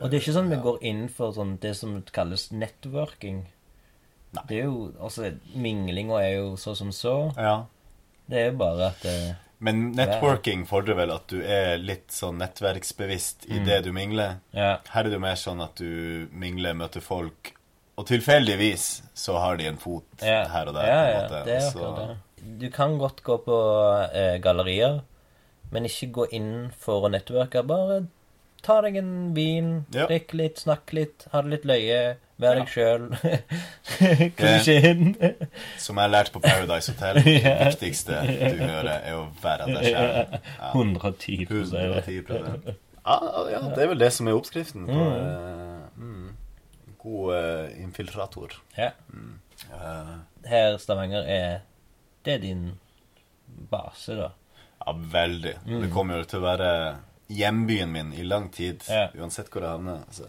Og 0.01 0.11
det 0.11 0.17
er 0.17 0.21
ikke 0.23 0.35
sånn 0.39 0.51
vi 0.51 0.57
går 0.63 0.79
inn 0.83 1.09
for 1.09 1.33
sånn, 1.33 1.59
det 1.61 1.75
som 1.77 2.01
kalles 2.13 2.51
networking. 2.53 3.45
Nei. 4.33 4.43
Det 4.49 4.59
er 4.61 4.65
jo, 4.71 4.93
altså, 5.01 5.33
Minglinga 5.55 6.21
er 6.23 6.37
jo 6.39 6.57
så 6.57 6.75
som 6.77 6.91
så. 6.95 7.33
Ja. 7.37 7.65
Det 8.31 8.39
er 8.39 8.51
jo 8.53 8.59
bare 8.59 8.91
at 8.93 9.05
eh, 9.05 9.33
Men 9.59 9.93
networking 9.93 10.63
fordrer 10.67 10.95
vel 10.97 11.11
at 11.13 11.27
du 11.29 11.41
er 11.43 11.77
litt 11.79 12.09
sånn 12.15 12.39
nettverksbevisst 12.39 13.49
i 13.51 13.59
Mm. 13.59 13.65
det 13.67 13.83
du 13.85 13.93
mingler. 13.93 14.39
Ja. 14.55 14.79
Her 14.89 15.01
er 15.01 15.11
det 15.11 15.13
jo 15.13 15.19
mer 15.19 15.35
sånn 15.37 15.61
at 15.63 15.75
du 15.77 16.29
mingler, 16.33 16.73
møter 16.75 17.01
folk, 17.03 17.53
og 18.01 18.07
tilfeldigvis 18.09 18.87
så 19.15 19.37
har 19.43 19.59
de 19.61 19.67
en 19.69 19.77
fot 19.81 20.25
Ja, 20.25 20.47
her 20.49 20.71
og 20.71 20.75
der. 20.79 20.87
ja, 20.89 20.97
på 20.97 21.05
en 21.05 21.13
ja, 21.13 21.21
måte. 21.23 21.45
det 21.47 21.57
er 21.57 21.71
så- 21.71 21.93
det. 22.01 22.17
Du 22.61 22.71
kan 22.73 22.97
godt 22.99 23.23
gå 23.23 23.37
på 23.45 23.57
eh, 24.17 24.39
gallerier, 24.41 25.01
men 25.71 25.85
ikke 25.85 26.09
gå 26.13 26.25
inn 26.33 26.71
for 26.81 27.05
å 27.07 27.11
nettverke. 27.13 27.63
Bare 27.69 28.07
ta 28.65 28.81
deg 28.81 28.97
en 28.97 29.35
vin, 29.37 29.85
Ja. 29.95 30.07
drikk 30.07 30.33
litt, 30.35 30.57
snakk 30.59 30.93
litt, 30.97 31.27
ha 31.33 31.43
det 31.43 31.51
litt 31.51 31.65
løye, 31.69 32.17
vær 32.41 32.57
Ja. 32.57 32.65
deg 32.65 32.69
sjøl. 32.73 33.05
Klisjeen. 34.37 35.15
Som 35.79 35.97
jeg 36.01 36.03
har 36.07 36.13
lært 36.13 36.33
på 36.33 36.41
Paradise 36.41 36.93
Hotel. 36.93 37.21
Det 37.25 37.57
viktigste 37.67 38.21
du 38.25 38.65
hører, 38.65 39.01
er 39.05 39.15
å 39.19 39.27
være 39.43 39.67
deg 39.75 39.85
sjøl. 39.93 40.39
110 40.73 41.47
110 41.49 42.77
ja, 43.01 43.17
ja, 43.51 43.61
det 43.75 43.81
er 43.83 43.89
vel 43.91 43.99
det 43.99 44.11
som 44.13 44.29
er 44.29 44.37
oppskriften 44.37 44.85
på 44.87 44.93
Mm. 44.93 45.13
eh, 45.17 45.21
mm, 45.25 45.70
god 47.03 47.35
uh, 47.35 47.83
infiltrator. 47.83 48.55
Ja. 48.77 48.91
Eh, 49.71 50.13
Her 50.49 50.77
Stavanger 50.81 51.23
er 51.29 51.61
Det 52.25 52.35
er 52.35 52.39
din 52.39 52.79
base, 53.71 54.15
da. 54.17 54.29
Ja, 54.87 54.93
veldig. 54.93 55.55
Det 55.67 55.91
kommer 55.93 56.21
jo 56.21 56.25
til 56.29 56.41
å 56.41 56.43
være 56.45 56.71
hjembyen 57.31 57.93
min 57.93 58.13
i 58.13 58.23
lang 58.25 58.51
tid, 58.53 58.83
Ja. 58.89 59.09
uansett 59.17 59.49
hvor 59.53 59.61
det 59.65 59.71
havner. 59.71 60.03
Altså. 60.07 60.29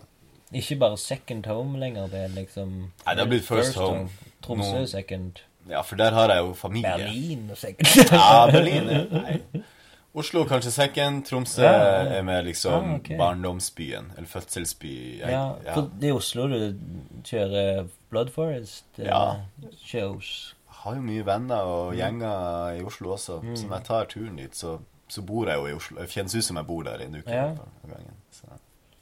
Ikke 0.54 0.76
bare 0.80 0.98
second 0.98 1.46
home 1.48 1.80
lenger, 1.80 2.08
det 2.12 2.24
er 2.26 2.34
liksom 2.36 2.72
Nei, 3.06 3.14
det 3.16 3.20
har 3.24 3.28
blitt 3.32 3.48
first 3.48 3.76
home. 3.80 4.10
Tromsø 4.44 4.80
no. 4.82 4.86
second. 4.86 5.40
Ja, 5.70 5.82
for 5.82 5.96
der 5.96 6.12
har 6.12 6.28
jeg 6.34 6.44
jo 6.44 6.54
familie. 6.54 6.92
Berlin 6.98 7.50
og 7.52 7.58
second. 7.58 7.88
Ja, 8.12 8.48
Berlin. 8.52 8.90
ja. 8.90 9.04
Nei. 9.12 9.64
Oslo 10.14 10.44
kanskje 10.44 10.72
sekken, 10.76 11.22
Tromsø 11.24 11.64
Ja, 11.64 12.04
er 12.18 12.24
mer 12.28 12.42
liksom 12.44 12.74
Ah, 12.74 12.96
okay. 12.98 13.18
barndomsbyen. 13.18 14.12
Eller 14.18 14.28
fødselsby. 14.28 15.20
Jeg, 15.22 15.30
Ja, 15.32 15.54
ja. 15.66 15.74
for 15.74 15.90
det 16.02 16.10
er 16.10 16.14
Oslo 16.18 16.48
du 16.52 16.74
kjører 17.24 17.88
Blood 18.10 18.30
Forest 18.36 18.86
eh, 19.00 19.06
Ja. 19.08 19.36
shows. 19.86 20.56
Jeg 20.68 20.76
har 20.84 20.96
jo 20.96 21.02
mye 21.02 21.24
venner 21.26 21.62
og 21.64 21.94
gjenger 21.96 22.76
i 22.80 22.84
Oslo 22.84 23.14
også. 23.14 23.40
Mm. 23.44 23.56
Så 23.56 23.68
når 23.68 23.76
jeg 23.78 23.86
tar 23.86 24.06
turen 24.06 24.36
dit, 24.36 24.56
så, 24.58 24.80
så 25.08 25.22
bor 25.22 25.48
jeg 25.48 25.58
jo 25.58 25.68
i 25.68 25.74
Oslo. 25.78 26.02
Det 26.02 26.10
kjennes 26.10 26.36
ut 26.36 26.44
som 26.44 26.58
jeg 26.58 26.66
bor 26.68 26.84
der 26.84 27.00
i 27.00 27.06
en 27.06 27.16
uke. 27.16 27.32
Ja. 27.32 27.56
Så, 28.32 28.48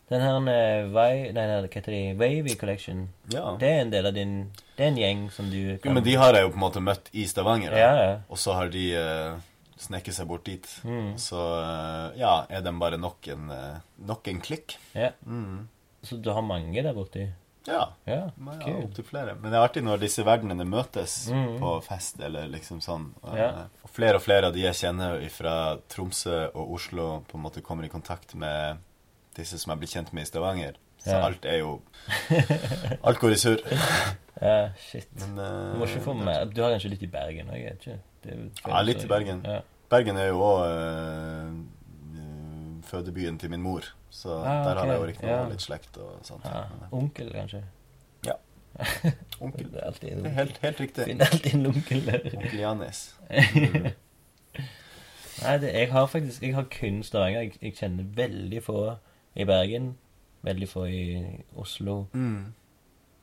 Den 0.10 0.22
her 0.22 0.36
eh, 0.36 0.86
nei, 0.90 1.32
nei, 1.34 1.46
hva 1.48 1.68
heter 1.74 1.92
de? 1.94 2.14
Wavy 2.20 2.56
Collection. 2.58 3.10
ja. 3.34 3.56
Det 3.60 3.68
er 3.70 3.82
en 3.82 3.92
del 3.92 4.06
av 4.06 4.14
din 4.14 4.52
Det 4.78 4.84
er 4.86 4.88
en 4.90 4.98
gjeng 4.98 5.32
som 5.32 5.50
du 5.50 5.78
Jo, 5.84 5.92
men 5.94 6.04
de 6.04 6.16
har 6.16 6.34
jeg 6.34 6.44
jo 6.44 6.50
på 6.50 6.58
en 6.58 6.66
måte 6.70 6.82
møtt 6.82 7.10
i 7.14 7.26
Stavanger. 7.26 7.72
da. 7.72 7.78
Ja, 7.78 7.94
ja. 8.10 8.18
Og 8.30 8.38
så 8.38 8.54
har 8.54 8.70
de 8.70 8.86
uh, 8.98 9.40
sneket 9.80 10.16
seg 10.18 10.28
bort 10.30 10.46
dit. 10.48 10.68
Mm. 10.84 11.14
Så 11.22 11.40
eh, 11.40 12.20
ja, 12.20 12.34
er 12.52 12.64
de 12.66 12.74
bare 12.82 13.00
nok 13.00 13.28
en, 13.34 13.50
eh, 13.56 13.78
nok 14.10 14.28
en 14.32 14.42
klikk. 14.44 14.78
ja. 14.94 15.14
Mm. 15.26 15.68
Så 16.02 16.16
du 16.16 16.30
har 16.32 16.40
mange 16.42 16.80
der 16.80 16.94
borti? 16.96 17.26
Ja. 17.68 17.90
Ja, 18.08 18.32
Ja, 18.32 18.54
kult. 18.64 18.86
opptil 18.86 19.04
flere. 19.04 19.34
Men 19.36 19.52
det 19.52 19.58
er 19.60 19.66
artig 19.66 19.82
når 19.84 20.00
disse 20.00 20.24
verdenene 20.24 20.64
møtes 20.64 21.26
mm. 21.28 21.58
på 21.60 21.74
fest, 21.84 22.22
eller 22.24 22.48
liksom 22.48 22.80
sånn. 22.82 23.10
Ja. 23.36 23.68
og 23.84 23.92
flere 23.92 24.16
og 24.16 24.24
flere 24.24 24.48
av 24.48 24.56
de 24.56 24.64
jeg 24.64 24.78
kjenner 24.80 25.20
fra 25.30 25.56
Tromsø 25.92 26.46
og 26.54 26.72
Oslo, 26.78 27.10
på 27.28 27.36
en 27.36 27.44
måte 27.44 27.62
kommer 27.62 27.84
i 27.84 27.92
kontakt 27.92 28.32
med 28.34 28.80
disse 29.36 29.60
som 29.60 29.74
jeg 29.74 29.82
blir 29.84 29.92
kjent 29.92 30.14
med 30.16 30.24
i 30.24 30.30
Stavanger. 30.32 30.80
Så 31.00 31.10
Ja. 31.16 31.26
alt 31.26 31.46
er 31.46 31.58
jo 31.64 31.82
Alt 33.04 33.20
går 33.20 33.32
i 33.32 33.36
surr. 33.40 33.62
Ja, 34.42 34.70
shit. 34.80 35.08
Men 35.20 35.40
uh, 35.40 35.74
Du 35.74 35.80
må 35.80 35.86
ikke 35.86 36.00
få 36.06 36.14
med 36.16 36.54
Du 36.56 36.62
har 36.64 36.72
kanskje 36.72 36.90
litt 36.94 37.02
i 37.04 37.08
Bergen 37.12 37.50
òg, 37.52 37.66
ikke? 37.74 37.98
Det 38.24 38.38
Ja, 38.68 38.82
litt 38.88 39.04
i 39.04 39.08
Bergen. 39.08 39.42
Ja. 39.44 39.60
Bergen 39.92 40.18
er 40.18 40.28
jo 40.30 40.40
òg 40.40 41.66
fødebyen 42.90 43.38
til 43.40 43.50
min 43.52 43.62
mor, 43.62 43.84
så 44.10 44.30
Ah, 44.40 44.64
der 44.66 44.76
har 44.80 44.86
jeg 44.86 44.96
jo 44.96 45.02
ok. 45.02 45.08
riktignok 45.10 45.36
Ja. 45.44 45.50
litt 45.50 45.62
slekt 45.62 45.98
og 45.98 46.20
sånt. 46.24 46.46
Ja. 46.46 46.64
Onkel, 46.92 47.32
kanskje? 47.34 47.64
Ja. 48.26 48.34
Onkel. 49.42 49.68
Det 49.72 49.80
er 49.82 49.86
alltid 49.86 50.10
en 50.12 50.18
onkel. 50.20 50.32
helt, 50.34 50.58
helt 50.64 50.80
riktig. 50.80 51.06
Finner 51.06 51.26
alltid 51.26 51.54
en 51.56 51.66
onkel 51.68 52.06
der. 52.06 52.20
Onkel 52.38 52.60
Janis. 52.60 53.16
Nei, 55.44 55.58
det, 55.62 55.70
jeg 55.74 55.92
har 55.92 56.06
faktisk 56.12 56.42
Jeg 56.44 56.56
har 56.56 56.66
kun 56.80 57.04
Stavanger. 57.04 57.42
Jeg, 57.42 57.54
jeg 57.62 57.74
kjenner 57.78 58.04
veldig 58.16 58.64
få 58.64 58.96
i 59.36 59.44
Bergen. 59.48 59.94
Veldig 60.46 60.70
få 60.72 60.86
i 60.88 61.04
Oslo. 61.60 62.06
Mm. 62.14 62.54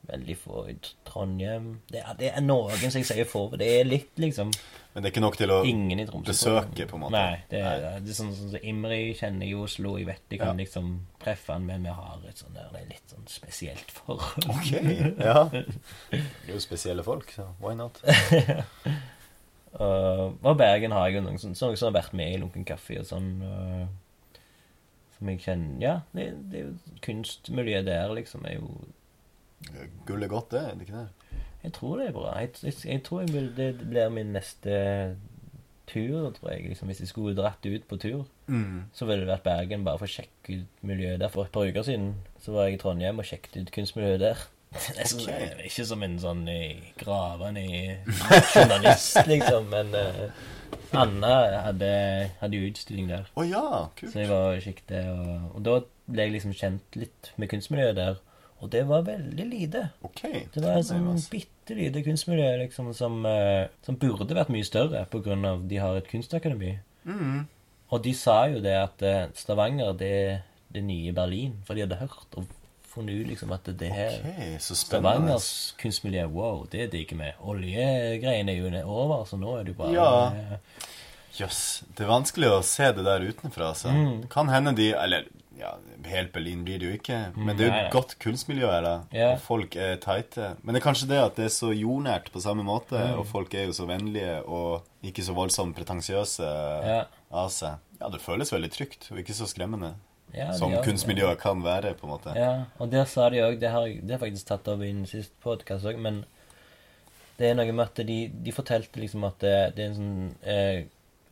Veldig 0.07 0.35
få 0.39 0.61
i 0.71 0.75
Trondheim. 1.03 1.71
Det 1.91 1.99
er, 1.99 2.13
det 2.19 2.27
er 2.31 2.43
noen 2.45 2.77
som 2.79 3.01
jeg 3.01 3.07
sier 3.09 3.25
få, 3.27 3.41
for 3.51 3.59
det 3.59 3.67
er 3.81 3.87
litt, 3.89 4.13
liksom. 4.21 4.51
Men 4.93 5.03
det 5.03 5.09
er 5.09 5.13
ikke 5.13 5.23
nok 5.25 5.35
til 5.37 5.51
å 5.51 5.57
Tromsø. 5.65 6.21
besøke, 6.29 6.85
på 6.89 6.95
en 6.95 7.01
måte. 7.03 7.11
Nei. 7.17 7.41
Det 7.51 7.59
er, 7.59 7.81
Nei. 7.83 7.99
det 8.05 8.13
er 8.13 8.17
sånn 8.17 8.31
som 8.37 8.55
Imri 8.61 9.01
kjenner 9.19 9.45
i 9.49 9.53
Oslo. 9.57 9.97
Jeg 9.99 10.07
vet 10.07 10.23
jeg 10.31 10.39
kan 10.39 10.53
Ja. 10.55 10.63
liksom 10.63 10.93
treffe 11.21 11.53
han, 11.57 11.65
men 11.67 11.83
vi 11.83 11.89
har 11.97 12.23
et 12.29 12.39
sånn 12.39 12.55
der, 12.55 12.69
det 12.71 12.81
er 12.85 12.87
litt 12.93 13.11
sånn 13.13 13.27
spesielt 13.27 13.91
forhold. 13.91 14.47
Ok, 14.47 14.71
ja. 15.27 15.43
Det 15.51 16.23
er 16.47 16.53
jo 16.55 16.63
spesielle 16.63 17.03
folk, 17.05 17.29
så 17.35 17.49
why 17.61 17.75
not? 17.75 17.99
Og, 19.77 20.37
og 20.41 20.55
Bergen 20.57 20.93
har 20.95 21.07
jeg 21.09 21.19
jo 21.19 21.21
noen 21.27 21.37
som, 21.37 21.51
som 21.53 21.91
har 21.91 21.91
vært 21.99 22.13
med 22.17 22.31
i 22.33 22.37
Lunken 22.41 22.63
Kaffe 22.65 22.95
og 23.01 23.05
sånn. 23.05 23.27
og 23.45 23.87
som 25.17 25.29
jeg 25.31 25.41
kjenner 25.43 25.81
Ja, 25.83 25.95
det, 26.13 26.27
det 26.51 26.59
er 26.59 26.65
jo 26.67 26.97
kunstmiljøet 27.05 27.85
der, 27.89 28.13
liksom, 28.17 28.45
er 28.45 28.59
jo 28.59 28.71
Gull 30.05 30.23
er 30.23 30.29
godt, 30.31 30.51
det, 30.53 30.61
er 30.61 30.75
det 30.77 30.85
ikke 30.87 30.99
det? 31.01 31.07
Jeg 31.63 31.73
tror 31.73 31.97
det 31.97 32.07
er 32.07 32.13
bra. 32.15 32.35
Jeg, 32.39 32.49
jeg, 32.63 32.73
jeg 32.85 33.01
tror 33.03 33.23
jeg 33.23 33.33
vil, 33.33 33.47
det 33.57 33.71
blir 33.89 34.11
min 34.13 34.29
neste 34.35 34.75
tur, 35.89 36.29
tror 36.35 36.51
jeg. 36.51 36.67
Liksom, 36.69 36.87
hvis 36.91 36.99
jeg 37.01 37.09
skulle 37.09 37.35
dratt 37.37 37.65
ut 37.65 37.87
på 37.89 37.97
tur, 37.97 38.25
Mm. 38.47 38.83
så 38.95 39.03
ville 39.05 39.25
det 39.25 39.27
vært 39.27 39.43
Bergen, 39.43 39.81
bare 39.83 39.99
for 39.99 40.07
å 40.07 40.11
sjekke 40.13 40.61
ut 40.61 40.83
miljøet 40.87 41.19
der. 41.19 41.27
For 41.33 41.43
et 41.43 41.51
par 41.51 41.67
uker 41.67 41.83
siden 41.83 42.13
så 42.39 42.53
var 42.55 42.69
jeg 42.69 42.77
i 42.77 42.79
Trondheim 42.79 43.19
og 43.19 43.25
sjekket 43.27 43.57
ut 43.59 43.71
kunstmiljøet 43.75 44.21
der. 44.21 44.45
Det 44.95 45.03
okay. 45.15 45.49
ikke 45.67 45.85
som 45.89 46.03
en 46.03 46.15
sånn 46.19 46.45
i 46.51 46.61
gravende 46.99 47.65
journalist, 48.53 49.19
liksom, 49.27 49.67
men 49.73 49.91
eh, 49.95 50.45
Anna 50.97 51.33
hadde, 51.67 51.89
hadde 52.39 52.63
utstilling 52.69 53.09
der. 53.11 53.27
Å 53.35 53.43
ja, 53.47 53.65
kult. 53.97 54.13
Så 54.13 54.23
jeg 54.23 54.31
var 54.31 54.55
og 54.55 54.63
kikket, 54.63 54.93
og, 55.11 55.51
og 55.57 55.65
da 55.67 55.75
ble 56.07 56.25
jeg 56.25 56.35
liksom 56.37 56.55
kjent 56.57 56.97
litt 56.99 57.31
med 57.37 57.51
kunstmiljøet 57.51 57.99
der. 57.99 58.23
Og 58.57 58.71
det 58.73 58.87
var 58.89 59.03
veldig 59.05 59.45
lite. 59.45 59.83
Okay, 60.07 60.47
Det 60.53 60.63
var 60.63 60.79
et 60.79 60.87
sånn 60.87 61.19
bitte 61.29 61.75
lite 61.77 62.01
kunstmiljø 62.05 62.47
liksom, 62.63 62.89
som, 62.97 63.19
eh, 63.29 63.69
som 63.85 63.99
burde 64.01 64.33
vært 64.33 64.49
mye 64.53 64.65
større 64.65 65.03
på 65.11 65.21
grunn 65.25 65.45
av 65.45 65.67
de 65.69 65.77
har 65.77 65.99
et 65.99 66.09
kunstakademi. 66.09 66.73
Mm. 67.05 67.45
Og 67.93 68.03
de 68.03 68.13
sa 68.17 68.39
jo 68.49 68.63
det 68.63 68.73
at 68.79 69.03
eh, 69.05 69.27
Stavanger 69.37 69.93
det 69.99 70.13
er 70.23 70.39
det 70.73 70.83
nye 70.87 71.13
Berlin. 71.15 71.53
For 71.67 71.77
de 71.77 71.85
hadde 71.85 72.01
hørt 72.01 72.39
og 72.39 72.49
funnet 72.97 73.21
ut 73.21 73.29
liksom 73.31 73.53
at 73.55 73.69
det 73.79 73.89
her 73.93 74.17
okay. 74.19 74.57
Stavangers 74.59 75.49
kunstmiljø, 75.81 76.25
wow, 76.33 76.65
det 76.71 76.89
digger 76.93 77.21
vi. 77.23 77.31
Oljegreiene 77.53 78.53
er 78.53 78.61
jo 78.61 78.83
over, 78.89 79.23
så 79.29 79.39
nå 79.39 79.55
er 79.59 79.63
det 79.67 79.75
jo 79.75 79.81
bare 79.83 79.93
Ja. 79.95 80.59
Jøss. 81.37 81.39
Yes, 81.39 81.83
Det 81.95 82.05
er 82.05 82.09
vanskelig 82.09 82.47
å 82.49 82.61
se 82.65 82.91
det 82.97 83.03
der 83.05 83.21
utenfra, 83.29 83.67
altså. 83.75 83.91
Mm. 83.93 84.23
Kan 84.31 84.49
hende 84.49 84.73
de 84.75 84.87
Eller 84.97 85.27
ja, 85.57 85.75
helt 86.05 86.31
Berlin 86.33 86.63
blir 86.65 86.79
det 86.79 86.85
jo 86.87 86.95
ikke. 86.97 87.19
Men 87.35 87.57
det 87.57 87.65
er 87.67 87.69
jo 87.71 87.85
et 87.87 87.93
godt 87.93 88.15
kunstmiljø 88.21 88.67
her, 88.69 88.81
da. 88.85 88.95
Ja. 89.13 89.29
Og 89.35 89.41
folk 89.41 89.75
er 89.75 89.97
tighte. 90.01 90.55
Men 90.63 90.73
det 90.75 90.81
er 90.81 90.85
kanskje 90.87 91.07
det 91.09 91.17
at 91.21 91.35
det 91.39 91.45
er 91.45 91.53
så 91.53 91.71
jordnært 91.73 92.29
på 92.33 92.41
samme 92.41 92.63
måte, 92.65 92.93
Mm. 92.97 93.19
og 93.19 93.25
folk 93.27 93.53
er 93.53 93.65
jo 93.65 93.73
så 93.73 93.85
vennlige 93.89 94.43
og 94.47 94.83
ikke 95.03 95.23
så 95.25 95.33
voldsomt 95.37 95.75
pretensiøse 95.77 96.45
Ja. 96.85 97.05
av 97.31 97.49
seg. 97.49 97.77
Ja, 98.01 98.09
det 98.09 98.21
føles 98.21 98.51
veldig 98.53 98.69
trygt, 98.71 99.11
og 99.11 99.17
ikke 99.17 99.33
så 99.33 99.45
skremmende. 99.49 99.95
Ja, 100.35 100.51
som 100.53 100.73
også, 100.73 100.83
kunstmiljøet 100.89 101.39
kan 101.39 101.61
være, 101.63 101.93
på 101.95 102.05
en 102.07 102.11
måte. 102.11 102.33
Ja, 102.35 102.65
og 102.79 102.91
der 102.91 103.05
sa 103.05 103.29
de 103.29 103.39
òg 103.45 103.59
det, 103.61 103.71
det 104.03 104.11
har 104.11 104.19
faktisk 104.19 104.47
tatt 104.49 104.67
opp 104.67 104.81
i 104.83 104.91
den 104.91 105.05
siste 105.07 105.33
podkast 105.43 105.85
òg, 105.87 105.97
men 106.03 106.25
det 107.39 107.47
er 107.51 107.55
noe 107.55 107.71
med 107.71 107.85
at 107.85 108.01
de, 108.07 108.17
de 108.43 108.51
fortalte 108.51 108.99
liksom 108.99 109.23
at 109.23 109.39
det, 109.41 109.55
det 109.77 109.83
er 109.85 109.89
en 109.93 109.97
sånn 109.97 110.35
eh, 110.43 110.83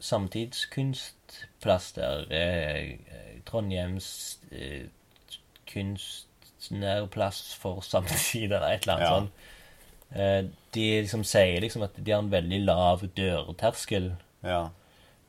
samtidskunstplass 0.05 1.91
der. 1.97 2.25
Eh, 2.31 3.39
Trondheims 3.45 4.10
eh, 4.51 4.86
kunstnerplass 5.71 7.53
for 7.60 7.81
samtid, 7.86 8.51
eller 8.51 8.67
et 8.73 8.84
eller 8.88 8.93
annet 8.93 9.05
Ja. 9.05 9.19
sånt. 9.19 9.31
Eh, 10.15 10.41
de 10.75 10.86
liksom 11.01 11.23
sier 11.27 11.60
liksom 11.62 11.84
at 11.84 11.95
de 11.97 12.12
har 12.12 12.21
en 12.23 12.31
veldig 12.31 12.62
lav 12.65 13.01
dørterskel. 13.17 14.12
Ja. 14.43 14.69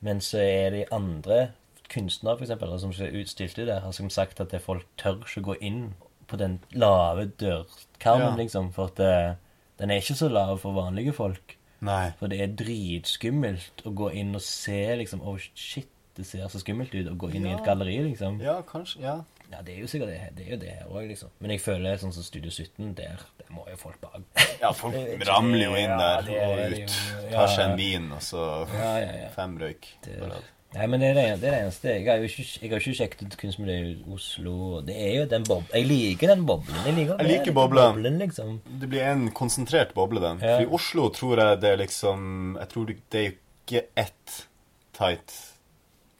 Men 0.00 0.20
så 0.20 0.38
er 0.38 0.70
de 0.70 0.85
andre 0.92 1.52
kunstnere 1.92 2.37
for 2.38 2.44
eksempel, 2.46 2.72
som 2.81 2.90
er 2.90 3.14
utstilt 3.20 3.57
det, 3.57 3.81
har 3.83 3.92
som 3.92 4.11
sagt 4.11 4.40
at 4.40 4.51
det 4.51 4.62
folk 4.64 4.87
tør 4.99 5.20
ikke 5.25 5.42
gå 5.51 5.57
inn 5.61 5.94
på 6.27 6.37
den 6.40 6.59
lave 6.75 7.27
dørkarmen, 7.38 8.33
Ja. 8.33 8.37
liksom. 8.37 8.72
For 8.75 8.90
at 8.90 9.01
eh, 9.01 9.35
den 9.79 9.90
er 9.90 10.01
ikke 10.03 10.16
så 10.18 10.29
lav 10.33 10.59
for 10.59 10.72
vanlige 10.75 11.12
folk. 11.14 11.57
Nei. 11.81 12.11
For 12.18 12.27
det 12.33 12.40
er 12.40 12.55
dritskummelt 12.57 13.85
å 13.87 13.92
gå 13.94 14.11
inn 14.16 14.35
og 14.35 14.42
se 14.42 14.81
liksom 14.96 15.20
Å, 15.22 15.37
shit, 15.55 15.88
det 16.16 16.25
ser 16.27 16.49
så 16.49 16.59
skummelt 16.62 16.94
ut 16.96 17.11
å 17.12 17.16
gå 17.20 17.29
inn 17.37 17.46
i 17.46 17.53
et 17.53 17.64
galleri, 17.66 17.99
liksom. 18.09 18.38
Ja, 18.40 18.62
kanskje. 18.66 19.03
Ja. 19.05 19.18
Ja, 19.53 19.61
det 19.62 19.77
er 19.77 19.83
jo 19.85 19.87
sikkert 19.87 20.09
det, 20.11 20.31
det 20.35 20.46
er 20.46 20.51
jo 20.51 20.57
det 20.64 20.70
her 20.75 20.87
òg, 20.90 21.05
liksom. 21.07 21.29
Men 21.38 21.53
jeg 21.55 21.61
føler 21.62 22.01
sånn 22.01 22.11
som 22.16 22.25
Studio 22.27 22.51
17, 22.51 22.94
der, 22.99 23.20
der 23.38 23.53
må 23.55 23.62
jo 23.70 23.77
folk 23.79 24.01
bak. 24.03 24.25
Ja, 24.62 24.72
folk 24.75 24.94
Det 24.99 25.20
er 25.20 25.29
ramler 25.29 25.68
jo 25.68 25.77
inn 25.79 25.92
ja, 25.92 25.99
der 26.01 26.27
det 26.27 26.40
er 26.40 26.64
og 26.64 26.75
ut. 26.81 26.96
Tar 27.31 27.53
seg 27.53 27.64
en 27.68 27.77
vin, 27.79 28.09
og 28.16 28.25
så 28.27 28.42
Ja, 28.72 28.90
ja, 29.05 29.12
ja. 29.27 29.29
fem 29.37 29.55
røyk. 29.61 29.87
Det- 30.03 30.18
Nei, 30.76 30.86
men 30.92 31.00
det 31.00 31.08
er 31.10 31.14
det, 31.14 31.24
det, 31.40 31.48
er 31.48 31.54
det 31.54 31.60
eneste. 31.64 31.88
Jeg 31.88 32.06
har 32.10 32.18
jo 32.20 32.28
ikke, 32.28 32.44
jeg 32.62 32.70
har 32.70 32.80
ikke 32.82 32.94
sjekket 32.98 33.22
ut 33.26 33.36
kunstmiljøet 33.40 33.86
i 33.88 34.12
Oslo. 34.12 34.55
Det 34.84 34.96
er 34.96 35.14
jo 35.16 35.24
den 35.30 35.44
bob 35.48 35.64
Jeg 35.72 35.86
liker 35.88 36.28
den 36.34 36.44
boblen. 36.46 36.76
Jeg 36.84 36.94
liker, 36.98 37.16
Jeg 37.22 37.30
liker 37.30 37.53
boblen. 37.57 37.94
boblen 37.94 38.18
liksom. 38.20 38.61
Det 38.82 38.88
blir 38.92 39.03
en 39.09 39.30
konsentrert 39.32 39.94
boble, 39.96 40.20
den. 40.20 40.38
Ja. 40.44 40.59
For 40.59 40.66
i 40.66 40.70
Oslo 40.80 41.09
tror 41.16 41.36
jeg 41.42 41.61
det 41.61 41.70
er 41.72 41.76
liksom 41.80 42.57
Jeg 42.61 42.68
tror 42.68 42.86
det 42.92 43.20
er 43.22 43.32
ikke 43.32 43.84
ett 43.96 44.36
tight 44.96 45.32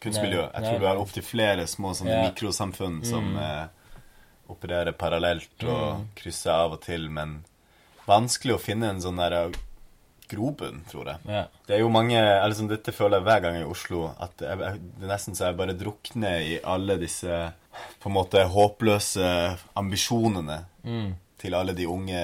kunstmiljø. 0.01 0.43
Jeg 0.53 0.63
tror 0.65 0.79
du 0.81 0.87
har 0.87 0.95
nei. 0.97 1.03
opptil 1.03 1.23
flere 1.23 1.67
små 1.67 1.93
sånne 1.97 2.11
Ja. 2.17 2.23
mikrosamfunn 2.31 3.05
som 3.05 3.33
Mm. 3.35 3.39
eh, 3.43 3.67
opererer 4.49 4.93
parallelt 4.93 5.65
og 5.65 5.99
Mm. 6.01 6.09
krysser 6.15 6.51
av 6.53 6.73
og 6.73 6.81
til, 6.83 7.09
men 7.11 7.45
vanskelig 8.07 8.55
å 8.55 8.61
finne 8.61 8.91
en 8.91 9.01
sånn 9.01 9.17
der 9.17 9.51
grobunn, 10.29 10.83
tror 10.91 11.07
jeg. 11.13 11.19
Ja. 11.29 11.45
Det 11.67 11.77
er 11.77 11.81
jo 11.81 11.89
mange 11.93 12.17
eller 12.19 12.55
som 12.55 12.69
Dette 12.69 12.93
føler 12.93 13.19
jeg 13.19 13.27
hver 13.29 13.43
gang 13.43 13.55
jeg 13.55 13.63
er 13.63 13.69
i 13.69 13.71
Oslo. 13.71 14.01
At 14.21 14.41
jeg, 14.41 14.59
jeg, 14.59 14.81
det 14.99 15.05
er 15.07 15.13
nesten 15.13 15.35
så 15.39 15.49
jeg 15.51 15.57
bare 15.57 15.77
drukner 15.79 16.41
i 16.43 16.59
alle 16.65 16.97
disse 16.99 17.53
på 18.01 18.09
en 18.11 18.15
måte 18.17 18.43
håpløse 18.49 19.31
ambisjonene 19.77 20.65
Mm. 20.87 21.15
til 21.39 21.55
alle 21.59 21.73
de 21.75 21.85
unge, 21.91 22.21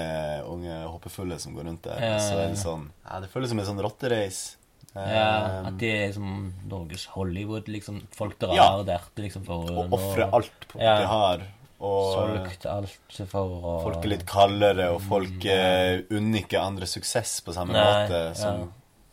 unge 0.46 0.74
håpefulle 0.86 1.38
som 1.42 1.54
går 1.56 1.64
rundt 1.66 1.82
der. 1.82 1.98
Ja, 2.00 2.18
Så 2.22 2.36
er 2.38 2.48
det 2.52 2.58
sånn 2.60 2.84
Ja, 3.04 3.18
det 3.20 3.30
føles 3.32 3.48
som 3.50 3.58
en 3.58 3.66
sånn 3.66 3.82
rottereis. 3.82 4.56
Ja, 4.94 5.02
Eh, 5.02 5.66
at 5.68 5.78
det 5.80 5.90
er 6.08 6.12
som 6.12 6.52
Norges 6.68 7.06
Hollywood, 7.06 7.64
liksom. 7.66 8.02
Folk 8.14 8.38
drar 8.38 8.54
Ja. 8.54 8.82
dertil 8.84 9.24
liksom 9.24 9.44
for 9.44 9.64
å 9.64 9.84
og 9.86 9.90
ofre 9.96 10.28
alt 10.32 10.66
på 10.68 10.78
de 10.78 11.06
har. 11.06 11.40
Og 11.82 12.12
Solgt 12.14 12.66
alt 12.70 13.16
for 13.26 13.56
å 13.58 13.72
folk 13.82 14.04
er 14.04 14.12
litt 14.12 14.24
kaldere, 14.28 14.92
og 14.94 15.00
folk 15.02 15.42
mm. 15.42 16.06
unner 16.14 16.44
ikke 16.44 16.60
andre 16.62 16.86
suksess 16.86 17.40
på 17.42 17.54
samme 17.56 17.74
Nei, 17.74 17.82
måte 17.82 18.20
som 18.38 18.60
ja. 18.60 18.68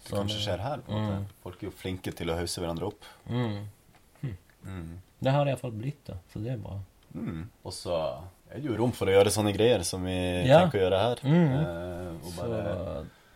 det 0.05 0.13
kanskje 0.13 0.43
skjer 0.43 0.61
her. 0.61 0.83
på 0.85 0.93
en 0.93 1.01
måte. 1.07 1.15
Mm. 1.23 1.41
Folk 1.47 1.63
er 1.63 1.69
jo 1.71 1.73
flinke 1.81 2.13
til 2.13 2.29
å 2.29 2.37
hause 2.37 2.61
hverandre 2.61 2.91
opp. 2.91 3.09
mm. 3.29 3.59
Mm. 4.59 4.99
Det 5.19 5.31
har 5.31 5.45
det 5.47 5.53
iallfall 5.53 5.71
blitt, 5.75 6.01
da. 6.07 6.17
Så 6.31 6.39
det 6.43 6.51
er 6.53 6.57
bra. 6.61 6.77
Mm. 7.15 7.45
Og 7.65 7.73
så 7.73 7.95
er 8.51 8.61
det 8.61 8.67
jo 8.69 8.75
rom 8.79 8.91
for 8.95 9.09
å 9.09 9.13
gjøre 9.15 9.31
sånne 9.33 9.53
greier 9.55 9.83
som 9.87 10.03
vi 10.05 10.15
Ja. 10.47 10.61
tenker 10.61 10.79
å 10.79 10.83
gjøre 10.85 10.99
her. 10.99 11.21
Mm. 11.23 11.53
Eh, 11.59 12.27
og 12.27 12.35
bare, 12.37 12.63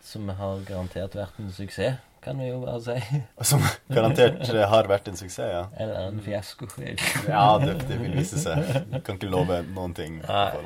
Så, 0.00 0.12
som 0.12 0.28
har 0.28 0.60
garantert 0.68 1.16
vært 1.16 1.40
en 1.40 1.50
suksess, 1.52 1.98
kan 2.24 2.38
vi 2.40 2.48
jo 2.48 2.60
bare 2.62 2.80
si. 2.80 3.20
som 3.50 3.62
garantert 3.88 4.48
eh, 4.48 4.64
har 4.70 4.88
vært 4.90 5.10
en 5.12 5.18
suksess, 5.18 5.50
ja. 5.52 5.64
Eller 5.76 6.08
en 6.08 6.22
fiasko. 6.24 6.68
Ja, 7.28 7.46
det, 7.60 7.76
det 7.88 8.00
vil 8.00 8.16
vise 8.16 8.40
seg. 8.40 8.64
Du 8.90 8.98
kan 9.04 9.20
ikke 9.20 9.30
love 9.32 9.60
noen 9.74 9.94
ting. 9.96 10.20
Nei. 10.24 10.64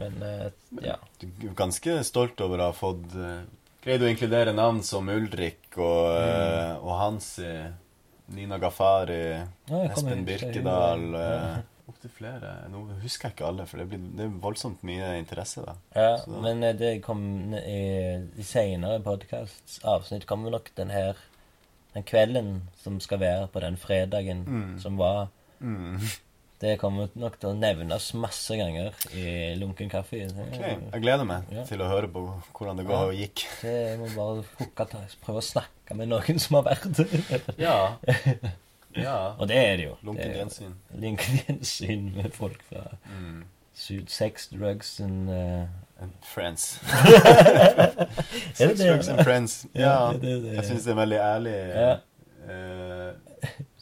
Men 0.00 0.20
eh, 0.22 0.50
ja. 0.84 0.98
Du 1.22 1.26
er 1.48 1.56
ganske 1.58 2.00
stolt 2.06 2.40
over 2.44 2.60
å 2.60 2.70
ha 2.70 2.76
fått 2.76 3.16
uh, 3.18 3.40
Greid 3.82 4.04
å 4.04 4.10
inkludere 4.10 4.52
navn 4.54 4.82
som 4.86 5.08
Ulrik 5.10 5.72
og, 5.80 6.12
mm. 6.12 6.84
og 6.84 6.92
Hansi, 7.00 7.52
Nina 8.36 8.60
Gafari, 8.60 9.24
Ja, 9.70 9.84
Espen 9.88 10.26
Birkedal 10.28 11.06
Ja. 11.16 11.38
Opptil 11.90 12.12
flere. 12.14 12.52
Nå 12.70 12.84
husker 13.02 13.28
jeg 13.28 13.34
ikke 13.36 13.48
alle, 13.50 13.66
for 13.66 13.80
det, 13.82 13.88
blir, 13.90 14.00
det 14.16 14.24
er 14.28 14.38
voldsomt 14.44 14.82
mye 14.86 15.10
interesse, 15.18 15.64
da. 15.66 15.74
Ja, 15.96 16.16
Så- 16.22 16.40
men 16.44 16.62
eh, 16.64 16.72
det 16.78 16.92
kom 17.02 17.22
i, 17.58 17.80
i 18.38 18.46
senere 18.46 19.00
podkast-avsnitt 19.04 20.26
kommer 20.30 20.50
nok 20.56 20.70
den 20.78 20.90
her 20.94 21.16
Den 21.92 22.04
kvelden 22.06 22.50
som 22.78 23.00
skal 23.02 23.18
være 23.18 23.48
på 23.50 23.60
den 23.64 23.76
fredagen 23.76 24.44
Mm. 24.46 24.80
som 24.80 24.96
var 24.96 25.28
Mm. 25.60 25.98
Det 26.60 26.74
kommer 26.78 27.08
nok 27.16 27.38
til 27.40 27.48
å 27.50 27.56
nevnes 27.56 28.10
masse 28.20 28.52
ganger 28.56 28.92
i 29.16 29.54
Lunken 29.56 29.88
kaffe. 29.88 30.20
Okay, 30.28 30.74
Ok, 30.76 30.92
Jeg 30.92 31.02
gleder 31.02 31.24
meg 31.24 31.44
Ja. 31.50 31.64
til 31.64 31.80
å 31.80 31.88
høre 31.88 32.06
på 32.12 32.20
hvordan 32.52 32.76
det 32.76 32.84
går 32.86 32.92
Ja. 32.92 33.06
og 33.08 33.14
gikk. 33.14 33.46
det 33.62 33.74
jeg 33.88 33.98
må 33.98 34.08
bare. 34.14 34.44
Prøve 35.24 35.40
å 35.40 35.42
snakke 35.42 35.96
med 35.96 36.08
noen 36.12 36.38
som 36.38 36.56
har 36.60 36.64
vært 36.74 36.92
det. 36.96 37.56
Ja. 37.58 37.96
ja. 38.96 39.16
Og 39.38 39.48
det 39.48 39.56
er 39.56 39.76
det 39.76 39.84
jo. 39.84 39.94
Lunkent 40.02 40.34
gjensyn. 40.34 40.74
Lunken 40.94 41.40
gjensyn 41.46 42.10
med 42.16 42.30
folk 42.34 42.62
fra 42.68 42.86
Mm. 43.10 43.44
Sud 43.74 44.08
Sex, 44.08 44.48
drugs 44.52 45.00
and 45.00 45.30
uh, 45.30 45.64
And 46.02 46.10
Friends. 46.22 46.60
Sex, 48.54 48.78
drugs 48.80 49.08
and 49.08 49.22
friends. 49.24 49.66
Ja. 49.74 50.10
Jeg 50.22 50.64
syns 50.64 50.82
det 50.84 50.86
er 50.86 50.92
en 50.92 50.98
veldig 50.98 51.16
ærlig 51.18 51.54
Ja. 51.74 51.96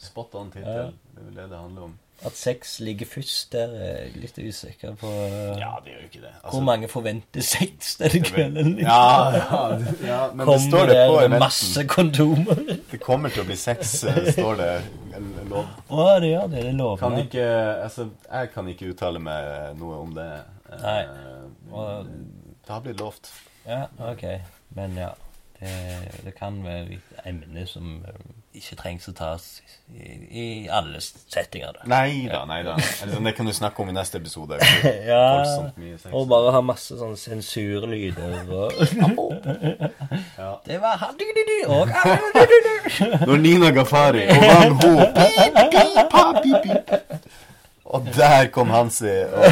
Spot 0.09 0.35
on 0.35 0.51
tittel. 0.53 0.93
Det 1.15 1.21
er 1.21 1.25
vel 1.29 1.35
det 1.41 1.49
det 1.51 1.57
handler 1.59 1.89
om. 1.89 1.97
At 2.27 2.35
sex 2.35 2.79
ligger 2.83 3.07
først 3.07 3.53
der, 3.55 3.69
er 3.79 3.91
jeg 4.01 4.15
litt 4.19 4.39
usikker 4.43 4.95
på. 4.99 5.07
Ja, 5.55 5.69
det 5.85 5.93
gjør 5.93 6.01
jo 6.01 6.07
ikke 6.09 6.21
det. 6.25 6.31
Altså, 6.33 6.49
Hvor 6.51 6.63
mange 6.67 6.89
forventer 6.91 7.45
sex 7.47 7.93
denne 8.01 8.19
kvelden? 8.27 8.73
liksom? 8.75 8.89
Ja, 8.89 9.29
ja, 9.37 9.59
ja, 10.03 10.17
men 10.35 10.47
det 10.49 10.57
står 10.65 10.91
det 10.91 10.97
på 11.07 11.15
eventen. 11.21 11.39
masse 11.45 11.85
kondomer? 11.87 12.59
Det 12.91 12.99
kommer 13.05 13.31
til 13.31 13.45
å 13.45 13.47
bli 13.47 13.55
sex, 13.55 13.93
eh, 14.03 14.19
står 14.35 14.59
det. 14.59 14.73
Lov. 15.49 15.71
Å, 15.87 16.09
det 16.19 16.33
gjør 16.33 16.51
det. 16.51 16.65
Det 16.67 16.73
er 16.75 16.99
Kan 17.05 17.17
ikke, 17.23 17.47
altså, 17.85 18.09
jeg 18.27 18.51
kan 18.53 18.67
ikke 18.73 18.91
uttale 18.91 19.23
meg 19.23 19.79
noe 19.79 20.03
om 20.03 20.11
det. 20.19 20.27
Eh, 20.73 20.83
Nei. 20.83 20.99
Det 22.67 22.75
har 22.75 22.83
blitt 22.83 22.99
lovt. 22.99 23.31
Ja, 23.63 23.85
ok. 24.11 24.27
Men 24.75 24.99
ja. 24.99 25.13
Det, 25.59 25.71
det 26.23 26.35
kan 26.37 26.61
være 26.63 26.99
et 26.99 27.17
emne 27.27 27.65
som 27.67 27.97
eh, 28.07 28.19
ikke 28.57 28.75
trengs 28.79 29.05
å 29.09 29.11
tas 29.13 29.43
i, 29.93 29.97
i 30.41 30.43
alle 30.73 30.97
settinger. 31.01 31.71
Da. 31.77 31.81
Nei 31.89 32.27
da, 32.29 32.45
nei 32.49 32.63
da. 32.65 32.73
Eller, 33.03 33.19
Det 33.27 33.33
kan 33.37 33.45
du 33.49 33.53
snakke 33.53 33.81
om 33.83 33.89
i 33.91 33.93
neste 33.95 34.17
episode. 34.21 34.55
Ja, 35.09 35.43
og 36.11 36.27
bare 36.29 36.51
ha 36.55 36.61
masse 36.65 36.97
sånn 36.97 37.17
sensurlyder 37.19 38.49
og 38.49 38.71
Ja. 40.39 40.51
Det 40.65 40.77
var 40.81 40.95
han 41.03 41.15
og 41.69 41.87
Når 43.27 43.37
Nina 43.43 43.69
Gafari 43.75 44.23
og 44.29 44.35
Van 44.49 44.73
Ho. 44.81 44.91
Og 47.89 47.99
der 48.13 48.45
kom 48.53 48.69
Hansi 48.69 49.09
og 49.09 49.45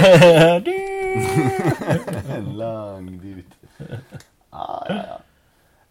en 2.37 2.47
lang 2.57 3.21
bit. 3.21 3.45
Ah, 4.53 4.85
ja, 4.89 4.95
ja. 4.95 5.17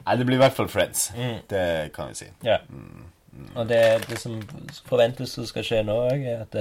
Nei, 0.07 0.16
det 0.16 0.26
blir 0.28 0.36
i 0.38 0.42
hvert 0.44 0.54
fall 0.54 0.68
Friends. 0.70 1.09
Mm. 1.16 1.38
Det 1.50 1.92
kan 1.96 2.09
vi 2.12 2.14
si. 2.14 2.28
Ja. 2.46 2.59
Og 3.54 3.66
det, 3.68 3.80
det 4.09 4.18
som 4.22 4.38
forventes 4.88 5.32
som 5.36 5.44
skal 5.48 5.64
skje 5.66 5.82
nå 5.84 5.96
òg, 6.09 6.22
er 6.24 6.44
at 6.46 6.54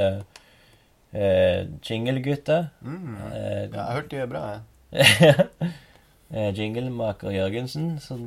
uh, 1.15 1.59
Jingle-gutta 1.85 2.57
Mm. 2.81 3.15
uh, 3.15 3.31
Ja, 3.31 3.67
jeg 3.69 3.93
hørte 3.93 4.09
de 4.09 4.21
er 4.23 4.25
bra, 4.31 4.43
jeg. 4.51 5.35
uh, 6.31 6.51
Jinglemaker 6.57 7.31
Jørgensen, 7.31 7.99
som 8.01 8.25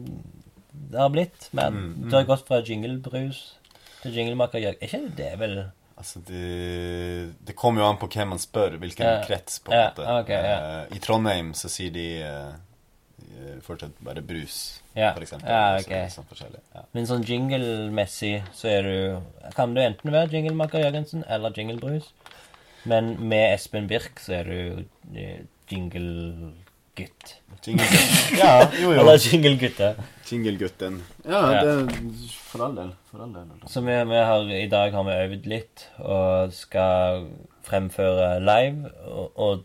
det 0.73 1.01
har 1.01 1.11
blitt. 1.11 1.49
Men 1.53 1.73
Mm, 1.75 1.95
mm. 1.97 2.11
det 2.11 2.17
har 2.21 2.25
gått 2.31 2.47
fra 2.49 2.61
jinglebrus 2.63 3.43
til 4.03 4.15
jinglemaker 4.15 4.59
Jørgensen. 4.63 4.83
Er 4.83 5.11
ikke 5.11 5.17
det 5.17 5.33
vel 5.41 5.59
Altså, 5.99 6.21
det, 6.23 7.35
det 7.45 7.57
kommer 7.59 7.83
jo 7.83 7.89
an 7.91 7.97
på 7.99 8.07
hvem 8.07 8.29
man 8.31 8.39
spør, 8.39 8.77
hvilken 8.79 9.03
Ja. 9.05 9.17
krets, 9.27 9.57
på 9.59 9.73
en 9.73 9.79
Ja, 9.81 9.89
måte. 9.91 10.05
ok, 10.21 10.29
ja. 10.31 10.85
I 10.95 10.99
Trondheim 11.03 11.49
så 11.59 11.67
sier 11.69 11.91
de 11.91 12.05
fortsatt 13.65 13.99
bare 14.05 14.23
brus, 14.23 14.81
Ja, 14.95 15.13
for 15.15 15.23
eksempel. 15.23 15.49
ja, 15.49 15.79
Så 15.79 15.87
ok. 15.87 15.93
er 15.97 16.09
sånn 16.15 16.29
forskjellig. 16.31 16.61
Ja. 16.75 16.83
Men 16.95 17.07
sånn 17.07 17.25
jingle-messig 17.25 18.43
så 18.55 18.69
er 18.69 18.83
du 18.83 19.51
Kan 19.57 19.75
du 19.75 19.81
enten 19.81 20.11
være 20.13 20.31
jinglemaker 20.33 20.83
Jørgensen 20.85 21.25
eller 21.29 21.51
jinglebrus. 21.57 22.13
Men 22.85 23.17
med 23.29 23.55
Espen 23.55 23.87
Birk 23.91 24.21
så 24.21 24.33
er 24.41 24.45
du 24.45 24.85
jinglegutt. 25.71 26.55
jingle-gutt. 26.99 27.35
Jingle 27.67 27.85
Ja, 28.39 28.71
jo, 28.81 28.93
jo. 28.93 29.01
Eller 29.01 29.19
jingle-gutta. 29.19 29.95
Jinglegutten. 30.31 31.01
Ja, 31.25 31.43
Ja. 31.53 31.63
det 31.65 31.93
For 32.49 32.65
all 32.65 32.75
del. 32.75 32.93
For 33.11 33.23
all 33.23 33.33
del. 33.33 33.45
Så 33.69 33.81
vi, 33.85 33.93
vi 34.05 34.23
har, 34.25 34.51
i 34.53 34.67
dag 34.69 34.93
har 34.93 35.05
vi 35.05 35.17
øvd 35.27 35.47
litt 35.47 35.87
og 35.99 36.53
skal 36.53 37.27
fremføre 37.69 38.39
live. 38.41 38.91
Og, 39.07 39.33
og 39.37 39.65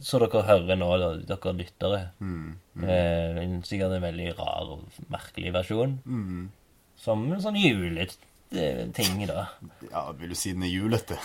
så 0.00 0.18
dere 0.22 0.42
hører 0.46 0.76
nå, 0.78 0.88
da, 1.00 1.08
dere 1.34 1.52
lyttere 1.58 2.00
Mm. 2.20 2.56
eh, 2.82 3.42
en- 3.42 3.62
Sikkert 3.62 3.92
en 3.96 4.02
veldig 4.02 4.38
rar 4.38 4.68
og 4.74 4.84
merkelig 5.10 5.52
versjon. 5.52 5.98
Mm. 6.06 6.48
Som 6.96 7.32
en 7.32 7.40
sånn 7.40 7.56
juleting, 7.56 9.26
da. 9.26 9.46
Ja, 9.90 10.12
vil 10.12 10.28
du 10.28 10.34
si 10.34 10.52
den 10.52 10.62
er 10.62 10.72
julete? 10.74 11.16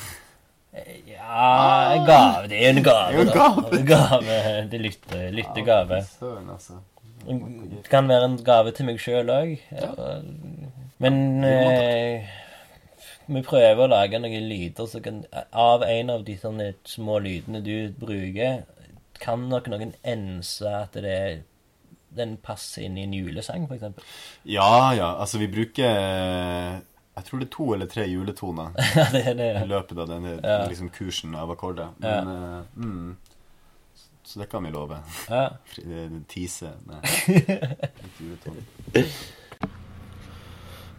Ja, 1.07 1.93
en 1.95 2.05
gave. 2.05 2.47
Det 2.49 2.57
er 2.61 2.71
jo 2.73 2.77
en 2.77 2.83
gave. 2.83 3.13
Jo 3.13 3.21
en 3.21 3.27
da. 3.27 3.33
gave. 3.33 3.85
Gave. 3.85 4.67
Det 4.69 4.73
er 4.79 4.83
lytte, 4.83 5.21
lyttegave. 5.33 6.01
Altså. 6.21 6.79
Det 7.27 7.89
kan 7.89 8.07
være 8.07 8.25
en 8.29 8.37
gave 8.45 8.71
til 8.71 8.85
meg 8.85 8.99
sjøl 9.01 9.29
òg. 9.33 9.55
Men 10.99 11.43
eh, 11.43 12.27
vi 13.27 13.41
prøver 13.43 13.83
å 13.83 13.89
lage 13.91 14.19
noen 14.23 14.47
lyder 14.49 14.87
som 14.87 15.01
kan 15.03 15.21
Av 15.51 15.83
en 15.83 16.09
av 16.13 16.23
de 16.27 16.35
sånne 16.39 16.71
små 16.87 17.19
lydene 17.23 17.61
du 17.65 17.91
bruker, 17.99 18.63
kan 19.19 19.47
nok 19.49 19.67
noen 19.73 19.93
ense 20.07 20.67
at 20.69 20.93
det 20.93 21.13
er 21.13 21.37
den 22.17 22.37
passer 22.41 22.85
inn 22.87 22.95
i 22.97 23.03
en 23.03 23.13
julesang, 23.13 23.65
f.eks. 23.69 24.03
Ja, 24.47 24.93
ja. 24.95 25.09
Altså, 25.21 25.37
vi 25.41 25.47
bruker 25.51 25.85
eh, 25.85 26.77
Jeg 27.17 27.25
tror 27.27 27.39
det 27.41 27.47
er 27.49 27.53
to 27.57 27.67
eller 27.75 27.89
tre 27.91 28.05
juletoner 28.09 28.71
Ja, 28.95 29.07
det 29.13 29.23
det. 29.37 29.49
i 29.61 29.67
løpet 29.69 29.97
av 30.01 30.07
denne 30.09 30.37
Ja. 30.41 30.59
liksom, 30.69 30.89
kursen 30.95 31.35
av 31.35 31.51
akkorder. 31.53 31.91
Men 31.99 32.31
eh, 32.33 32.61
mm, 32.77 33.17
Så 34.23 34.39
det 34.41 34.49
kan 34.51 34.63
vi 34.65 34.71
love. 34.71 34.97
Ja. 35.29 35.49
Tise 35.75 35.91
eh, 36.05 36.21
Tease 36.31 36.71
med 36.87 37.03
litt 38.03 38.23
juletone. 38.23 38.65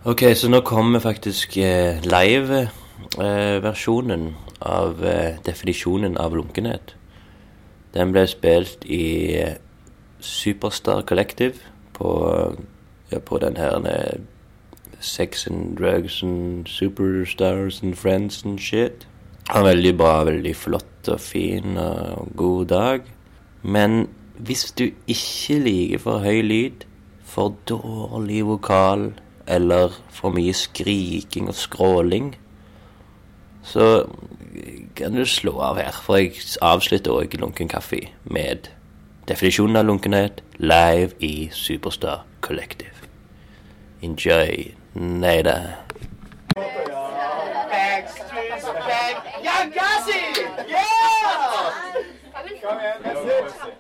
Ok, 0.05 0.23
så 0.35 0.47
nå 0.47 0.61
kommer 0.63 1.01
faktisk 1.03 1.57
eh, 1.59 1.99
live-versjonen 2.07 4.29
av 4.63 5.05
eh, 5.05 5.35
definisjonen 5.43 6.15
av 6.23 6.37
lunkenhet. 6.39 6.95
Den 7.95 8.13
ble 8.15 8.27
spilt 8.31 8.85
i 8.87 9.35
eh, 9.41 9.55
Superstar 10.23 11.03
Collective 11.03 11.55
på, 11.99 12.11
ja, 13.11 13.19
på 13.19 13.39
den 13.43 13.57
her 13.59 13.83
eh, 13.91 14.23
Sex 15.01 15.47
and 15.51 15.77
Drugs 15.77 16.23
and 16.23 16.69
Superstars 16.71 17.83
and 17.83 17.99
Friends 17.99 18.45
and 18.47 18.61
shit. 18.61 19.07
Var 19.51 19.63
veldig 19.67 19.97
bra, 19.99 20.25
veldig 20.31 20.57
flott 20.57 21.09
og 21.11 21.21
fin 21.21 21.75
og 21.75 22.29
god 22.37 22.67
dag. 22.71 23.01
Men 23.63 24.09
hvis 24.39 24.73
du 24.79 24.95
ikke 25.11 25.59
liker 25.59 25.99
for 25.99 26.19
høy 26.23 26.43
lyd, 26.47 26.87
for 27.27 27.51
dårlig 27.67 28.47
vokal 28.47 29.19
eller 29.49 29.97
for 30.13 30.31
mye 30.35 30.53
skriking 30.53 31.49
og 31.49 31.55
skråling, 31.55 32.37
så 33.63 34.07
kan 34.97 35.17
du 35.17 35.25
slå 35.25 35.59
av 35.61 35.77
her. 35.77 35.93
For 36.05 36.17
jeg 36.17 36.33
avslutter 36.63 37.13
òg 37.13 37.37
Lunken 37.41 37.69
kaffe 37.69 38.01
med 38.25 38.71
definisjonen 39.29 39.77
av 39.77 39.85
lunkenhet 39.85 40.43
live 40.59 41.13
i 41.21 41.51
Superstar 41.53 42.25
Collective. 42.41 42.95
Enjoy. 44.03 44.75
Nei 44.95 45.43
da. 45.43 45.59
Come 52.63 52.81
in, 52.81 53.03
that's 53.03 53.25
it. 53.25 53.73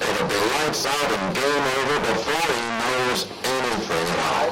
It'll 0.00 0.28
be 0.28 0.34
lights 0.34 0.84
out 0.86 1.10
and 1.12 1.34
game 1.34 1.66
over 1.76 1.98
before 2.00 2.46
he 2.52 2.60
knows 2.78 3.20
anything 3.44 4.06
at 4.08 4.18
all. 4.28 4.50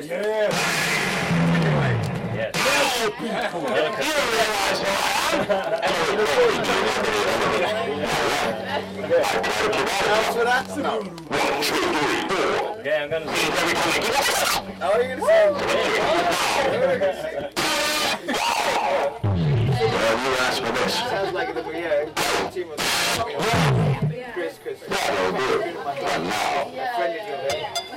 You 0.00 0.16
realize 0.16 0.62
who 1.54 1.76
I 1.76 1.90
am? 1.90 2.24
One, 11.28 11.53
two, 11.64 11.74
three, 11.74 12.28
four. 12.28 12.78
Okay, 12.80 13.02
I'm 13.02 13.08
gonna. 13.08 13.30
How 14.80 14.92
are 14.92 15.02
you 15.02 15.08
gonna 15.16 15.26
say? 15.26 15.50
Well, 19.82 20.16
you 20.22 20.30
asked 20.44 20.60
for 20.60 20.72
this. 20.72 20.94
Sounds 20.94 21.32
like 21.32 21.54
the 21.54 21.62
yeah. 21.72 22.04
Chris, 24.32 24.58
Chris. 24.62 24.78
Yeah, 24.90 25.14
no 25.14 25.38
good. 25.38 25.74
But 25.84 25.96
now, 26.02 27.93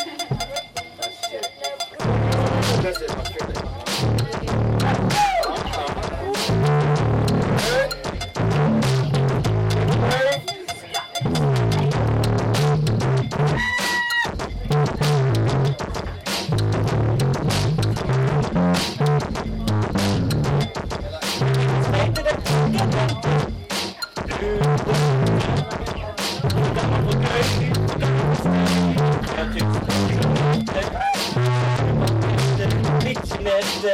Oh, 33.49 33.87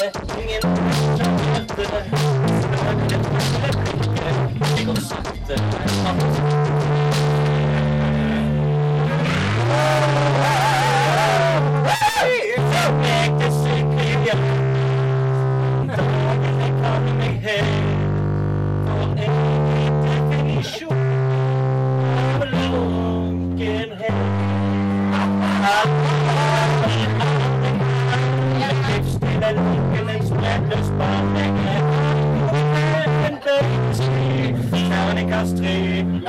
Every 35.43 36.23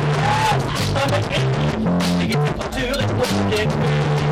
time 0.00 0.62
I'm 0.96 1.14
a 1.14 1.67
to 2.58 2.66
the 2.66 4.27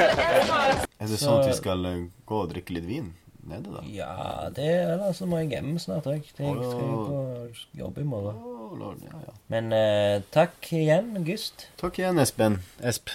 Er 0.00 1.06
det 1.08 1.18
sånn 1.20 1.40
at 1.40 1.48
vi 1.50 1.56
skal 1.56 1.84
eh, 1.90 2.02
gå 2.28 2.38
og 2.44 2.50
drikke 2.52 2.74
litt 2.76 2.86
vin 2.88 3.08
nede, 3.50 3.72
da? 3.72 3.80
Ja, 3.88 4.48
det 4.54 4.66
Eller 4.84 5.14
så 5.16 5.26
må 5.28 5.40
jeg 5.40 5.50
hjem 5.54 5.74
snart 5.82 6.06
òg. 6.10 6.20
Jeg 6.20 6.34
skal 6.34 6.84
jo 6.84 7.00
på 7.06 7.22
jobb 7.80 7.98
i 8.02 8.04
morgen. 8.06 8.36
Oh, 8.44 8.74
lord, 8.78 9.00
ja, 9.06 9.16
ja. 9.26 9.34
Men 9.52 9.72
eh, 9.74 10.20
takk 10.34 10.68
igjen, 10.76 11.12
Gust. 11.26 11.66
Takk 11.80 11.98
igjen, 12.02 12.20
Espen. 12.22 12.60
Esp. 12.86 13.10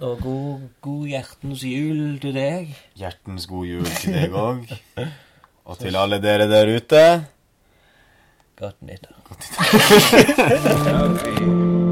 Og 0.00 0.20
god, 0.24 0.68
god 0.80 1.08
hjertens 1.10 1.64
jul 1.66 2.14
til 2.22 2.32
deg. 2.36 2.70
Hjertens 2.96 3.44
god 3.50 3.66
jul 3.68 3.90
til 4.00 4.16
deg 4.16 4.32
òg. 4.32 4.70
Og 5.68 5.76
til 5.82 5.98
alle 6.00 6.20
dere 6.24 6.46
der 6.48 6.72
ute. 6.76 7.02
Godt 8.60 8.80
nyttår. 8.84 9.16
Godt 9.28 9.44
vi- 11.26 11.89